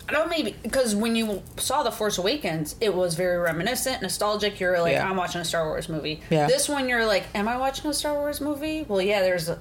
I 0.08 0.12
don't 0.12 0.28
maybe 0.28 0.54
because 0.62 0.94
when 0.94 1.16
you 1.16 1.42
saw 1.56 1.82
The 1.82 1.90
Force 1.90 2.18
Awakens, 2.18 2.76
it 2.82 2.94
was 2.94 3.14
very 3.14 3.38
reminiscent, 3.38 4.02
nostalgic. 4.02 4.60
You're 4.60 4.78
like, 4.82 4.92
Yeah. 4.92 5.08
I'm 5.08 5.16
watching 5.16 5.40
a 5.40 5.44
Star 5.44 5.64
Wars 5.66 5.88
movie. 5.88 6.20
Yeah. 6.28 6.46
This 6.46 6.68
one, 6.68 6.88
you're 6.90 7.06
like, 7.06 7.24
Am 7.34 7.48
I 7.48 7.56
watching 7.56 7.90
a 7.90 7.94
Star 7.94 8.12
Wars 8.14 8.40
movie? 8.42 8.84
Well, 8.86 9.00
yeah. 9.00 9.22
There's 9.22 9.48
a, 9.48 9.58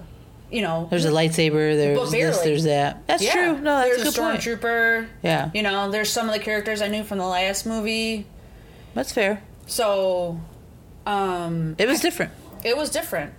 you 0.53 0.61
know, 0.61 0.87
There's 0.89 1.05
a 1.05 1.09
lightsaber. 1.09 1.75
There's 1.75 2.11
this. 2.11 2.39
There's 2.41 2.63
that. 2.65 3.05
That's 3.07 3.23
yeah, 3.23 3.33
true. 3.33 3.57
No, 3.59 3.77
that's 3.77 3.89
there's 3.97 4.01
a 4.01 4.03
good 4.19 4.23
point. 4.23 4.39
stormtrooper. 4.41 5.07
Yeah. 5.23 5.49
You 5.53 5.63
know, 5.63 5.89
there's 5.91 6.09
some 6.11 6.27
of 6.27 6.33
the 6.33 6.39
characters 6.39 6.81
I 6.81 6.87
knew 6.87 7.03
from 7.03 7.17
the 7.17 7.25
last 7.27 7.65
movie. 7.65 8.25
That's 8.93 9.11
fair. 9.11 9.41
So, 9.65 10.39
um, 11.05 11.75
It 11.77 11.87
was 11.87 11.99
different. 11.99 12.31
it 12.63 12.77
was 12.77 12.89
different, 12.89 13.33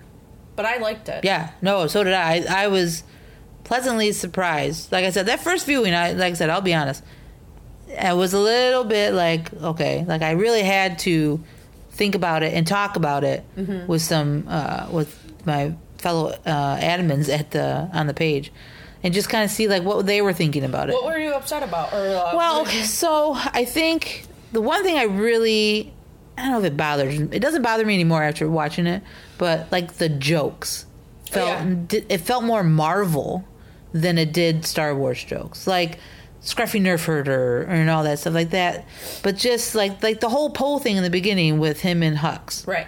but 0.56 0.66
I 0.66 0.78
liked 0.78 1.08
it. 1.08 1.24
Yeah. 1.24 1.50
No, 1.62 1.86
so 1.86 2.02
did 2.04 2.12
I. 2.14 2.44
I 2.48 2.66
was 2.68 3.04
pleasantly 3.62 4.12
surprised. 4.12 4.90
Like 4.92 5.04
I 5.04 5.10
said, 5.10 5.26
that 5.26 5.40
first 5.40 5.66
viewing, 5.66 5.94
I 5.94 6.12
like 6.12 6.32
I 6.32 6.34
said, 6.34 6.50
I'll 6.50 6.60
be 6.60 6.74
honest. 6.74 7.02
I 7.98 8.14
was 8.14 8.32
a 8.34 8.38
little 8.40 8.84
bit 8.84 9.14
like, 9.14 9.52
okay, 9.54 10.04
like 10.06 10.22
I 10.22 10.32
really 10.32 10.62
had 10.62 10.98
to 11.00 11.42
think 11.92 12.14
about 12.16 12.42
it 12.42 12.52
and 12.54 12.66
talk 12.66 12.96
about 12.96 13.22
it 13.22 13.44
Mm-hmm. 13.56 13.86
with 13.86 14.02
some 14.02 14.46
uh, 14.48 14.88
with 14.90 15.16
my 15.46 15.74
fellow 16.04 16.28
uh, 16.46 16.76
admins 16.92 17.28
at 17.28 17.50
the 17.50 17.88
on 17.92 18.06
the 18.06 18.14
page, 18.14 18.52
and 19.02 19.12
just 19.12 19.28
kind 19.28 19.42
of 19.44 19.50
see 19.50 19.66
like 19.66 19.82
what 19.82 20.06
they 20.06 20.20
were 20.22 20.32
thinking 20.32 20.62
about 20.64 20.88
it. 20.90 20.92
What 20.94 21.04
were 21.06 21.18
you 21.18 21.32
upset 21.34 21.62
about? 21.62 21.92
Or 21.92 22.06
uh, 22.06 22.36
Well, 22.36 22.68
you- 22.70 22.84
so 22.84 23.32
I 23.60 23.64
think 23.64 24.26
the 24.52 24.60
one 24.60 24.84
thing 24.84 24.96
I 24.96 25.04
really, 25.04 25.92
I 26.38 26.42
don't 26.42 26.52
know 26.52 26.58
if 26.60 26.64
it 26.72 26.76
bothers. 26.76 27.18
It 27.18 27.40
doesn't 27.40 27.62
bother 27.62 27.84
me 27.84 27.94
anymore 27.94 28.22
after 28.22 28.48
watching 28.48 28.86
it, 28.86 29.02
but 29.38 29.70
like 29.72 29.94
the 29.94 30.08
jokes 30.08 30.86
felt 31.30 31.50
Oh, 31.50 31.76
yeah. 31.90 32.00
it 32.08 32.18
felt 32.18 32.44
more 32.44 32.62
Marvel 32.62 33.44
than 33.92 34.18
it 34.18 34.32
did 34.32 34.64
Star 34.64 34.94
Wars 34.94 35.22
jokes, 35.24 35.66
like 35.66 35.98
Scruffy 36.42 36.80
Nerf 36.80 37.04
Herder 37.06 37.62
and 37.62 37.88
all 37.88 38.04
that 38.04 38.18
stuff 38.18 38.34
like 38.34 38.50
that. 38.50 38.84
But 39.22 39.36
just 39.36 39.74
like 39.74 40.02
like 40.02 40.20
the 40.20 40.28
whole 40.28 40.50
Poe 40.50 40.78
thing 40.78 40.96
in 40.96 41.02
the 41.02 41.10
beginning 41.10 41.58
with 41.58 41.80
him 41.80 42.02
and 42.02 42.16
Hux, 42.18 42.66
right. 42.66 42.86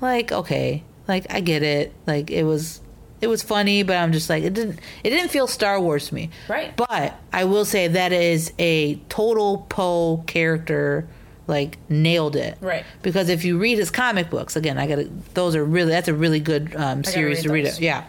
like 0.00 0.30
okay, 0.30 0.84
like 1.08 1.26
I 1.32 1.40
get 1.40 1.62
it, 1.62 1.92
like 2.06 2.30
it 2.30 2.44
was. 2.44 2.80
It 3.20 3.26
was 3.26 3.42
funny, 3.42 3.82
but 3.82 3.96
I'm 3.96 4.12
just 4.12 4.30
like 4.30 4.44
it 4.44 4.54
didn't. 4.54 4.78
It 5.02 5.10
didn't 5.10 5.30
feel 5.30 5.48
Star 5.48 5.80
Wars 5.80 6.06
to 6.08 6.14
me. 6.14 6.30
Right. 6.48 6.76
But 6.76 7.18
I 7.32 7.46
will 7.46 7.64
say 7.64 7.88
that 7.88 8.12
is 8.12 8.52
a 8.60 8.94
total 9.08 9.66
Poe 9.68 10.22
character, 10.28 11.08
like 11.48 11.78
nailed 11.88 12.36
it. 12.36 12.58
Right. 12.60 12.84
Because 13.02 13.28
if 13.28 13.44
you 13.44 13.58
read 13.58 13.78
his 13.78 13.90
comic 13.90 14.30
books, 14.30 14.54
again, 14.54 14.78
I 14.78 14.86
got 14.86 14.96
to 14.96 15.10
Those 15.34 15.56
are 15.56 15.64
really. 15.64 15.90
That's 15.90 16.06
a 16.06 16.14
really 16.14 16.38
good 16.38 16.76
um, 16.76 17.02
series 17.02 17.38
read 17.38 17.42
to 17.42 17.52
read 17.52 17.66
those. 17.66 17.78
it. 17.78 17.82
Yeah. 17.82 18.08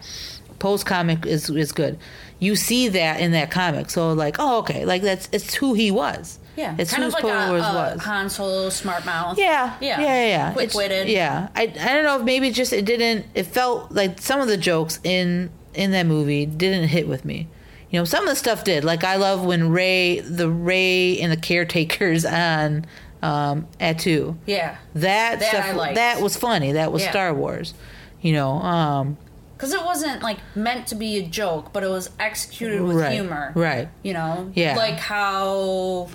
Poe's 0.60 0.84
comic 0.84 1.26
is 1.26 1.50
is 1.50 1.72
good. 1.72 1.98
You 2.38 2.54
see 2.54 2.88
that 2.88 3.20
in 3.20 3.32
that 3.32 3.50
comic, 3.50 3.90
so 3.90 4.12
like, 4.12 4.36
oh, 4.38 4.58
okay, 4.60 4.84
like 4.84 5.02
that's 5.02 5.28
it's 5.32 5.54
who 5.54 5.74
he 5.74 5.90
was. 5.90 6.38
Yeah, 6.60 6.76
It's 6.78 6.90
kind 6.92 7.04
of 7.04 7.12
like 7.12 7.22
Star 7.24 7.48
Wars 7.48 7.62
a 7.62 7.72
was. 7.74 8.00
Han 8.02 8.28
Solo 8.30 8.68
smart 8.70 9.04
mouth. 9.06 9.38
Yeah, 9.38 9.74
Yeah. 9.80 10.00
yeah, 10.00 10.26
yeah. 10.26 10.52
Quick 10.52 10.74
witted. 10.74 11.08
Yeah, 11.08 11.48
I, 11.54 11.62
I 11.62 11.66
don't 11.94 12.04
know 12.04 12.18
if 12.18 12.22
maybe 12.24 12.50
just 12.50 12.72
it 12.72 12.84
didn't. 12.84 13.26
It 13.34 13.44
felt 13.44 13.90
like 13.92 14.20
some 14.20 14.40
of 14.40 14.48
the 14.48 14.56
jokes 14.56 15.00
in 15.04 15.50
in 15.74 15.92
that 15.92 16.06
movie 16.06 16.46
didn't 16.46 16.88
hit 16.88 17.08
with 17.08 17.24
me. 17.24 17.48
You 17.90 17.98
know, 18.00 18.04
some 18.04 18.22
of 18.24 18.28
the 18.30 18.36
stuff 18.36 18.62
did. 18.64 18.84
Like 18.84 19.02
I 19.04 19.16
love 19.16 19.44
when 19.44 19.70
Rey, 19.70 20.20
the 20.20 20.48
Rey 20.50 21.18
and 21.20 21.32
the 21.32 21.36
caretakers 21.36 22.24
on 22.24 22.84
um, 23.22 23.66
Ahch-To. 23.80 24.36
Yeah, 24.46 24.76
That, 24.94 25.40
That 25.40 25.48
stuff 25.48 25.94
that 25.94 26.20
was 26.22 26.36
funny. 26.36 26.72
That 26.72 26.92
was 26.92 27.02
Yeah. 27.02 27.10
Star 27.10 27.34
Wars. 27.34 27.74
You 28.20 28.32
know, 28.34 28.50
um, 28.52 29.16
because 29.60 29.74
it 29.74 29.84
wasn't 29.84 30.22
like 30.22 30.38
meant 30.54 30.86
to 30.86 30.94
be 30.94 31.18
a 31.18 31.22
joke, 31.22 31.70
but 31.74 31.82
it 31.84 31.88
was 31.90 32.08
executed 32.18 32.80
with 32.80 32.96
right, 32.96 33.12
humor. 33.12 33.52
right. 33.54 33.88
You 34.02 34.14
know. 34.14 34.50
Yeah. 34.54 34.74
Like 34.74 34.98
how 34.98 36.08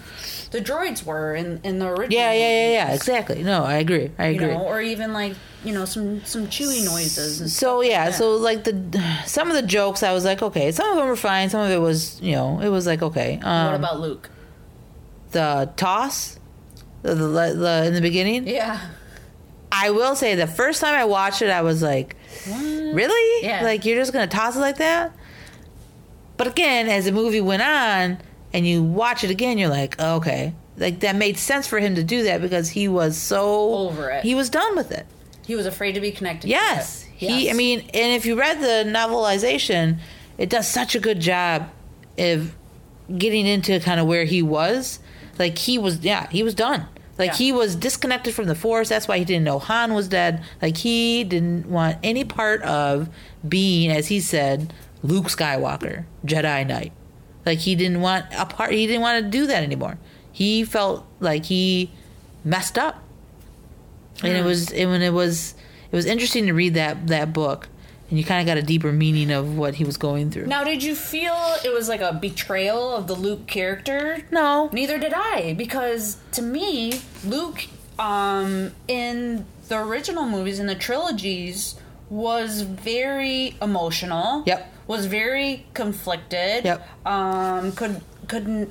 the 0.50 0.60
droids 0.62 1.04
were 1.06 1.36
in 1.36 1.60
in 1.64 1.78
the 1.78 1.86
original. 1.88 2.10
Yeah, 2.20 2.32
yeah, 2.34 2.50
yeah, 2.50 2.72
yeah. 2.72 2.94
Exactly. 2.96 3.44
No, 3.44 3.64
I 3.64 3.76
agree. 3.76 4.10
I 4.18 4.30
You 4.30 4.36
agree. 4.42 4.48
know, 4.56 4.64
or 4.64 4.82
even 4.82 5.14
like 5.14 5.36
you 5.64 5.74
know 5.74 5.86
some 5.86 6.26
some 6.26 6.48
Chewie 6.48 6.84
noises. 6.84 7.42
And 7.42 7.50
So 7.52 7.82
stuff 7.84 7.92
yeah, 7.92 8.06
like 8.06 8.14
so 8.16 8.32
like 8.38 8.64
the 8.64 9.04
some 9.28 9.50
of 9.50 9.56
the 9.56 9.62
jokes, 9.68 10.02
I 10.02 10.12
was 10.14 10.26
like, 10.26 10.42
okay. 10.42 10.72
Some 10.72 10.90
of 10.90 10.96
them 10.98 11.06
were 11.08 11.16
fine. 11.16 11.52
Some 11.52 11.62
of 11.62 11.70
it 11.70 11.78
was, 11.80 12.20
you 12.22 12.32
know, 12.34 12.60
it 12.62 12.70
was 12.70 12.88
like 12.88 13.04
okay. 13.04 13.40
Um, 13.44 13.66
what 13.68 13.76
about 13.76 14.00
Luke? 14.00 14.30
the 15.32 15.70
toss? 15.76 16.40
The, 17.04 17.14
the, 17.14 17.54
the 17.54 17.84
in 17.86 17.94
the 17.94 18.02
beginning, 18.02 18.48
Yeah. 18.48 18.80
I 19.72 19.92
will 19.92 20.16
say 20.16 20.34
the 20.36 20.48
first 20.48 20.82
time 20.82 20.96
I 20.96 21.06
watched 21.06 21.42
it, 21.44 21.50
I 21.50 21.62
was 21.62 21.84
like, 21.84 22.16
What? 22.48 22.96
really? 22.96 23.46
Yeah. 23.46 23.64
Like 23.64 23.86
you're 23.86 23.98
just 23.98 24.14
gonna 24.14 24.28
toss 24.28 24.56
it 24.56 24.60
like 24.60 24.78
that? 24.78 25.12
But 26.38 26.48
again, 26.48 26.90
as 26.90 27.06
the 27.06 27.12
movie 27.12 27.42
went 27.42 27.62
on 27.62 28.18
and 28.54 28.68
you 28.68 28.84
watch 28.84 29.24
it 29.24 29.30
again, 29.30 29.58
you're 29.58 29.70
like, 29.70 29.96
oh, 30.00 30.18
okay, 30.18 30.54
like 30.78 31.00
that 31.02 31.16
made 31.16 31.38
sense 31.38 31.68
for 31.68 31.80
him 31.80 31.96
to 31.96 32.04
do 32.04 32.24
that 32.24 32.42
because 32.42 32.70
he 32.70 32.88
was 32.88 33.18
so 33.18 33.74
Over 33.74 34.10
it. 34.12 34.24
He 34.24 34.36
was 34.36 34.50
done 34.50 34.76
with 34.76 34.92
it. 34.92 35.06
He 35.46 35.56
was 35.56 35.66
afraid 35.66 35.94
to 35.94 36.02
be 36.02 36.12
connected. 36.12 36.50
Yes. 36.50 37.04
To 37.04 37.08
it. 37.08 37.16
He 37.18 37.50
I 37.50 37.54
mean, 37.54 37.80
and 37.94 38.14
if 38.14 38.26
you 38.26 38.38
read 38.38 38.60
the 38.60 38.90
novelization, 38.90 40.00
it 40.38 40.50
does 40.50 40.68
such 40.68 40.96
a 40.96 41.00
good 41.00 41.20
job 41.20 41.70
of 42.18 42.56
getting 43.18 43.46
into 43.46 43.80
kind 43.80 44.00
of 44.00 44.08
where 44.08 44.26
he 44.26 44.42
was. 44.42 45.00
Like 45.38 45.58
he 45.58 45.78
was 45.78 46.00
yeah, 46.00 46.30
he 46.30 46.44
was 46.44 46.54
done. 46.54 46.88
Like 47.18 47.32
Yeah. 47.32 47.38
he 47.38 47.52
was 47.52 47.76
disconnected 47.76 48.34
from 48.36 48.46
the 48.48 48.56
force. 48.56 48.90
That's 48.90 49.08
why 49.08 49.18
he 49.20 49.26
didn't 49.26 49.46
know 49.46 49.60
Han 49.60 49.94
was 49.94 50.08
dead. 50.10 50.44
Like 50.62 50.78
he 50.78 51.24
didn't 51.24 51.66
want 51.68 51.98
any 52.04 52.24
part 52.26 52.62
of 52.64 53.10
being, 53.48 53.90
as 53.92 54.08
he 54.08 54.20
said, 54.20 54.74
Luke 55.02 55.26
Skywalker, 55.28 56.06
Jedi 56.26 56.68
Knight. 56.68 56.92
Like 57.46 57.60
he 57.60 57.76
didn't 57.76 58.02
want 58.02 58.26
a 58.38 58.46
part. 58.46 58.72
He 58.74 58.86
didn't 58.88 59.02
want 59.02 59.24
to 59.24 59.30
do 59.30 59.48
that 59.48 59.64
anymore. 59.64 59.98
He 60.32 60.64
felt 60.66 61.06
like 61.20 61.46
he 61.46 61.92
messed 62.44 62.78
up 62.78 63.02
and 64.24 64.34
it 64.34 64.42
Hmm. 64.42 64.46
was 64.48 64.72
and 64.72 64.90
when 64.92 65.02
it 65.02 65.14
was 65.14 65.56
it 65.92 65.96
was 65.96 66.06
interesting 66.06 66.46
to 66.48 66.54
read 66.54 66.74
that 66.74 67.08
that 67.08 67.34
book 67.34 67.70
and 68.10 68.20
you 68.20 68.24
kind 68.24 68.42
of 68.42 68.46
got 68.46 68.58
a 68.58 68.66
deeper 68.66 68.92
meaning 68.92 69.32
of 69.32 69.58
what 69.58 69.76
he 69.76 69.84
was 69.84 69.98
going 69.98 70.30
through 70.30 70.46
Now, 70.46 70.64
did 70.64 70.84
you 70.84 70.96
feel 70.96 71.36
it 71.64 71.74
was 71.74 71.90
like 71.90 72.02
a 72.02 72.14
betrayal 72.14 72.96
of 72.96 73.08
the 73.08 73.16
Luke 73.16 73.48
character? 73.48 74.24
no 74.32 74.70
Neither 74.72 74.98
did 75.00 75.14
I, 75.14 75.54
because 75.54 76.18
to 76.34 76.42
me, 76.42 77.02
Luke, 77.26 77.66
um, 77.98 78.72
in 78.88 79.46
the 79.68 79.80
original 79.80 80.26
movies, 80.26 80.60
in 80.60 80.68
the 80.68 80.76
trilogies, 80.76 81.76
was 82.10 82.62
very 82.62 83.56
emotional. 83.62 84.44
Yep. 84.46 84.74
Was 84.88 85.08
very 85.08 85.66
conflicted. 85.74 86.66
Yep. 86.66 86.88
Um, 87.08 87.72
could 87.72 88.02
couldn't. 88.28 88.70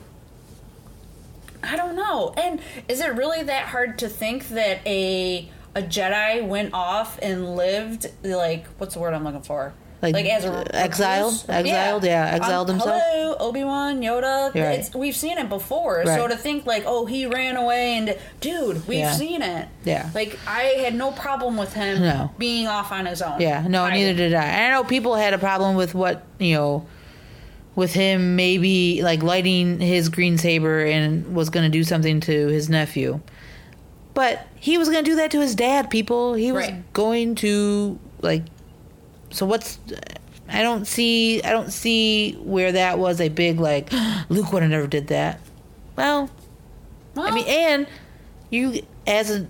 I 1.62 1.76
don't 1.76 1.96
know. 1.96 2.34
And 2.36 2.60
is 2.88 3.00
it 3.00 3.08
really 3.14 3.42
that 3.42 3.66
hard 3.68 3.98
to 3.98 4.08
think 4.08 4.48
that 4.50 4.86
a 4.86 5.50
a 5.74 5.82
Jedi 5.82 6.46
went 6.46 6.72
off 6.74 7.18
and 7.22 7.56
lived 7.56 8.06
like 8.22 8.66
what's 8.78 8.94
the 8.94 9.00
word 9.00 9.14
I'm 9.14 9.24
looking 9.24 9.42
for? 9.42 9.72
Like, 10.02 10.26
as 10.26 10.44
a 10.44 10.52
uh, 10.52 10.64
exiled? 10.74 11.32
recluse? 11.32 11.48
Exiled, 11.48 12.04
yeah, 12.04 12.26
exiled 12.34 12.68
Um, 12.68 12.76
himself. 12.76 13.00
Hello, 13.06 13.36
Obi 13.40 13.64
Wan, 13.64 14.02
Yoda. 14.02 14.54
Right. 14.54 14.80
It's, 14.80 14.94
we've 14.94 15.16
seen 15.16 15.38
it 15.38 15.48
before. 15.48 16.04
So 16.04 16.28
to 16.28 16.36
think 16.36 16.66
like, 16.66 16.82
oh, 16.84 17.06
he 17.06 17.24
ran 17.24 17.56
away 17.56 17.94
and 17.96 18.14
dude, 18.40 18.86
we've 18.86 18.98
Yeah. 18.98 19.12
seen 19.12 19.40
it. 19.40 19.66
Yeah. 19.84 20.10
Like 20.14 20.38
I 20.46 20.60
had 20.84 20.94
no 20.94 21.10
problem 21.12 21.56
with 21.56 21.72
him 21.72 22.00
No. 22.02 22.30
being 22.36 22.66
off 22.66 22.92
on 22.92 23.06
his 23.06 23.22
own. 23.22 23.40
yeah 23.40 23.66
no 23.66 23.84
I- 23.84 23.94
neither 23.94 24.12
did 24.14 24.34
i 24.34 24.66
i 24.66 24.70
know 24.70 24.84
people 24.84 25.14
had 25.14 25.32
a 25.32 25.38
problem 25.38 25.74
with 25.74 25.94
what 25.94 26.22
you 26.38 26.54
know 26.54 26.86
with 27.74 27.94
him 27.94 28.36
maybe 28.36 29.00
like 29.02 29.22
lighting 29.22 29.80
his 29.80 30.08
green 30.10 30.36
saber 30.36 30.84
and 30.84 31.34
was 31.34 31.48
going 31.48 31.64
to 31.64 31.70
do 31.78 31.82
something 31.82 32.20
to 32.20 32.48
his 32.48 32.68
nephew 32.68 33.20
but 34.14 34.46
he 34.56 34.78
was 34.78 34.88
going 34.88 35.04
to 35.04 35.10
do 35.10 35.16
that 35.16 35.30
to 35.32 35.40
his 35.40 35.54
dad 35.54 35.90
people 35.90 36.34
he 36.34 36.52
was 36.52 36.64
Right. 36.68 36.92
going 36.92 37.34
to 37.36 37.98
like 38.22 38.42
so 39.30 39.44
what's 39.46 39.78
i 40.48 40.62
don't 40.62 40.86
see 40.86 41.42
i 41.42 41.50
don't 41.50 41.72
see 41.72 42.32
where 42.34 42.72
that 42.72 42.98
was 42.98 43.20
a 43.20 43.28
big 43.28 43.58
like 43.60 43.92
luke 44.28 44.52
would 44.52 44.62
have 44.62 44.70
never 44.70 44.86
did 44.86 45.08
that 45.08 45.40
well 45.96 46.30
Well, 47.14 47.26
I 47.26 47.30
mean, 47.34 47.46
and 47.48 47.86
you 48.50 48.82
as 49.06 49.30
a, 49.30 49.46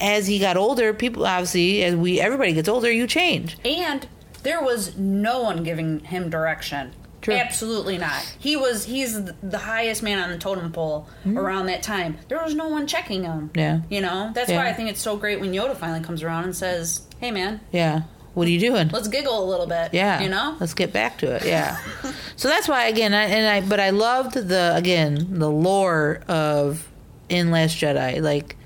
as 0.00 0.26
he 0.26 0.38
got 0.38 0.56
older, 0.56 0.94
people 0.94 1.26
obviously 1.26 1.82
as 1.84 1.94
we 1.96 2.20
everybody 2.20 2.52
gets 2.52 2.68
older, 2.68 2.90
you 2.90 3.06
change. 3.06 3.56
and 3.64 4.06
there 4.42 4.62
was 4.62 4.96
no 4.96 5.42
one 5.42 5.62
giving 5.64 6.00
him 6.00 6.28
direction. 6.30 6.92
True. 7.24 7.34
Absolutely 7.34 7.98
not. 7.98 8.22
He 8.38 8.54
was 8.54 8.84
he's 8.84 9.18
the 9.42 9.58
highest 9.58 10.02
man 10.02 10.18
on 10.18 10.30
the 10.30 10.38
totem 10.38 10.70
pole 10.72 11.08
around 11.26 11.66
that 11.66 11.82
time. 11.82 12.18
There 12.28 12.40
was 12.42 12.54
no 12.54 12.68
one 12.68 12.86
checking 12.86 13.24
him. 13.24 13.48
Mm-hmm. 13.48 13.58
Yeah. 13.58 13.80
You 13.88 14.00
know? 14.02 14.30
That's 14.34 14.50
Yeah. 14.50 14.58
why 14.58 14.68
I 14.68 14.74
think 14.74 14.90
it's 14.90 15.00
so 15.00 15.16
great 15.16 15.40
when 15.40 15.52
Yoda 15.52 15.76
finally 15.76 16.00
comes 16.04 16.22
around 16.22 16.44
and 16.44 16.54
says, 16.54 17.00
"Hey 17.18 17.30
man, 17.30 17.60
Yeah, 17.72 18.02
what 18.34 18.46
are 18.46 18.50
you 18.50 18.60
doing? 18.60 18.88
let's 18.92 19.08
giggle 19.08 19.42
a 19.42 19.48
little 19.48 19.66
bit." 19.66 19.94
yeah, 19.94 20.20
You 20.20 20.28
know? 20.28 20.56
let's 20.60 20.74
get 20.74 20.92
back 20.92 21.16
to 21.18 21.34
it. 21.34 21.44
Yeah. 21.46 21.78
so 22.36 22.48
that's 22.48 22.68
why 22.68 22.86
again, 22.88 23.14
I, 23.14 23.24
and 23.24 23.46
I 23.64 23.66
but 23.68 23.80
I 23.80 23.90
loved 23.90 24.34
the 24.34 24.76
again 24.76 25.38
the 25.38 25.50
lore 25.50 26.20
of 26.28 26.86
in 27.30 27.50
Last 27.50 27.78
Jedi, 27.78 28.20
like 28.20 28.56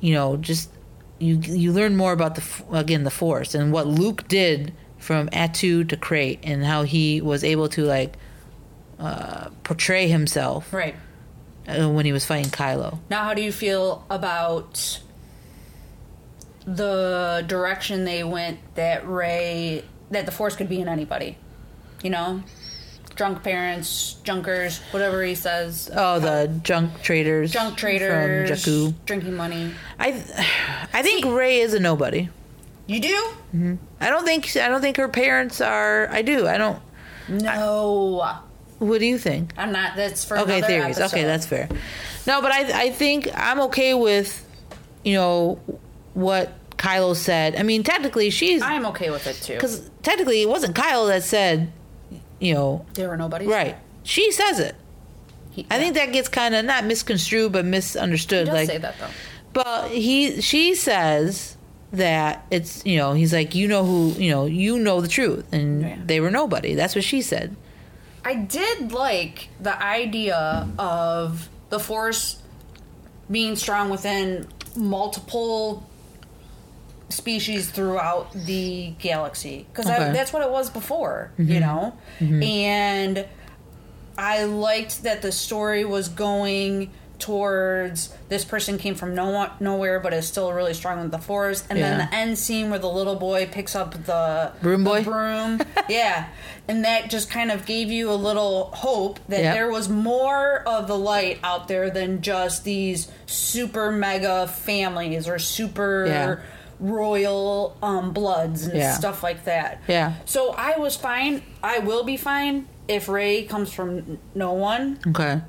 you 0.00 0.12
know 0.12 0.36
just 0.36 0.68
you 1.18 1.36
you 1.36 1.72
learn 1.72 1.96
more 1.96 2.12
about 2.12 2.34
the 2.34 2.42
again 2.72 3.04
the 3.04 3.10
Force 3.10 3.54
and 3.54 3.72
what 3.72 3.86
Luke 3.86 4.28
did 4.28 4.74
from 5.02 5.28
Ahch-To 5.30 5.84
to 5.84 5.96
Crait 5.96 6.38
and 6.44 6.64
how 6.64 6.84
he 6.84 7.20
was 7.20 7.42
able 7.44 7.68
to 7.70 7.84
like 7.84 8.14
uh, 9.00 9.48
portray 9.64 10.06
himself 10.08 10.72
Right. 10.72 10.94
uh, 11.66 11.88
when 11.88 12.06
he 12.06 12.12
was 12.12 12.24
fighting 12.24 12.50
Kylo. 12.50 12.98
Now, 13.10 13.24
how 13.24 13.34
do 13.34 13.42
you 13.42 13.50
feel 13.52 14.04
about 14.08 15.00
the 16.64 17.44
direction 17.46 18.04
they 18.04 18.22
went 18.24 18.58
that 18.76 19.06
Rey, 19.08 19.84
that 20.10 20.26
the 20.26 20.32
Force 20.32 20.54
could 20.56 20.68
be 20.68 20.80
in 20.80 20.88
anybody? 20.88 21.36
You 22.02 22.10
know? 22.10 22.42
Drunk 23.14 23.42
parents, 23.42 24.14
junkers, 24.24 24.78
whatever 24.90 25.22
he 25.22 25.34
says. 25.34 25.90
Oh, 25.94 26.18
the 26.18 26.50
junk 26.62 27.02
traders. 27.02 27.50
Junk 27.52 27.76
traders, 27.76 28.48
from 28.64 28.72
Jakku. 28.72 28.94
drinking 29.04 29.36
money. 29.36 29.72
I, 29.98 30.08
I 30.94 31.02
think 31.02 31.26
Rey 31.26 31.58
is 31.60 31.74
a 31.74 31.80
nobody. 31.80 32.30
You 32.86 33.00
do? 33.00 33.14
Mm-hmm. 33.54 33.74
I 34.00 34.08
don't 34.10 34.24
think 34.24 34.56
I 34.56 34.68
don't 34.68 34.80
think 34.80 34.96
her 34.96 35.08
parents 35.08 35.60
are. 35.60 36.08
I 36.10 36.22
do. 36.22 36.46
I 36.46 36.58
don't. 36.58 36.80
No. 37.28 38.38
What 38.78 38.98
do 38.98 39.06
you 39.06 39.18
think? 39.18 39.52
I'm 39.56 39.70
not. 39.72 39.94
That's 39.96 40.24
for 40.24 40.38
Okay, 40.38 40.60
theories. 40.62 40.98
episode. 40.98 41.16
Okay, 41.16 41.24
that's 41.24 41.46
fair. 41.46 41.68
No, 42.26 42.42
but 42.42 42.50
I 42.52 42.86
I 42.86 42.90
think 42.90 43.28
I'm 43.34 43.60
okay 43.62 43.94
with, 43.94 44.44
you 45.04 45.14
know, 45.14 45.60
what 46.14 46.52
Kylo 46.76 47.14
said. 47.14 47.54
I 47.56 47.62
mean, 47.62 47.84
technically 47.84 48.30
she's 48.30 48.60
I'm 48.62 48.86
okay 48.86 49.10
with 49.10 49.26
it 49.26 49.36
too. 49.36 49.54
because 49.54 49.88
technically 50.02 50.42
it 50.42 50.48
wasn't 50.48 50.74
Kylo 50.74 51.08
that 51.08 51.22
said, 51.22 51.72
you 52.40 52.54
know, 52.54 52.84
There 52.94 53.08
were 53.08 53.16
nobody. 53.16 53.46
right. 53.46 53.76
She 54.02 54.32
says 54.32 54.58
it. 54.58 54.74
He, 55.52 55.66
I 55.70 55.78
think 55.78 55.94
that 55.94 56.12
gets 56.12 56.28
kind 56.28 56.54
of 56.56 56.64
not 56.64 56.84
misconstrued 56.84 57.52
but 57.52 57.64
misunderstood. 57.64 58.48
like 58.48 58.66
say 58.66 58.78
that 58.78 58.96
though. 58.98 59.06
But 59.52 59.90
he, 59.90 60.40
she 60.40 60.74
says 60.74 61.56
that 61.92 62.46
it's 62.50 62.84
you 62.86 62.96
know 62.96 63.12
he's 63.12 63.32
like 63.32 63.54
you 63.54 63.68
know 63.68 63.84
who 63.84 64.12
you 64.12 64.30
know 64.30 64.46
you 64.46 64.78
know 64.78 65.00
the 65.00 65.08
truth 65.08 65.44
and 65.52 65.82
Yeah. 65.82 65.96
they 66.04 66.20
were 66.20 66.30
nobody. 66.30 66.74
That's 66.74 66.94
what 66.94 67.04
she 67.04 67.20
said. 67.22 67.54
I 68.24 68.34
did 68.34 68.92
like 68.92 69.48
the 69.60 69.80
idea 69.82 70.68
of 70.78 71.48
the 71.70 71.78
force 71.78 72.36
being 73.30 73.56
strong 73.56 73.90
within 73.90 74.46
multiple 74.76 75.88
species 77.08 77.70
throughout 77.70 78.32
the 78.32 78.94
galaxy 78.98 79.66
because 79.70 79.86
Okay. 79.86 80.12
that's 80.12 80.32
what 80.32 80.42
it 80.42 80.50
was 80.50 80.70
before, 80.70 81.30
you 81.36 81.44
mm-hmm. 81.44 81.60
know. 81.60 81.92
Mm-hmm. 82.20 82.42
And 82.42 83.26
I 84.16 84.44
liked 84.44 85.02
that 85.02 85.20
the 85.22 85.32
story 85.32 85.84
was 85.84 86.08
going 86.08 86.90
towards 87.22 88.12
this 88.28 88.44
person 88.44 88.76
came 88.78 88.94
from 88.94 89.14
no 89.14 89.50
nowhere 89.60 90.00
but 90.00 90.12
is 90.12 90.26
still 90.26 90.52
really 90.52 90.74
strong 90.74 91.00
with 91.00 91.10
the 91.10 91.18
force 91.18 91.64
and 91.70 91.78
then 91.78 91.98
the 91.98 92.14
end 92.14 92.36
scene 92.36 92.68
where 92.68 92.78
the 92.78 92.88
little 92.90 93.14
boy 93.16 93.46
picks 93.50 93.74
up 93.76 93.92
the 94.04 94.52
Broom 94.60 94.82
the 94.84 94.90
boy? 94.90 95.04
broom 95.04 95.60
yeah 95.88 96.28
and 96.68 96.84
that 96.84 97.08
just 97.10 97.30
kind 97.30 97.50
of 97.50 97.64
gave 97.64 97.90
you 97.90 98.10
a 98.10 98.14
little 98.28 98.66
hope 98.74 99.18
that 99.28 99.40
Yep. 99.42 99.54
there 99.54 99.70
was 99.70 99.88
more 99.88 100.62
of 100.66 100.86
the 100.88 100.98
light 100.98 101.38
out 101.44 101.68
there 101.68 101.90
than 101.90 102.20
just 102.22 102.64
these 102.64 103.10
super 103.26 103.90
mega 103.92 104.46
families 104.48 105.28
or 105.28 105.38
super 105.38 106.06
Yeah. 106.06 106.36
royal 106.80 107.76
um, 107.82 108.12
bloods 108.12 108.64
and 108.66 108.76
Yeah. 108.78 108.94
stuff 108.94 109.22
like 109.22 109.44
that 109.44 109.80
Yeah. 109.88 110.14
so 110.24 110.54
I 110.58 110.78
was 110.78 110.96
fine. 110.96 111.42
I 111.62 111.78
will 111.78 112.04
be 112.04 112.16
fine 112.16 112.66
if 112.88 113.08
Rey 113.08 113.44
comes 113.44 113.72
from 113.72 114.18
no 114.34 114.52
one. 114.52 114.98
Okay. 115.06 115.40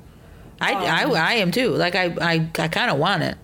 I, 0.60 0.72
Um, 0.72 1.12
I, 1.12 1.18
I 1.20 1.32
am 1.34 1.50
too. 1.50 1.70
Like 1.70 1.94
I, 1.94 2.14
I, 2.20 2.48
I 2.58 2.68
kind 2.68 2.90
of 2.90 2.98
want 2.98 3.22
it. 3.22 3.36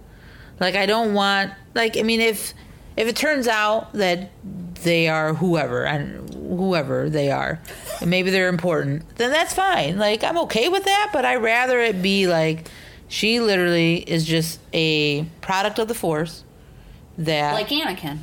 Like 0.58 0.74
I 0.74 0.86
don't 0.86 1.14
want 1.14 1.52
like 1.74 1.96
I 1.96 2.02
mean 2.02 2.20
if 2.20 2.52
if 2.96 3.08
it 3.08 3.16
turns 3.16 3.48
out 3.48 3.92
that 3.94 4.30
they 4.82 5.08
are 5.08 5.34
whoever 5.34 5.84
and 5.84 6.32
whoever 6.34 7.08
they 7.08 7.30
are, 7.30 7.60
and 8.00 8.10
maybe 8.10 8.30
they're 8.30 8.48
important, 8.48 9.16
then 9.16 9.30
that's 9.30 9.54
fine. 9.54 9.98
Like 9.98 10.22
I'm 10.24 10.38
okay 10.38 10.68
with 10.68 10.84
that. 10.84 11.10
But 11.12 11.24
I 11.24 11.36
rather 11.36 11.80
it 11.80 12.02
be 12.02 12.26
like 12.26 12.68
she 13.08 13.40
literally 13.40 13.96
is 13.96 14.24
just 14.26 14.60
a 14.72 15.24
product 15.40 15.78
of 15.78 15.88
the 15.88 15.94
force. 15.94 16.44
That 17.18 17.52
Like 17.54 17.68
Anakin. 17.68 18.18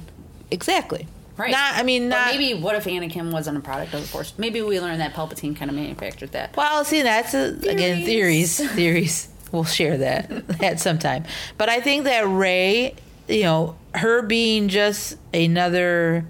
exactly. 0.49 1.07
Right. 1.37 1.51
Not. 1.51 1.75
I 1.75 1.83
mean, 1.83 2.09
But 2.09 2.15
not. 2.15 2.35
maybe 2.35 2.59
what 2.59 2.75
if 2.75 2.85
Anakin 2.85 3.31
wasn't 3.31 3.57
a 3.57 3.61
product 3.61 3.93
of 3.93 4.01
the 4.01 4.07
Force? 4.07 4.33
Maybe 4.37 4.61
we 4.61 4.79
learned 4.79 4.99
that 5.01 5.13
Palpatine 5.13 5.55
kind 5.55 5.69
of 5.69 5.75
manufactured 5.77 6.31
that. 6.31 6.55
Well, 6.57 6.83
see, 6.83 7.03
that's 7.03 7.33
a, 7.35 7.49
again 7.69 8.05
theories. 8.05 8.57
Theories. 8.57 8.71
Theories. 8.75 9.29
We'll 9.51 9.63
share 9.63 9.97
that 9.99 10.31
at 10.63 10.79
some 10.79 10.97
time. 10.99 11.25
But 11.57 11.69
I 11.69 11.79
think 11.79 12.05
that 12.05 12.27
Rey, 12.27 12.95
you 13.27 13.43
know, 13.43 13.77
her 13.93 14.21
being 14.23 14.67
just 14.67 15.17
another 15.33 16.25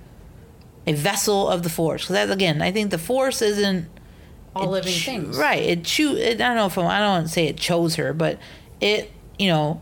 a 0.86 0.94
vessel 0.94 1.48
of 1.50 1.64
the 1.64 1.70
Force. 1.70 2.04
Because 2.04 2.14
that 2.28 2.30
again, 2.32 2.62
I 2.62 2.72
think 2.72 2.92
the 2.92 2.98
Force 2.98 3.42
isn't 3.42 3.88
All 4.56 4.68
living 4.70 4.92
ch- 4.94 5.06
things. 5.06 5.38
Right. 5.38 5.64
It 5.64 5.84
choo- 5.86 6.16
it, 6.18 6.42
I 6.42 6.48
don't 6.48 6.56
know 6.58 6.66
if 6.68 6.78
I'm, 6.78 6.86
I 6.86 7.00
don't 7.00 7.10
want 7.10 7.28
to 7.28 7.34
say 7.34 7.48
it 7.48 7.58
chose 7.58 7.96
her, 7.96 8.14
but 8.14 8.40
it, 8.82 9.12
you 9.40 9.48
know, 9.48 9.82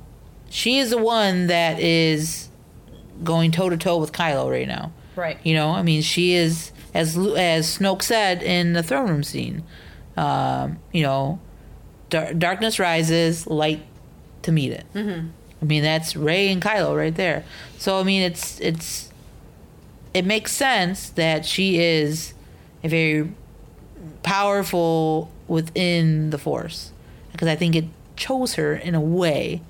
she 0.49 0.77
is 0.77 0.91
the 0.91 0.97
one 0.97 1.47
that 1.47 1.79
is 1.79 2.47
going 3.23 3.51
toe 3.51 3.69
to 3.69 3.77
toe 3.77 3.97
with 3.97 4.11
Kylo 4.11 4.49
right 4.51 4.67
now. 4.67 4.91
Right. 5.15 5.37
You 5.43 5.53
know, 5.55 5.69
I 5.69 5.81
mean, 5.81 6.01
she 6.01 6.33
is 6.33 6.71
as 6.93 7.17
as 7.17 7.77
Snoke 7.77 8.01
said 8.01 8.41
in 8.43 8.73
the 8.73 8.83
throne 8.83 9.09
room 9.09 9.23
scene. 9.23 9.63
Um, 10.17 10.79
you 10.93 11.03
know, 11.03 11.39
dar- 12.09 12.33
darkness 12.33 12.79
rises, 12.79 13.47
light 13.47 13.81
to 14.43 14.51
meet 14.51 14.71
it. 14.71 14.85
Mm-hmm. 14.93 15.27
I 15.61 15.65
mean, 15.65 15.83
that's 15.83 16.15
Rey 16.15 16.49
and 16.51 16.61
Kylo 16.61 16.95
right 16.95 17.15
there. 17.15 17.43
So 17.77 17.99
I 17.99 18.03
mean, 18.03 18.21
it's 18.21 18.59
it's 18.61 19.09
it 20.13 20.25
makes 20.25 20.51
sense 20.53 21.09
that 21.11 21.45
she 21.45 21.79
is 21.79 22.33
a 22.83 22.87
very 22.87 23.29
powerful 24.23 25.31
within 25.47 26.29
the 26.29 26.37
Force 26.37 26.91
because 27.31 27.47
I 27.47 27.55
think 27.55 27.75
it 27.75 27.85
chose 28.15 28.55
her 28.55 28.73
in 28.73 28.95
a 28.95 29.01
way. 29.01 29.61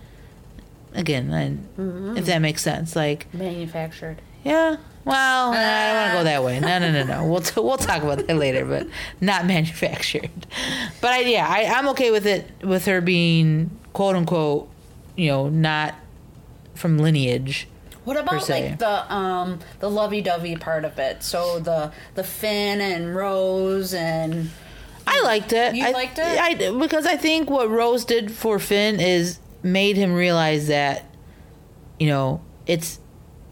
Again, 0.94 1.30
and 1.32 2.18
if 2.18 2.26
that 2.28 2.40
makes 2.40 2.62
sense, 2.62 2.96
like 2.96 3.34
Manufactured. 3.34 4.22
yeah. 4.46 4.78
Well, 5.06 5.52
I 5.54 5.88
don't 5.88 5.96
want 5.96 6.12
to 6.12 6.18
go 6.18 6.24
that 6.24 6.44
way. 6.44 6.60
No, 6.60 6.80
no, 6.80 6.92
no, 6.92 7.04
no. 7.04 7.26
We'll 7.26 7.42
t- 7.42 7.62
we'll 7.62 7.78
talk 7.78 8.02
about 8.02 8.26
that 8.26 8.36
later, 8.36 8.66
but 8.66 8.88
not 9.22 9.46
manufactured. 9.56 10.48
But 11.00 11.12
I, 11.12 11.20
yeah, 11.22 11.48
I, 11.48 11.66
I'm 11.66 11.88
okay 11.90 12.12
with 12.12 12.26
it 12.26 12.50
with 12.64 12.86
her 12.86 13.02
being 13.02 13.70
quote 13.94 14.16
unquote, 14.16 14.68
you 15.16 15.28
know, 15.28 15.48
not 15.50 15.96
from 16.74 16.98
lineage. 16.98 17.68
What 18.04 18.18
about 18.18 18.44
se. 18.44 18.70
like 18.70 18.80
the 18.80 19.14
um 19.14 19.60
the 19.80 19.90
lovey 19.90 20.22
dovey 20.22 20.56
part 20.56 20.86
of 20.86 20.98
it? 21.00 21.24
So 21.24 21.60
the 21.60 21.92
the 22.16 22.24
Finn 22.24 22.82
and 22.82 23.16
Rose 23.16 23.94
and 23.94 24.50
I 25.08 25.22
liked 25.22 25.54
it. 25.54 25.76
You 25.76 25.86
I, 25.86 25.92
liked 25.92 26.18
it? 26.20 26.40
I 26.40 26.72
because 26.80 27.06
I 27.06 27.16
think 27.16 27.50
what 27.50 27.70
Rose 27.70 28.06
did 28.06 28.32
for 28.32 28.60
Finn 28.60 29.00
is 29.00 29.40
made 29.64 29.98
him 29.98 30.14
realize 30.14 30.68
that, 30.68 31.06
you 32.00 32.08
know, 32.08 32.42
it's 32.68 33.00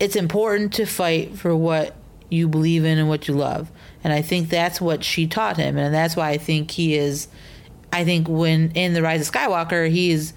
it's 0.04 0.16
important 0.16 0.74
to 0.74 0.86
fight 0.86 1.38
for 1.38 1.56
what 1.56 1.96
you 2.30 2.48
believe 2.48 2.84
in 2.84 2.98
and 2.98 3.08
what 3.08 3.28
you 3.28 3.34
love. 3.34 3.72
And 4.04 4.12
I 4.12 4.22
think 4.22 4.50
that's 4.50 4.82
what 4.82 5.04
she 5.04 5.28
taught 5.28 5.56
him, 5.58 5.78
and 5.78 5.94
that's 5.94 6.16
why 6.16 6.30
I 6.32 6.38
think 6.38 6.72
he 6.72 6.96
is. 6.96 7.28
I 7.92 8.04
think 8.04 8.28
when 8.28 8.72
in 8.72 8.94
the 8.94 9.02
Rise 9.02 9.26
of 9.28 9.34
Skywalker, 9.34 9.90
he 9.90 10.12
is 10.12 10.34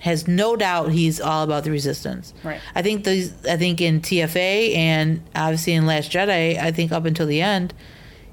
has 0.00 0.28
no 0.28 0.54
doubt 0.56 0.92
he's 0.92 1.20
all 1.20 1.42
about 1.44 1.64
the 1.64 1.70
resistance. 1.70 2.32
Right. 2.42 2.60
I 2.74 2.82
think 2.82 3.04
the 3.04 3.30
I 3.48 3.56
think 3.56 3.80
in 3.80 4.00
TFA 4.00 4.74
and 4.76 5.22
obviously 5.34 5.74
in 5.74 5.86
Last 5.86 6.10
Jedi, 6.10 6.58
I 6.58 6.70
think 6.72 6.92
up 6.92 7.04
until 7.04 7.26
the 7.26 7.42
end, 7.42 7.74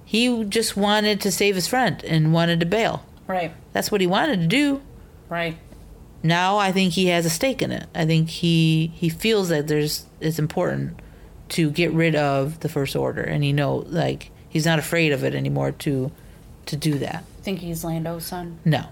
he 0.06 0.44
just 0.46 0.78
wanted 0.78 1.20
to 1.22 1.32
save 1.32 1.56
his 1.56 1.68
friend 1.68 2.04
and 2.06 2.34
wanted 2.34 2.60
to 2.62 2.66
bail. 2.66 3.06
right, 3.28 3.54
That's 3.74 3.92
what 3.92 4.00
he 4.02 4.08
wanted 4.08 4.42
to 4.42 4.48
do. 4.48 4.82
right. 5.30 5.58
Now 6.24 6.58
I 6.58 6.72
think 6.72 6.94
he 6.94 7.08
has 7.08 7.26
a 7.26 7.30
stake 7.30 7.62
in 7.62 7.72
it. 7.72 7.88
I 7.96 8.06
think 8.06 8.30
he 8.30 8.92
he 8.96 9.10
feels 9.10 9.50
that 9.50 9.68
there's 9.68 10.06
it's 10.20 10.40
important 10.40 11.00
to 11.50 11.70
get 11.72 11.92
rid 11.92 12.16
of 12.16 12.60
the 12.62 12.70
first 12.70 12.96
order 12.96 13.22
and 13.22 13.44
he 13.44 13.52
know 13.52 13.78
like 13.88 14.32
he's 14.48 14.66
not 14.66 14.80
afraid 14.80 15.12
of 15.12 15.24
it 15.24 15.34
anymore 15.36 15.72
to 15.72 16.12
to 16.68 16.76
do 16.76 16.98
that. 17.00 17.26
Think 17.42 17.60
he's 17.60 17.84
Lando's 17.84 18.26
son? 18.26 18.60
No. 18.66 18.86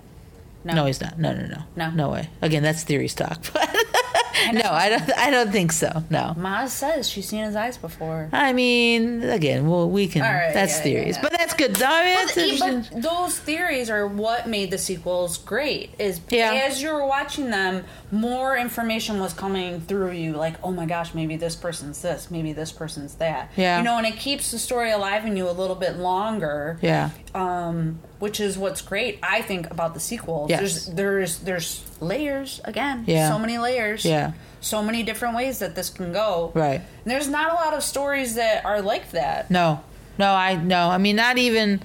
No. 0.63 0.73
No, 0.73 0.85
he's 0.87 0.99
not. 0.99 1.17
No, 1.17 1.33
no, 1.33 1.45
no. 1.45 1.63
No? 1.75 1.91
No 1.91 2.09
way. 2.09 2.29
Again, 2.41 2.63
that's 2.63 2.83
theory 2.83 3.07
stock. 3.07 3.45
no, 4.63 4.69
I 4.71 4.89
don't 4.89 5.17
I 5.17 5.29
don't 5.31 5.51
think 5.51 5.71
so. 5.71 6.03
No. 6.09 6.33
Maz 6.37 6.69
says 6.69 7.09
she's 7.09 7.27
seen 7.27 7.43
his 7.43 7.55
eyes 7.55 7.77
before. 7.77 8.29
I 8.31 8.53
mean, 8.53 9.23
again, 9.23 9.67
well, 9.67 9.89
we 9.89 10.07
can. 10.07 10.21
All 10.21 10.31
right, 10.33 10.53
that's 10.53 10.77
yeah, 10.77 10.83
theories, 10.83 11.15
yeah. 11.15 11.21
but 11.21 11.31
that's 11.31 11.53
good. 11.53 11.81
I 11.81 12.05
mean, 12.05 12.17
But, 12.59 12.59
that's 12.59 12.89
but 12.89 13.01
those 13.01 13.39
theories 13.39 13.89
are 13.89 14.07
what 14.07 14.47
made 14.47 14.71
the 14.71 14.77
sequels 14.77 15.37
great. 15.37 15.91
Is 15.99 16.21
Yeah. 16.29 16.53
as 16.67 16.81
you 16.81 16.91
were 16.91 17.05
watching 17.05 17.49
them, 17.49 17.85
more 18.11 18.57
information 18.57 19.19
was 19.19 19.33
coming 19.33 19.81
through 19.81 20.11
you. 20.11 20.33
Like, 20.33 20.55
oh 20.63 20.71
my 20.71 20.85
gosh, 20.85 21.13
maybe 21.13 21.35
this 21.37 21.55
person's 21.55 22.01
this, 22.01 22.29
maybe 22.31 22.53
this 22.53 22.71
person's 22.71 23.15
that. 23.15 23.51
Yeah. 23.55 23.77
you 23.79 23.83
know, 23.83 23.97
and 23.97 24.07
it 24.07 24.17
keeps 24.17 24.51
the 24.51 24.59
story 24.59 24.91
alive 24.91 25.25
in 25.25 25.35
you 25.37 25.49
a 25.49 25.51
little 25.51 25.75
bit 25.75 25.97
longer. 25.97 26.77
yeah, 26.81 27.09
um, 27.35 27.99
which 28.19 28.39
is 28.39 28.57
what's 28.57 28.81
great, 28.81 29.19
I 29.23 29.41
think, 29.41 29.69
about 29.71 29.93
the 29.93 29.99
sequels. 29.99 30.49
Yes. 30.49 30.59
There's 30.59 30.85
there's 30.87 31.37
there's 31.39 31.79
layers 32.01 32.61
again. 32.63 33.03
Yeah. 33.07 33.29
So 33.29 33.39
many 33.39 33.57
layers. 33.57 34.05
Yeah. 34.05 34.33
So 34.61 34.83
many 34.83 35.03
different 35.03 35.35
ways 35.35 35.59
that 35.59 35.75
this 35.75 35.89
can 35.89 36.11
go. 36.11 36.51
right. 36.53 36.81
And 36.81 37.05
there's 37.11 37.29
not 37.29 37.51
a 37.51 37.55
lot 37.55 37.73
of 37.73 37.81
stories 37.83 38.35
that 38.35 38.65
are 38.65 38.81
like 38.81 39.11
that. 39.11 39.49
No, 39.49 39.81
no, 40.17 40.31
I 40.33 40.55
no. 40.55 40.89
I 40.89 40.97
mean, 40.97 41.15
not 41.15 41.37
even, 41.37 41.81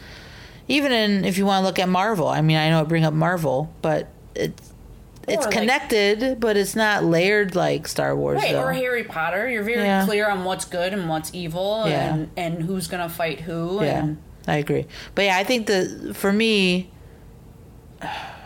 even 0.69 0.91
in 0.93 1.25
if 1.25 1.39
you 1.39 1.47
want 1.47 1.63
to 1.63 1.67
look 1.67 1.79
at 1.79 1.89
Marvel. 1.89 2.27
I 2.29 2.41
mean, 2.41 2.57
I 2.57 2.71
know 2.71 2.81
I 2.81 2.85
bring 2.85 3.05
up 3.05 3.15
Marvel, 3.15 3.73
but 3.83 4.09
it's 4.35 4.73
it's 5.27 5.47
Or, 5.47 5.49
like- 5.51 5.59
connected, 5.59 6.39
but 6.41 6.57
it's 6.57 6.75
not 6.77 7.03
layered 7.05 7.55
like 7.55 7.89
Star 7.89 8.15
Wars. 8.15 8.43
Right, 8.43 8.53
though. 8.53 8.63
or 8.65 8.73
Harry 8.75 9.05
Potter, 9.05 9.49
you're 9.49 9.63
very 9.63 9.83
Yeah. 9.85 10.05
clear 10.05 10.29
on 10.29 10.45
what's 10.45 10.65
good 10.67 10.93
and 10.93 11.09
what's 11.09 11.31
evil 11.33 11.85
Yeah. 11.87 12.13
and, 12.13 12.31
and 12.37 12.63
who's 12.63 12.89
gonna 12.89 13.09
fight 13.09 13.41
who 13.41 13.83
Yeah, 13.83 14.01
and 14.01 14.17
I 14.47 14.57
agree. 14.57 14.85
But 15.15 15.25
yeah, 15.27 15.39
I 15.39 15.45
think 15.45 15.67
the 15.67 16.13
for 16.15 16.31
me, 16.33 16.91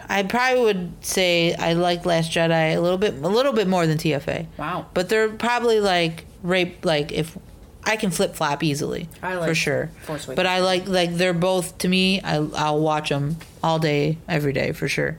I 0.08 0.22
probably 0.22 0.62
would 0.64 0.92
say 1.04 1.54
I 1.54 1.74
like 1.74 2.06
Last 2.06 2.32
Jedi 2.32 2.74
a 2.76 2.80
little 2.80 2.98
bit, 2.98 3.14
a 3.14 3.28
little 3.28 3.52
bit 3.52 3.68
more 3.68 3.86
than 3.86 3.98
TFA. 3.98 4.46
wow. 4.56 4.86
But 4.94 5.08
they're 5.08 5.28
probably 5.28 5.80
like 5.80 6.24
rape. 6.42 6.84
Like 6.84 7.12
if 7.12 7.36
I 7.84 7.96
can 7.96 8.10
flip 8.10 8.34
flop 8.34 8.62
easily, 8.62 9.08
I 9.22 9.34
like 9.34 9.48
for 9.48 9.54
sure. 9.54 9.86
Force 10.02 10.24
Awakens. 10.26 10.36
But 10.36 10.46
I 10.46 10.60
like 10.60 10.88
like 10.88 11.14
they're 11.14 11.34
both 11.34 11.78
to 11.78 11.88
me. 11.88 12.20
I 12.22 12.36
I'll 12.36 12.80
watch 12.80 13.10
them 13.10 13.36
all 13.62 13.78
day, 13.78 14.18
every 14.28 14.52
day 14.52 14.72
for 14.72 14.88
sure. 14.88 15.18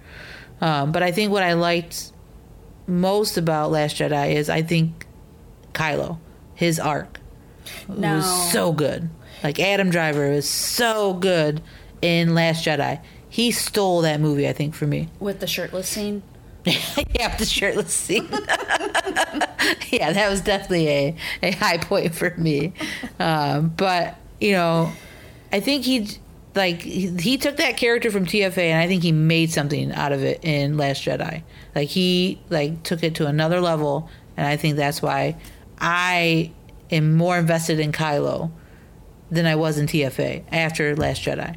Um, 0.62 0.92
but 0.92 1.04
I 1.04 1.12
think 1.12 1.32
what 1.32 1.44
I 1.44 1.54
liked 1.54 2.12
most 2.88 3.38
about 3.38 3.72
Last 3.72 3.96
Jedi 3.98 4.34
is 4.34 4.50
I 4.50 4.62
think 4.64 5.06
Kylo, 5.74 6.18
his 6.56 6.80
arc 6.80 7.20
No. 7.88 8.16
was 8.16 8.52
so 8.52 8.72
good. 8.74 9.10
Like 9.44 9.60
Adam 9.60 9.90
Driver 9.90 10.32
was 10.32 10.50
so 10.50 11.14
good 11.14 11.62
in 12.02 12.34
Last 12.34 12.66
Jedi. 12.66 13.00
He 13.30 13.52
stole 13.52 14.02
that 14.02 14.20
movie, 14.20 14.48
I 14.48 14.54
think, 14.54 14.74
for 14.74 14.88
me. 14.88 15.10
With 15.20 15.40
the 15.40 15.48
shirtless 15.48 15.88
scene. 15.88 16.24
yeah, 16.66 17.36
the 17.38 17.46
shirtless 17.46 17.94
scene. 17.94 18.28
yeah, 19.90 20.12
that 20.12 20.28
was 20.30 20.42
definitely 20.42 20.88
a, 20.90 21.16
a 21.44 21.52
high 21.52 21.78
point 21.78 22.14
for 22.14 22.34
me. 22.38 22.74
Um, 23.20 23.70
but 23.70 24.18
you 24.42 24.52
know, 24.52 24.92
I 25.52 25.60
think 25.60 25.86
he 25.86 26.08
like 26.56 26.82
he, 26.82 27.08
he 27.18 27.38
took 27.38 27.58
that 27.58 27.78
character 27.78 28.12
from 28.12 28.26
TFA 28.26 28.58
and 28.58 28.80
I 28.80 28.88
think 28.88 29.04
he 29.04 29.12
made 29.12 29.52
something 29.52 29.92
out 29.94 30.12
of 30.12 30.24
it 30.24 30.44
in 30.44 30.78
Last 30.78 31.06
Jedi. 31.06 31.44
Like 31.76 31.88
he 31.90 32.40
like 32.50 32.84
took 32.84 33.04
it 33.04 33.16
to 33.16 33.28
another 33.28 33.62
level, 33.62 34.10
and 34.36 34.46
I 34.46 34.58
think 34.58 34.76
that's 34.76 35.02
why 35.02 35.38
I 35.80 36.52
am 36.92 37.16
more 37.16 37.38
invested 37.38 37.80
in 37.80 37.92
Kylo 37.92 38.52
than 39.32 39.46
I 39.46 39.56
was 39.56 39.78
in 39.78 39.88
TFA 39.88 40.44
after 40.52 40.96
Last 40.96 41.24
Jedi. 41.24 41.56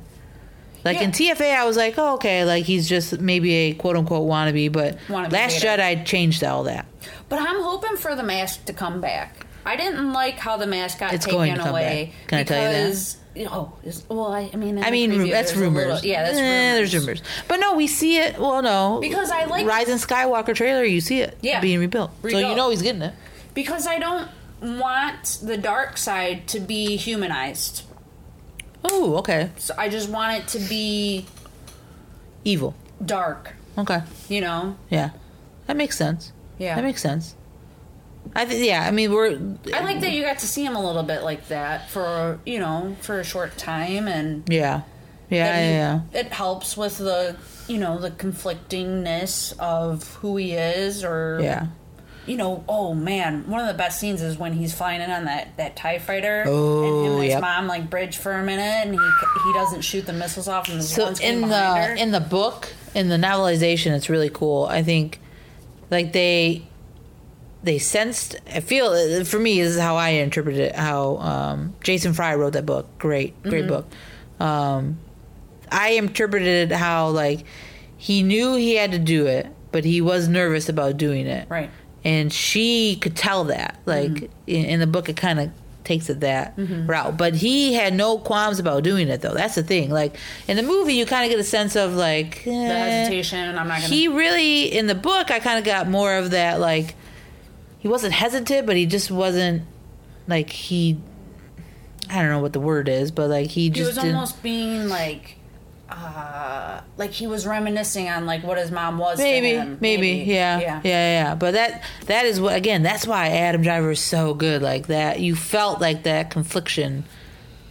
Like 0.84 1.00
in 1.00 1.12
TFA, 1.12 1.54
I 1.54 1.64
was 1.64 1.76
like, 1.76 1.94
oh, 1.98 2.14
okay, 2.14 2.44
like 2.44 2.64
he's 2.64 2.88
just 2.88 3.20
maybe 3.20 3.52
a 3.54 3.74
quote 3.74 3.96
unquote 3.96 4.28
wannabe, 4.28 4.70
but 4.72 4.98
Wannabe 5.08 5.32
Last 5.32 5.60
Vader. 5.62 5.82
Jedi 5.82 6.04
changed 6.04 6.42
all 6.44 6.64
that. 6.64 6.86
But 7.28 7.40
I'm 7.40 7.62
hoping 7.62 7.96
for 7.96 8.14
the 8.16 8.22
mask 8.22 8.64
to 8.66 8.72
come 8.72 9.00
back. 9.00 9.46
I 9.64 9.76
didn't 9.76 10.12
like 10.12 10.38
how 10.38 10.56
the 10.56 10.66
mask 10.66 10.98
got 10.98 11.14
It's 11.14 11.24
taken 11.24 11.38
going 11.38 11.54
to 11.54 11.60
come 11.60 11.68
away. 11.70 12.12
back. 12.18 12.28
Can 12.28 12.38
I 12.40 12.42
tell 12.44 12.72
you 12.88 12.92
that? 12.94 13.16
Oh, 13.50 13.72
well, 14.10 14.26
I, 14.32 14.50
I 14.52 14.56
mean, 14.56 14.82
I 14.82 14.90
mean, 14.90 15.10
preview, 15.12 15.30
that's 15.30 15.54
rumors. 15.56 15.86
little- 15.86 16.04
yeah, 16.06 16.24
that's 16.24 16.36
Eh, 16.36 16.40
rumors. 16.74 16.92
There's 16.92 17.02
rumors, 17.06 17.22
but 17.48 17.56
no, 17.60 17.74
we 17.76 17.86
see 17.86 18.18
it. 18.18 18.38
Well, 18.38 18.60
no, 18.60 18.98
Because 19.00 19.30
I 19.30 19.44
like- 19.46 19.66
Rise 19.66 19.88
in 19.88 19.96
Skywalker 19.98 20.54
trailer. 20.54 20.84
You 20.84 21.00
see 21.00 21.20
it, 21.20 21.38
Yeah. 21.40 21.60
being 21.60 21.78
rebuilt. 21.78 22.10
So 22.22 22.36
you 22.38 22.54
know 22.54 22.68
he's 22.70 22.82
getting 22.82 23.00
it. 23.02 23.14
Because 23.54 23.86
I 23.86 23.98
don't 23.98 24.28
want 24.60 25.38
the 25.42 25.56
dark 25.56 25.96
side 25.96 26.46
to 26.48 26.60
be 26.60 26.96
humanized. 26.96 27.84
Oh, 28.84 29.16
okay, 29.18 29.50
So 29.58 29.74
I 29.78 29.88
just 29.88 30.08
want 30.10 30.38
it 30.42 30.48
to 30.48 30.58
be 30.68 31.26
evil. 32.44 32.74
dark. 33.04 33.54
Okay, 33.78 34.02
You 34.28 34.40
know? 34.42 34.76
yeah, 34.90 35.10
that 35.66 35.76
makes 35.76 35.96
sense. 35.96 36.32
Yeah. 36.58 36.74
that 36.76 36.84
makes 36.84 37.00
sense. 37.02 37.34
I 38.36 38.44
think, 38.44 38.64
yeah. 38.64 38.86
I 38.86 38.90
mean, 38.92 39.10
we're. 39.10 39.30
I 39.74 39.80
like 39.82 40.00
that 40.00 40.12
you 40.12 40.22
got 40.22 40.38
to 40.40 40.46
see 40.46 40.64
him 40.64 40.76
a 40.76 40.84
little 40.86 41.02
bit 41.02 41.22
like 41.24 41.48
that 41.48 41.90
for 41.90 42.38
you 42.46 42.58
know 42.60 42.96
for 43.00 43.18
a 43.18 43.24
short 43.24 43.56
time, 43.58 44.06
and 44.06 44.44
Yeah, 44.48 44.82
yeah, 45.28 45.44
yeah, 45.46 45.60
he- 45.60 45.72
yeah. 45.72 46.20
it 46.20 46.28
helps 46.32 46.76
with 46.76 46.98
the 46.98 47.36
you 47.66 47.78
know 47.78 47.98
the 47.98 48.10
conflictingness 48.12 49.58
of 49.58 50.14
who 50.16 50.36
he 50.36 50.52
is, 50.52 51.02
or 51.02 51.40
Yeah. 51.42 51.66
You 52.26 52.36
know, 52.36 52.62
oh 52.68 52.94
man, 52.94 53.48
one 53.48 53.60
of 53.60 53.66
the 53.66 53.74
best 53.74 53.98
scenes 53.98 54.22
is 54.22 54.38
when 54.38 54.52
he's 54.52 54.72
flying 54.72 55.00
in 55.00 55.10
on 55.10 55.24
that 55.24 55.56
that 55.56 55.76
Tie 55.76 55.98
Fighter, 55.98 56.44
Oh, 56.46 56.82
and 56.84 57.06
him 57.06 57.12
and 57.14 57.22
his 57.24 57.30
yep. 57.32 57.40
mom 57.40 57.66
like 57.66 57.90
bridge 57.90 58.16
for 58.16 58.32
a 58.32 58.42
minute, 58.44 58.62
and 58.86 58.92
he 58.94 59.00
he 59.44 59.52
doesn't 59.54 59.80
shoot 59.82 60.06
the 60.06 60.12
missiles 60.12 60.48
off, 60.48 60.68
and 60.68 60.82
So 60.82 61.04
one's 61.04 61.20
in 61.20 61.42
the 61.48 61.74
her. 61.76 61.94
in 61.94 62.10
the 62.12 62.20
book 62.20 62.72
in 62.94 63.08
the 63.08 63.16
novelization, 63.16 63.92
it's 63.96 64.08
really 64.10 64.30
cool. 64.30 64.66
I 64.66 64.82
think, 64.82 65.18
like 65.90 66.12
they 66.12 66.66
they 67.64 67.78
sensed. 67.78 68.36
I 68.52 68.60
feel 68.60 69.24
for 69.24 69.38
me 69.38 69.60
this 69.62 69.74
is 69.74 69.80
how 69.80 69.96
I 69.96 70.10
interpret 70.10 70.56
it. 70.56 70.74
How 70.76 71.16
um, 71.18 71.74
Jason 71.82 72.12
Fry 72.12 72.34
wrote 72.34 72.52
that 72.52 72.66
book. 72.66 72.86
Great, 72.98 73.40
great 73.42 73.66
book. 73.66 73.86
Um, 74.40 74.98
I 75.70 75.90
interpreted 75.90 76.70
how 76.72 77.08
like 77.08 77.44
he 77.96 78.22
knew 78.22 78.56
he 78.56 78.74
had 78.74 78.92
to 78.92 78.98
do 78.98 79.26
it, 79.26 79.46
but 79.70 79.84
he 79.84 80.00
was 80.00 80.28
nervous 80.28 80.68
about 80.68 80.96
doing 80.96 81.26
it. 81.26 81.48
right. 81.48 81.70
And 82.04 82.32
she 82.32 82.96
could 82.96 83.16
tell 83.16 83.44
that 83.44 83.78
like 83.86 84.30
in, 84.46 84.64
in 84.64 84.80
the 84.80 84.86
book 84.86 85.08
it 85.08 85.16
kind 85.16 85.38
of 85.40 85.50
takes 85.84 86.08
it 86.08 86.20
that 86.20 86.54
route 86.56 87.16
but 87.16 87.34
he 87.34 87.72
had 87.74 87.92
no 87.92 88.16
qualms 88.16 88.60
about 88.60 88.84
doing 88.84 89.08
it 89.08 89.20
though 89.20 89.34
that's 89.34 89.56
the 89.56 89.62
thing 89.64 89.90
like 89.90 90.14
in 90.46 90.56
the 90.56 90.62
movie 90.62 90.94
you 90.94 91.04
kind 91.04 91.24
of 91.24 91.30
get 91.30 91.40
a 91.40 91.44
sense 91.44 91.74
of 91.74 91.94
like 91.94 92.44
The 92.44 92.50
eh. 92.52 92.78
hesitation. 93.00 93.58
I'm 93.58 93.66
not 93.66 93.80
gonna. 93.80 93.92
he 93.92 94.06
really 94.06 94.64
in 94.66 94.86
the 94.86 94.94
book 94.94 95.30
i 95.32 95.40
kind 95.40 95.58
of 95.58 95.64
got 95.64 95.88
more 95.88 96.14
of 96.14 96.30
that 96.30 96.60
like 96.60 96.94
he 97.80 97.88
wasn't 97.88 98.12
hesitant 98.12 98.64
but 98.66 98.76
he 98.76 98.86
just 98.86 99.10
wasn't 99.10 99.62
like 100.28 100.50
he 100.50 100.98
i 102.08 102.20
don't 102.20 102.30
know 102.30 102.38
what 102.40 102.52
the 102.52 102.60
word 102.60 102.88
is 102.88 103.10
but 103.10 103.28
like 103.28 103.48
he 103.50 103.62
he 103.62 103.70
just 103.70 103.96
was 103.96 103.98
almost 103.98 104.40
being 104.42 104.88
like 104.88 105.36
uh 105.98 106.80
like 106.96 107.10
he 107.10 107.26
was 107.26 107.46
reminiscing 107.46 108.08
on 108.08 108.26
like 108.26 108.42
what 108.42 108.58
his 108.58 108.70
mom 108.70 108.98
was 108.98 109.18
maybe, 109.18 109.50
him. 109.50 109.78
maybe, 109.80 110.08
yeah, 110.26 110.58
yeah, 110.60 110.80
yeah, 110.84 111.34
But 111.34 111.52
that 111.54 111.82
that 112.06 112.26
is 112.26 112.40
what 112.40 112.54
again. 112.56 112.82
That's 112.82 113.06
why 113.06 113.28
Adam 113.28 113.62
Driver 113.62 113.90
is 113.92 114.00
so 114.00 114.34
good. 114.34 114.62
Like 114.62 114.86
that, 114.88 115.20
you 115.20 115.34
felt 115.36 115.80
like 115.80 116.02
that 116.04 116.30
confliction 116.30 117.04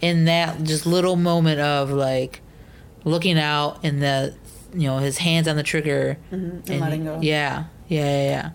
in 0.00 0.24
that 0.24 0.62
just 0.64 0.86
little 0.86 1.16
moment 1.16 1.60
of 1.60 1.90
like 1.90 2.40
looking 3.04 3.38
out 3.38 3.80
and 3.84 4.02
the 4.02 4.34
you 4.74 4.88
know 4.88 4.98
his 4.98 5.18
hands 5.18 5.46
on 5.48 5.56
the 5.56 5.62
trigger 5.62 6.18
and 6.30 6.66
letting 6.68 7.04
go. 7.04 7.18
Yeah, 7.20 7.64
yeah, 7.88 8.04
yeah, 8.04 8.24
yeah. 8.30 8.50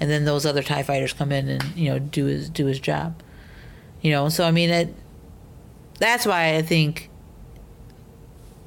And 0.00 0.10
then 0.10 0.24
those 0.24 0.44
other 0.44 0.62
Tie 0.62 0.82
fighters 0.82 1.12
come 1.12 1.32
in 1.32 1.48
and 1.48 1.62
you 1.76 1.90
know 1.90 1.98
do 1.98 2.24
his 2.26 2.48
do 2.48 2.66
his 2.66 2.80
job. 2.80 3.22
You 4.00 4.12
know, 4.12 4.28
so 4.28 4.44
I 4.44 4.50
mean 4.50 4.70
it. 4.70 4.94
That's 5.98 6.26
why 6.26 6.56
I 6.56 6.62
think 6.62 7.10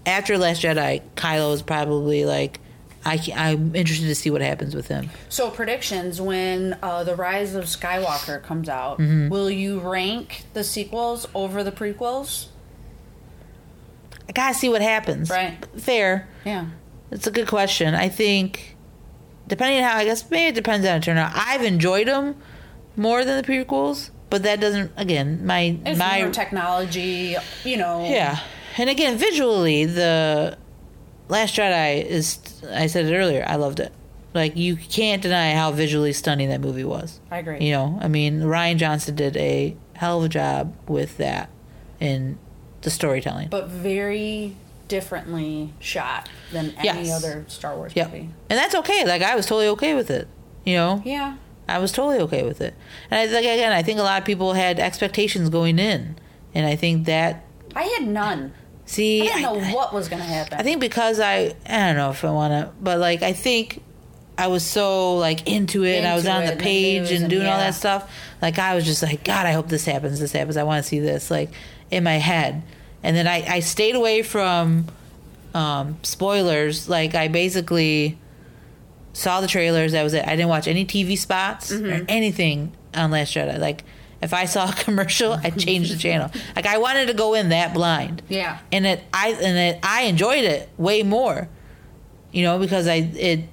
after 0.10 0.38
Last 0.38 0.62
Jedi, 0.62 1.02
Kylo 1.16 1.54
is 1.54 1.62
probably 1.62 2.26
like, 2.26 2.60
I, 3.06 3.20
I'm 3.36 3.76
interested 3.76 4.08
to 4.08 4.16
see 4.16 4.30
what 4.30 4.42
happens 4.42 4.76
with 4.76 4.88
him. 4.88 5.10
So 5.30 5.50
predictions 5.50 6.20
when 6.20 6.78
uh, 6.84 7.04
the 7.06 7.16
Rise 7.16 7.56
of 7.56 7.66
Skywalker 7.66 8.44
comes 8.44 8.68
out, 8.68 9.00
Mm-hmm. 9.00 9.30
will 9.30 9.50
you 9.50 9.80
rank 9.80 10.44
the 10.54 10.64
sequels 10.64 11.28
over 11.34 11.64
the 11.64 11.72
prequels? 11.72 12.48
I 14.28 14.32
gotta 14.32 14.54
see 14.54 14.70
what 14.70 14.82
happens. 14.82 15.30
Right. 15.30 15.58
Fair. 15.78 16.28
Yeah. 16.46 16.68
It's 17.12 17.26
a 17.26 17.32
good 17.32 17.48
question. 17.48 17.96
I 17.96 18.10
think, 18.10 18.76
depending 19.48 19.84
on 19.84 19.90
how, 19.90 19.98
I 19.98 20.06
guess 20.06 20.30
maybe 20.30 20.50
it 20.50 20.56
depends 20.56 20.86
on 20.86 21.00
the 21.00 21.06
turnout. 21.06 21.32
I've 21.34 21.64
enjoyed 21.64 22.08
them 22.08 22.36
more 22.96 23.26
than 23.26 23.42
the 23.42 23.48
prequels, 23.48 24.12
but 24.30 24.44
that 24.44 24.60
doesn't. 24.60 24.92
Again, 24.98 25.46
my 25.46 25.78
It's 25.86 25.98
my 25.98 26.30
technology, 26.30 27.36
you 27.64 27.78
know. 27.78 28.08
Yeah. 28.08 28.40
And 28.80 28.90
again, 28.90 29.18
visually, 29.18 29.84
the 29.86 30.58
Last 31.28 31.54
Jedi 31.54 32.02
is, 32.02 32.40
I 32.72 32.88
said 32.88 33.06
it 33.06 33.14
earlier, 33.14 33.44
I 33.46 33.56
loved 33.58 33.82
it. 33.82 33.92
Like, 34.34 34.56
you 34.56 34.78
can't 34.78 35.22
deny 35.22 35.54
how 35.54 35.72
visually 35.72 36.14
stunning 36.14 36.48
that 36.48 36.62
movie 36.62 36.86
was. 36.86 37.20
I 37.30 37.40
agree. 37.40 37.60
You 37.60 37.74
know, 37.74 38.00
I 38.02 38.08
mean, 38.08 38.40
Rian 38.42 38.78
Johnson 38.78 39.16
did 39.16 39.36
a 39.36 39.76
hell 39.96 40.20
of 40.20 40.26
a 40.26 40.30
job 40.30 40.74
with 40.88 41.18
that 41.18 41.50
in 42.00 42.40
the 42.82 42.90
storytelling. 42.90 43.50
But 43.50 43.68
very 43.68 44.56
differently 44.88 45.74
shot 45.82 46.30
than 46.54 46.74
any 46.78 47.08
Yes. 47.10 47.12
other 47.12 47.44
Star 47.50 47.76
Wars 47.76 47.92
Yep. 47.96 48.08
movie. 48.14 48.30
And 48.50 48.58
that's 48.58 48.76
okay. 48.76 49.06
Like, 49.06 49.22
I 49.22 49.36
was 49.36 49.46
totally 49.46 49.68
okay 49.68 49.94
with 49.94 50.10
it. 50.10 50.30
You 50.64 50.76
know? 50.78 51.02
Yeah. 51.04 51.36
I 51.68 51.80
was 51.80 51.92
totally 51.92 52.20
okay 52.20 52.44
with 52.44 52.62
it. 52.62 52.76
And 53.12 53.20
I 53.20 53.28
think, 53.28 53.46
again, 53.46 53.74
I 53.74 53.84
think 53.84 54.00
a 54.00 54.04
lot 54.04 54.20
of 54.20 54.26
people 54.26 54.54
had 54.54 54.80
expectations 54.80 55.50
going 55.50 55.80
in. 55.80 56.16
And 56.56 56.66
I 56.66 56.78
think 56.78 57.06
that, 57.08 57.44
I 57.76 57.84
had 57.84 58.08
none. 58.08 58.54
See, 58.90 59.22
I 59.22 59.26
didn't 59.26 59.42
know 59.42 59.60
I- 59.60 59.74
what 59.74 59.94
was 59.94 60.10
going 60.10 60.22
to 60.22 60.28
happen. 60.28 60.60
I 60.60 60.64
think 60.64 60.80
because 60.82 61.20
I 61.20 61.56
I 61.68 61.88
don't 61.88 61.96
know 61.98 62.10
if 62.12 62.24
I 62.26 62.32
want 62.32 62.52
to, 62.54 62.72
but 62.82 63.00
like 63.00 63.22
I 63.24 63.34
think 63.34 63.82
I 64.38 64.48
was 64.48 64.64
so 64.64 65.16
like 65.18 65.48
into 65.48 65.84
it, 65.84 65.98
and 65.98 66.08
I 66.08 66.16
was 66.16 66.26
on 66.26 66.46
the 66.46 66.56
page 66.56 67.12
and, 67.12 67.24
and 67.24 67.30
doing 67.30 67.46
all 67.46 67.58
yeah. 67.58 67.66
that 67.72 67.76
stuff. 67.76 68.12
Like 68.42 68.58
I 68.58 68.76
was 68.76 68.86
just 68.86 69.04
like, 69.04 69.24
God, 69.24 69.46
I 69.46 69.52
hope 69.52 69.68
this 69.68 69.86
happens. 69.86 70.20
This 70.20 70.32
happens. 70.32 70.58
I 70.58 70.64
want 70.64 70.84
to 70.84 70.88
see 70.88 71.00
this. 71.00 71.30
Like 71.30 71.50
in 71.92 72.04
my 72.04 72.16
head, 72.18 72.64
and 73.04 73.16
then 73.16 73.28
I 73.28 73.46
I 73.56 73.60
stayed 73.60 73.96
away 73.96 74.22
from 74.22 74.86
um, 75.54 75.98
spoilers. 76.04 76.88
Like 76.90 77.16
I 77.16 77.28
basically 77.28 78.18
saw 79.14 79.42
the 79.42 79.48
trailers. 79.48 79.92
That 79.92 80.04
was 80.04 80.14
it. 80.14 80.26
I 80.26 80.36
didn't 80.36 80.50
watch 80.50 80.68
any 80.68 80.86
TV 80.86 81.18
spots 81.18 81.72
Mm-hmm. 81.72 82.04
or 82.04 82.06
anything 82.08 82.72
on 82.94 83.12
Last 83.12 83.34
Jedi. 83.36 83.60
Like. 83.60 83.84
If 84.22 84.34
I 84.34 84.46
saw 84.46 84.70
a 84.70 84.74
commercial, 84.84 85.34
I 85.34 85.50
changed 85.50 85.94
the 85.94 85.98
channel. 85.98 86.32
Like 86.56 86.66
I 86.66 86.78
wanted 86.78 87.08
to 87.08 87.14
go 87.14 87.34
in 87.34 87.50
that 87.50 87.74
blind 87.74 88.22
yeah. 88.30 88.60
and 88.72 88.86
it 88.86 89.04
I 89.14 89.30
and 89.30 89.58
it 89.58 89.80
I 89.84 90.04
enjoyed 90.04 90.44
it 90.44 90.70
way 90.78 91.04
more, 91.04 91.48
you 92.32 92.44
know, 92.44 92.60
because 92.60 92.88
I 92.88 92.96
it 92.96 93.46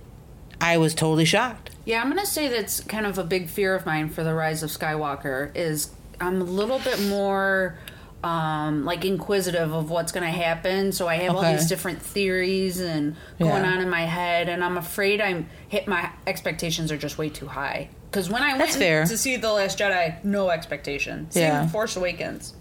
I 0.60 0.78
was 0.78 0.94
totally 0.94 1.24
shocked. 1.24 1.70
Yeah, 1.84 2.02
I'm 2.02 2.08
gonna 2.08 2.26
say 2.26 2.48
that's 2.48 2.80
kind 2.80 3.06
of 3.06 3.18
a 3.18 3.24
big 3.24 3.48
fear 3.48 3.74
of 3.74 3.86
mine 3.86 4.08
for 4.08 4.24
the 4.24 4.34
Rise 4.34 4.62
of 4.62 4.70
Skywalker. 4.70 5.54
Is 5.54 5.90
I'm 6.20 6.40
a 6.40 6.44
little 6.44 6.78
bit 6.80 7.00
more 7.02 7.78
um, 8.24 8.84
like 8.84 9.04
inquisitive 9.04 9.72
of 9.72 9.90
what's 9.90 10.10
gonna 10.12 10.30
happen. 10.30 10.90
So 10.92 11.06
I 11.06 11.16
have 11.16 11.36
all 11.36 11.42
these 11.42 11.68
different 11.68 12.00
theories 12.02 12.80
and 12.80 13.14
going 13.38 13.62
Yeah. 13.62 13.72
on 13.72 13.80
in 13.80 13.88
my 13.90 14.02
head, 14.04 14.48
and 14.48 14.64
I'm 14.64 14.76
afraid 14.76 15.20
I'm 15.20 15.48
hit. 15.68 15.86
My 15.86 16.10
expectations 16.26 16.90
are 16.90 16.96
just 16.96 17.18
way 17.18 17.28
too 17.28 17.46
high. 17.46 17.88
Because 18.10 18.30
when 18.30 18.42
I 18.42 18.48
went 18.48 18.58
That's 18.60 18.76
fair. 18.76 19.04
to 19.04 19.18
see 19.18 19.36
the 19.36 19.52
Last 19.52 19.78
Jedi, 19.78 20.24
no 20.24 20.48
expectation. 20.50 21.30
Same 21.30 21.42
Yeah. 21.42 21.68
Force 21.68 21.96
Awakens. 21.96 22.54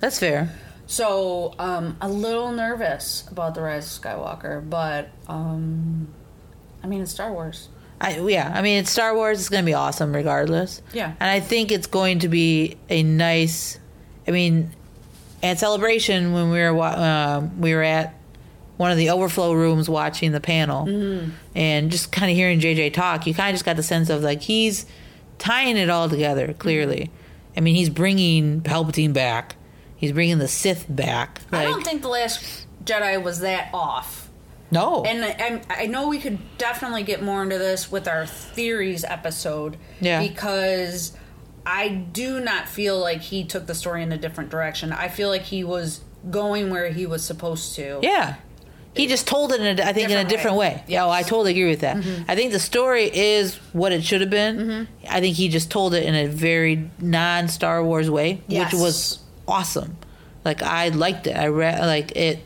That's 0.00 0.18
fair. 0.18 0.50
So 0.86 1.54
um, 1.58 1.96
a 2.00 2.08
little 2.08 2.50
nervous 2.50 3.24
about 3.30 3.54
the 3.54 3.60
Rise 3.62 3.96
of 3.96 4.02
Skywalker, 4.02 4.68
but 4.68 5.10
um, 5.28 6.08
I 6.82 6.86
mean 6.88 7.02
it's 7.02 7.12
Star 7.12 7.32
Wars. 7.32 7.68
I 8.00 8.18
yeah, 8.18 8.50
I 8.54 8.62
mean 8.62 8.78
it's 8.78 8.90
Star 8.90 9.14
Wars. 9.14 9.38
It's 9.40 9.48
going 9.50 9.62
to 9.62 9.66
be 9.66 9.74
awesome 9.74 10.12
regardless. 10.14 10.80
Yeah. 10.92 11.12
and 11.20 11.30
I 11.30 11.38
think 11.40 11.70
it's 11.70 11.86
going 11.86 12.20
to 12.20 12.28
be 12.28 12.76
a 12.88 13.02
nice. 13.02 13.78
I 14.30 14.32
mean, 14.32 14.70
at 15.42 15.58
celebration 15.58 16.32
when 16.32 16.50
we 16.50 16.58
were 16.60 16.80
um, 16.82 17.60
we 17.60 17.74
were 17.74 17.82
at 17.82 18.14
one 18.76 18.92
of 18.92 18.96
the 18.96 19.10
overflow 19.10 19.52
rooms 19.52 19.88
watching 19.90 20.30
the 20.32 20.40
panel, 20.40 20.86
Mm-hmm. 20.86 21.30
and 21.56 21.90
just 21.90 22.12
kind 22.12 22.30
of 22.30 22.36
hearing 22.36 22.60
JJ 22.60 22.94
talk, 22.94 23.26
you 23.26 23.34
kind 23.34 23.50
of 23.50 23.54
just 23.54 23.64
got 23.64 23.74
the 23.76 23.82
sense 23.82 24.08
of 24.08 24.22
like 24.22 24.40
he's 24.42 24.86
tying 25.38 25.76
it 25.76 25.90
all 25.90 26.08
together 26.08 26.52
clearly. 26.54 27.10
I 27.56 27.60
mean, 27.60 27.74
he's 27.74 27.90
bringing 27.90 28.60
Palpatine 28.60 29.12
back. 29.12 29.56
He's 29.96 30.12
bringing 30.12 30.38
the 30.38 30.48
Sith 30.48 30.86
back. 30.88 31.40
I 31.52 31.64
don't 31.64 31.84
think 31.84 32.02
the 32.02 32.08
Last 32.08 32.66
Jedi 32.84 33.20
was 33.22 33.40
that 33.40 33.68
off. 33.74 34.30
no. 34.70 35.02
And 35.02 35.24
I, 35.24 35.60
I 35.82 35.86
know 35.86 36.08
we 36.08 36.18
could 36.20 36.38
definitely 36.56 37.02
get 37.02 37.22
more 37.22 37.42
into 37.42 37.58
this 37.58 37.90
with 37.90 38.06
our 38.06 38.24
theories 38.24 39.04
episode. 39.04 39.76
Yeah. 40.00 40.22
Because 40.22 41.12
I 41.66 41.88
do 41.88 42.40
not 42.40 42.68
feel 42.68 42.98
like 42.98 43.20
he 43.20 43.44
took 43.44 43.66
the 43.66 43.74
story 43.74 44.02
in 44.02 44.12
a 44.12 44.18
different 44.18 44.50
direction. 44.50 44.92
I 44.92 45.08
feel 45.08 45.28
like 45.28 45.42
he 45.42 45.62
was 45.64 46.00
going 46.30 46.70
where 46.70 46.90
he 46.90 47.06
was 47.06 47.24
supposed 47.24 47.74
to. 47.76 48.00
Yeah. 48.02 48.36
He 48.94 49.06
just 49.06 49.28
told 49.28 49.52
it, 49.52 49.60
in 49.60 49.78
a, 49.78 49.82
I 49.84 49.92
think, 49.92 50.10
in 50.10 50.18
a 50.18 50.24
Different 50.28 50.56
way. 50.56 50.70
way. 50.70 50.84
Yeah, 50.88 51.04
oh, 51.06 51.10
I 51.10 51.22
totally 51.22 51.52
agree 51.52 51.70
with 51.70 51.80
that. 51.80 51.98
Mm-hmm. 51.98 52.28
I 52.28 52.34
think 52.34 52.50
the 52.52 52.58
story 52.58 53.04
is 53.04 53.54
what 53.72 53.92
it 53.92 54.02
should 54.02 54.20
have 54.20 54.30
been. 54.30 54.56
Mm-hmm. 54.58 55.06
I 55.08 55.20
think 55.20 55.36
he 55.36 55.48
just 55.48 55.70
told 55.70 55.94
it 55.94 56.02
in 56.04 56.14
a 56.16 56.26
very 56.26 56.90
non 56.98 57.46
Star 57.46 57.84
Wars 57.84 58.10
way, 58.10 58.42
Yes. 58.48 58.72
which 58.72 58.80
was 58.80 59.18
awesome. 59.46 59.96
Like 60.44 60.62
I 60.62 60.88
liked 60.88 61.28
it. 61.28 61.36
I 61.36 61.46
read 61.46 61.78
like 61.86 62.16
it. 62.16 62.40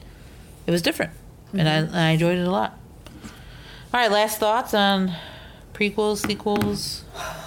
It 0.67 0.71
was 0.71 0.83
different, 0.83 1.13
and 1.55 1.67
I, 1.69 1.83
mm-hmm. 1.83 1.95
I 1.97 2.09
enjoyed 2.11 2.37
it 2.39 2.47
a 2.47 2.51
lot. 2.51 2.79
All 3.25 4.01
right, 4.01 4.11
last 4.11 4.39
thoughts 4.39 4.75
on 4.75 5.13
prequels, 5.73 6.27
sequels. 6.27 7.05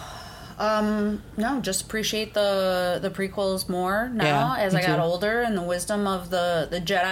Um, 0.60 1.22
no, 1.38 1.62
just 1.62 1.84
appreciate 1.84 2.34
the 2.34 2.98
the 3.02 3.10
prequels 3.12 3.70
more 3.70 4.10
now 4.10 4.56
Yeah, 4.56 4.64
as 4.64 4.74
I 4.74 4.82
got 4.82 4.96
too. 4.96 5.02
older 5.04 5.42
and 5.42 5.56
the 5.56 5.62
wisdom 5.62 6.08
of 6.08 6.30
the 6.32 6.68
the 6.70 6.80
Jedi 6.82 7.04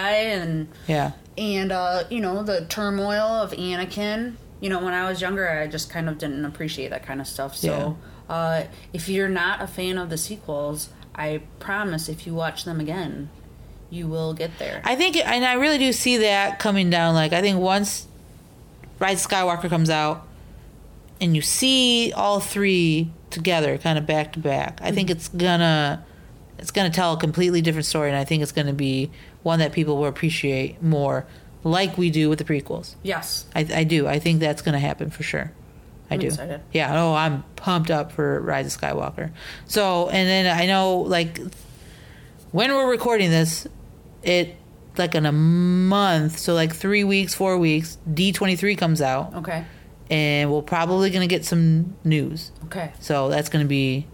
and 0.41 0.67
Yeah, 0.87 1.11
and 1.37 1.71
uh, 1.71 2.05
you 2.09 2.21
know 2.21 2.41
the 2.43 2.65
turmoil 2.65 3.19
of 3.21 3.51
Anakin. 3.51 4.35
You 4.61 4.69
know, 4.69 4.83
when 4.83 4.93
I 4.95 5.07
was 5.07 5.21
younger, 5.21 5.47
I 5.47 5.67
just 5.67 5.91
kind 5.91 6.09
of 6.09 6.17
didn't 6.17 6.43
appreciate 6.45 6.89
that 6.89 7.05
kind 7.05 7.21
of 7.21 7.27
stuff. 7.27 7.55
So, 7.55 7.97
uh, 8.29 8.63
if 8.93 9.07
you're 9.09 9.29
not 9.29 9.61
a 9.61 9.67
fan 9.67 9.97
of 9.99 10.09
the 10.09 10.17
sequels, 10.17 10.89
I 11.13 11.41
promise 11.59 12.09
if 12.09 12.25
you 12.25 12.33
watch 12.33 12.63
them 12.63 12.79
again, 12.79 13.29
you 13.91 14.07
will 14.07 14.33
get 14.33 14.57
there. 14.57 14.81
I 14.83 14.95
think, 14.95 15.17
and 15.17 15.45
I 15.45 15.53
really 15.53 15.77
do 15.77 15.91
see 15.93 16.17
that 16.17 16.57
coming 16.57 16.89
down. 16.89 17.13
Like, 17.13 17.31
I 17.33 17.41
think 17.41 17.59
once 17.59 18.07
Rise 18.97 19.27
Skywalker 19.27 19.69
comes 19.69 19.89
out, 19.91 20.25
and 21.21 21.35
you 21.35 21.41
see 21.41 22.11
all 22.15 22.39
three 22.39 23.11
together, 23.35 23.77
kind 23.77 23.99
of 23.99 24.07
back 24.07 24.33
to 24.33 24.39
back, 24.39 24.79
I 24.81 24.91
think 24.91 25.09
mm-hmm. 25.09 25.17
it's 25.17 25.27
gonna, 25.27 26.03
it's 26.57 26.71
gonna 26.71 26.89
tell 26.89 27.13
a 27.13 27.17
completely 27.17 27.61
different 27.61 27.85
story, 27.85 28.09
and 28.09 28.17
I 28.17 28.23
think 28.23 28.41
it's 28.41 28.51
gonna 28.51 28.73
be 28.73 29.11
one 29.43 29.59
that 29.59 29.71
people 29.71 29.97
will 29.97 30.07
appreciate 30.07 30.81
more, 30.81 31.27
like 31.63 31.97
we 31.97 32.09
do 32.09 32.29
with 32.29 32.39
the 32.39 32.45
prequels. 32.45 32.95
yes, 33.03 33.45
I, 33.55 33.67
I 33.73 33.83
do. 33.83 34.07
I 34.07 34.17
think 34.17 34.39
that's 34.39 34.63
gonna 34.63 34.79
happen 34.79 35.11
for 35.11 35.21
sure. 35.21 35.51
I 36.09 36.15
I'm 36.15 36.19
do. 36.19 36.27
excited. 36.27 36.61
Yeah. 36.71 37.01
Oh, 37.01 37.13
I'm 37.13 37.43
pumped 37.55 37.89
up 37.89 38.11
for 38.11 38.39
Rise 38.39 38.73
of 38.73 38.79
Skywalker. 38.79 39.31
So, 39.65 40.07
and 40.09 40.29
then 40.29 40.45
I 40.45 40.67
know, 40.67 40.99
like, 40.99 41.39
when 42.51 42.71
we're 42.71 42.89
recording 42.89 43.31
this, 43.31 43.67
it 44.21 44.55
like 44.97 45.15
in 45.15 45.25
a 45.25 45.31
month, 45.31 46.39
so 46.39 46.53
like 46.53 46.73
three 46.73 47.03
weeks, 47.03 47.33
four 47.33 47.57
weeks, 47.57 47.97
D23 48.09 48.77
comes 48.77 49.01
out, 49.01 49.33
okay, 49.35 49.65
and 50.09 50.51
we're 50.51 50.61
probably 50.61 51.09
gonna 51.09 51.27
get 51.27 51.45
some 51.45 51.95
news. 52.03 52.51
okay, 52.65 52.93
So 52.99 53.29
that's 53.29 53.49
gonna 53.49 53.65
be, 53.65 54.07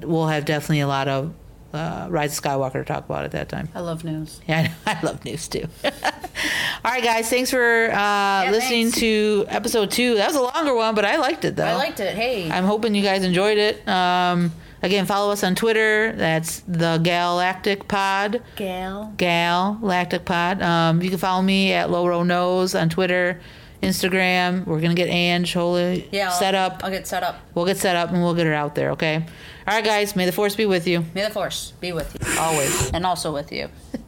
we'll 0.00 0.26
have 0.28 0.44
definitely 0.44 0.80
a 0.80 0.88
lot 0.88 1.08
of 1.08 1.32
uh, 1.72 2.06
Rise 2.10 2.38
of 2.38 2.42
Skywalker 2.44 2.72
to 2.74 2.84
talk 2.84 3.04
about 3.04 3.24
at 3.24 3.32
that 3.32 3.48
time. 3.48 3.68
I 3.74 3.80
love 3.80 4.02
news. 4.04 4.40
Yeah, 4.48 4.58
I, 4.86 4.94
know. 4.94 5.00
I 5.00 5.06
love 5.06 5.24
news 5.24 5.46
too. 5.48 5.66
All 5.84 6.92
right, 6.92 7.02
guys, 7.02 7.28
thanks 7.28 7.50
for 7.50 7.90
uh, 7.92 8.50
listening 8.50 8.84
thanks. 8.84 8.98
to 9.00 9.44
episode 9.48 9.90
two. 9.90 10.14
That 10.14 10.28
was 10.28 10.36
a 10.36 10.42
longer 10.42 10.74
one, 10.74 10.94
but 10.94 11.04
I 11.04 11.16
liked 11.16 11.44
it 11.44 11.56
though. 11.56 11.64
I 11.64 11.74
liked 11.74 12.00
it. 12.00 12.14
Hey, 12.14 12.50
I'm 12.50 12.64
hoping 12.64 12.94
you 12.94 13.02
guys 13.02 13.24
enjoyed 13.24 13.58
it. 13.58 13.86
Um, 13.88 14.52
again, 14.82 15.04
follow 15.06 15.32
us 15.32 15.42
on 15.42 15.54
Twitter. 15.56 16.12
That's 16.12 16.60
the 16.68 16.98
Galactic 17.02 17.88
Pod. 17.88 18.42
gal. 18.54 19.12
Gal 19.16 19.78
Lactic 19.82 20.24
Pod. 20.24 20.62
Um, 20.62 21.02
you 21.02 21.10
can 21.10 21.18
follow 21.18 21.42
me 21.42 21.72
at 21.72 21.90
Loro 21.90 22.22
Nose 22.22 22.74
on 22.74 22.88
Twitter, 22.88 23.40
Instagram. 23.86 24.66
We're 24.66 24.80
gonna 24.80 24.94
get 24.94 25.08
Ange 25.08 25.52
wholly 25.52 26.08
Yeah, 26.12 26.30
set 26.30 26.54
up. 26.54 26.80
I'll 26.84 26.90
get 26.90 27.06
set 27.06 27.22
up. 27.22 27.40
We'll 27.54 27.66
get 27.66 27.76
set 27.78 27.96
up 27.96 28.10
and 28.12 28.22
we'll 28.22 28.34
get 28.34 28.46
her 28.46 28.54
out 28.54 28.74
there. 28.74 28.90
Okay. 28.92 29.16
All 29.66 29.74
right, 29.74 29.84
guys. 29.84 30.14
May 30.16 30.26
the 30.26 30.32
force 30.32 30.54
be 30.54 30.64
with 30.66 30.86
you 30.86 31.04
May 31.14 31.22
the 31.24 31.30
force 31.30 31.72
be 31.80 31.92
with 31.92 32.16
you, 32.20 32.38
always. 32.40 32.90
and 32.92 33.04
also 33.04 33.32
with 33.32 33.50
you. 33.52 33.68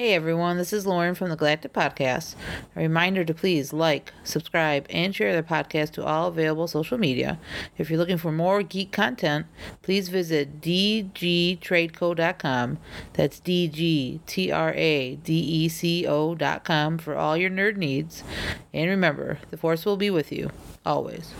Hey 0.00 0.14
everyone, 0.14 0.56
this 0.56 0.72
is 0.72 0.86
Lauren 0.86 1.14
from 1.14 1.28
the 1.28 1.36
Galactic 1.36 1.74
Podcast. 1.74 2.34
A 2.74 2.80
reminder 2.80 3.22
to 3.22 3.34
please 3.34 3.74
like, 3.74 4.14
subscribe, 4.24 4.86
and 4.88 5.14
share 5.14 5.36
the 5.36 5.46
podcast 5.46 5.90
to 5.90 6.06
all 6.06 6.28
available 6.28 6.66
social 6.68 6.96
media. 6.96 7.38
If 7.76 7.90
you're 7.90 7.98
looking 7.98 8.16
for 8.16 8.32
more 8.32 8.62
geek 8.62 8.92
content, 8.92 9.44
please 9.82 10.08
visit 10.08 10.62
dgtradeco.com. 10.62 12.78
That's 13.12 13.40
D 13.40 13.68
G 13.68 14.20
T 14.24 14.50
R 14.50 14.72
A 14.74 15.16
D 15.16 15.34
E 15.34 15.68
C 15.68 16.06
O.com 16.06 16.96
for 16.96 17.14
all 17.14 17.36
your 17.36 17.50
nerd 17.50 17.76
needs. 17.76 18.24
And 18.72 18.88
remember, 18.88 19.40
the 19.50 19.58
Force 19.58 19.84
will 19.84 19.98
be 19.98 20.08
with 20.08 20.32
you 20.32 20.50
always. 20.86 21.34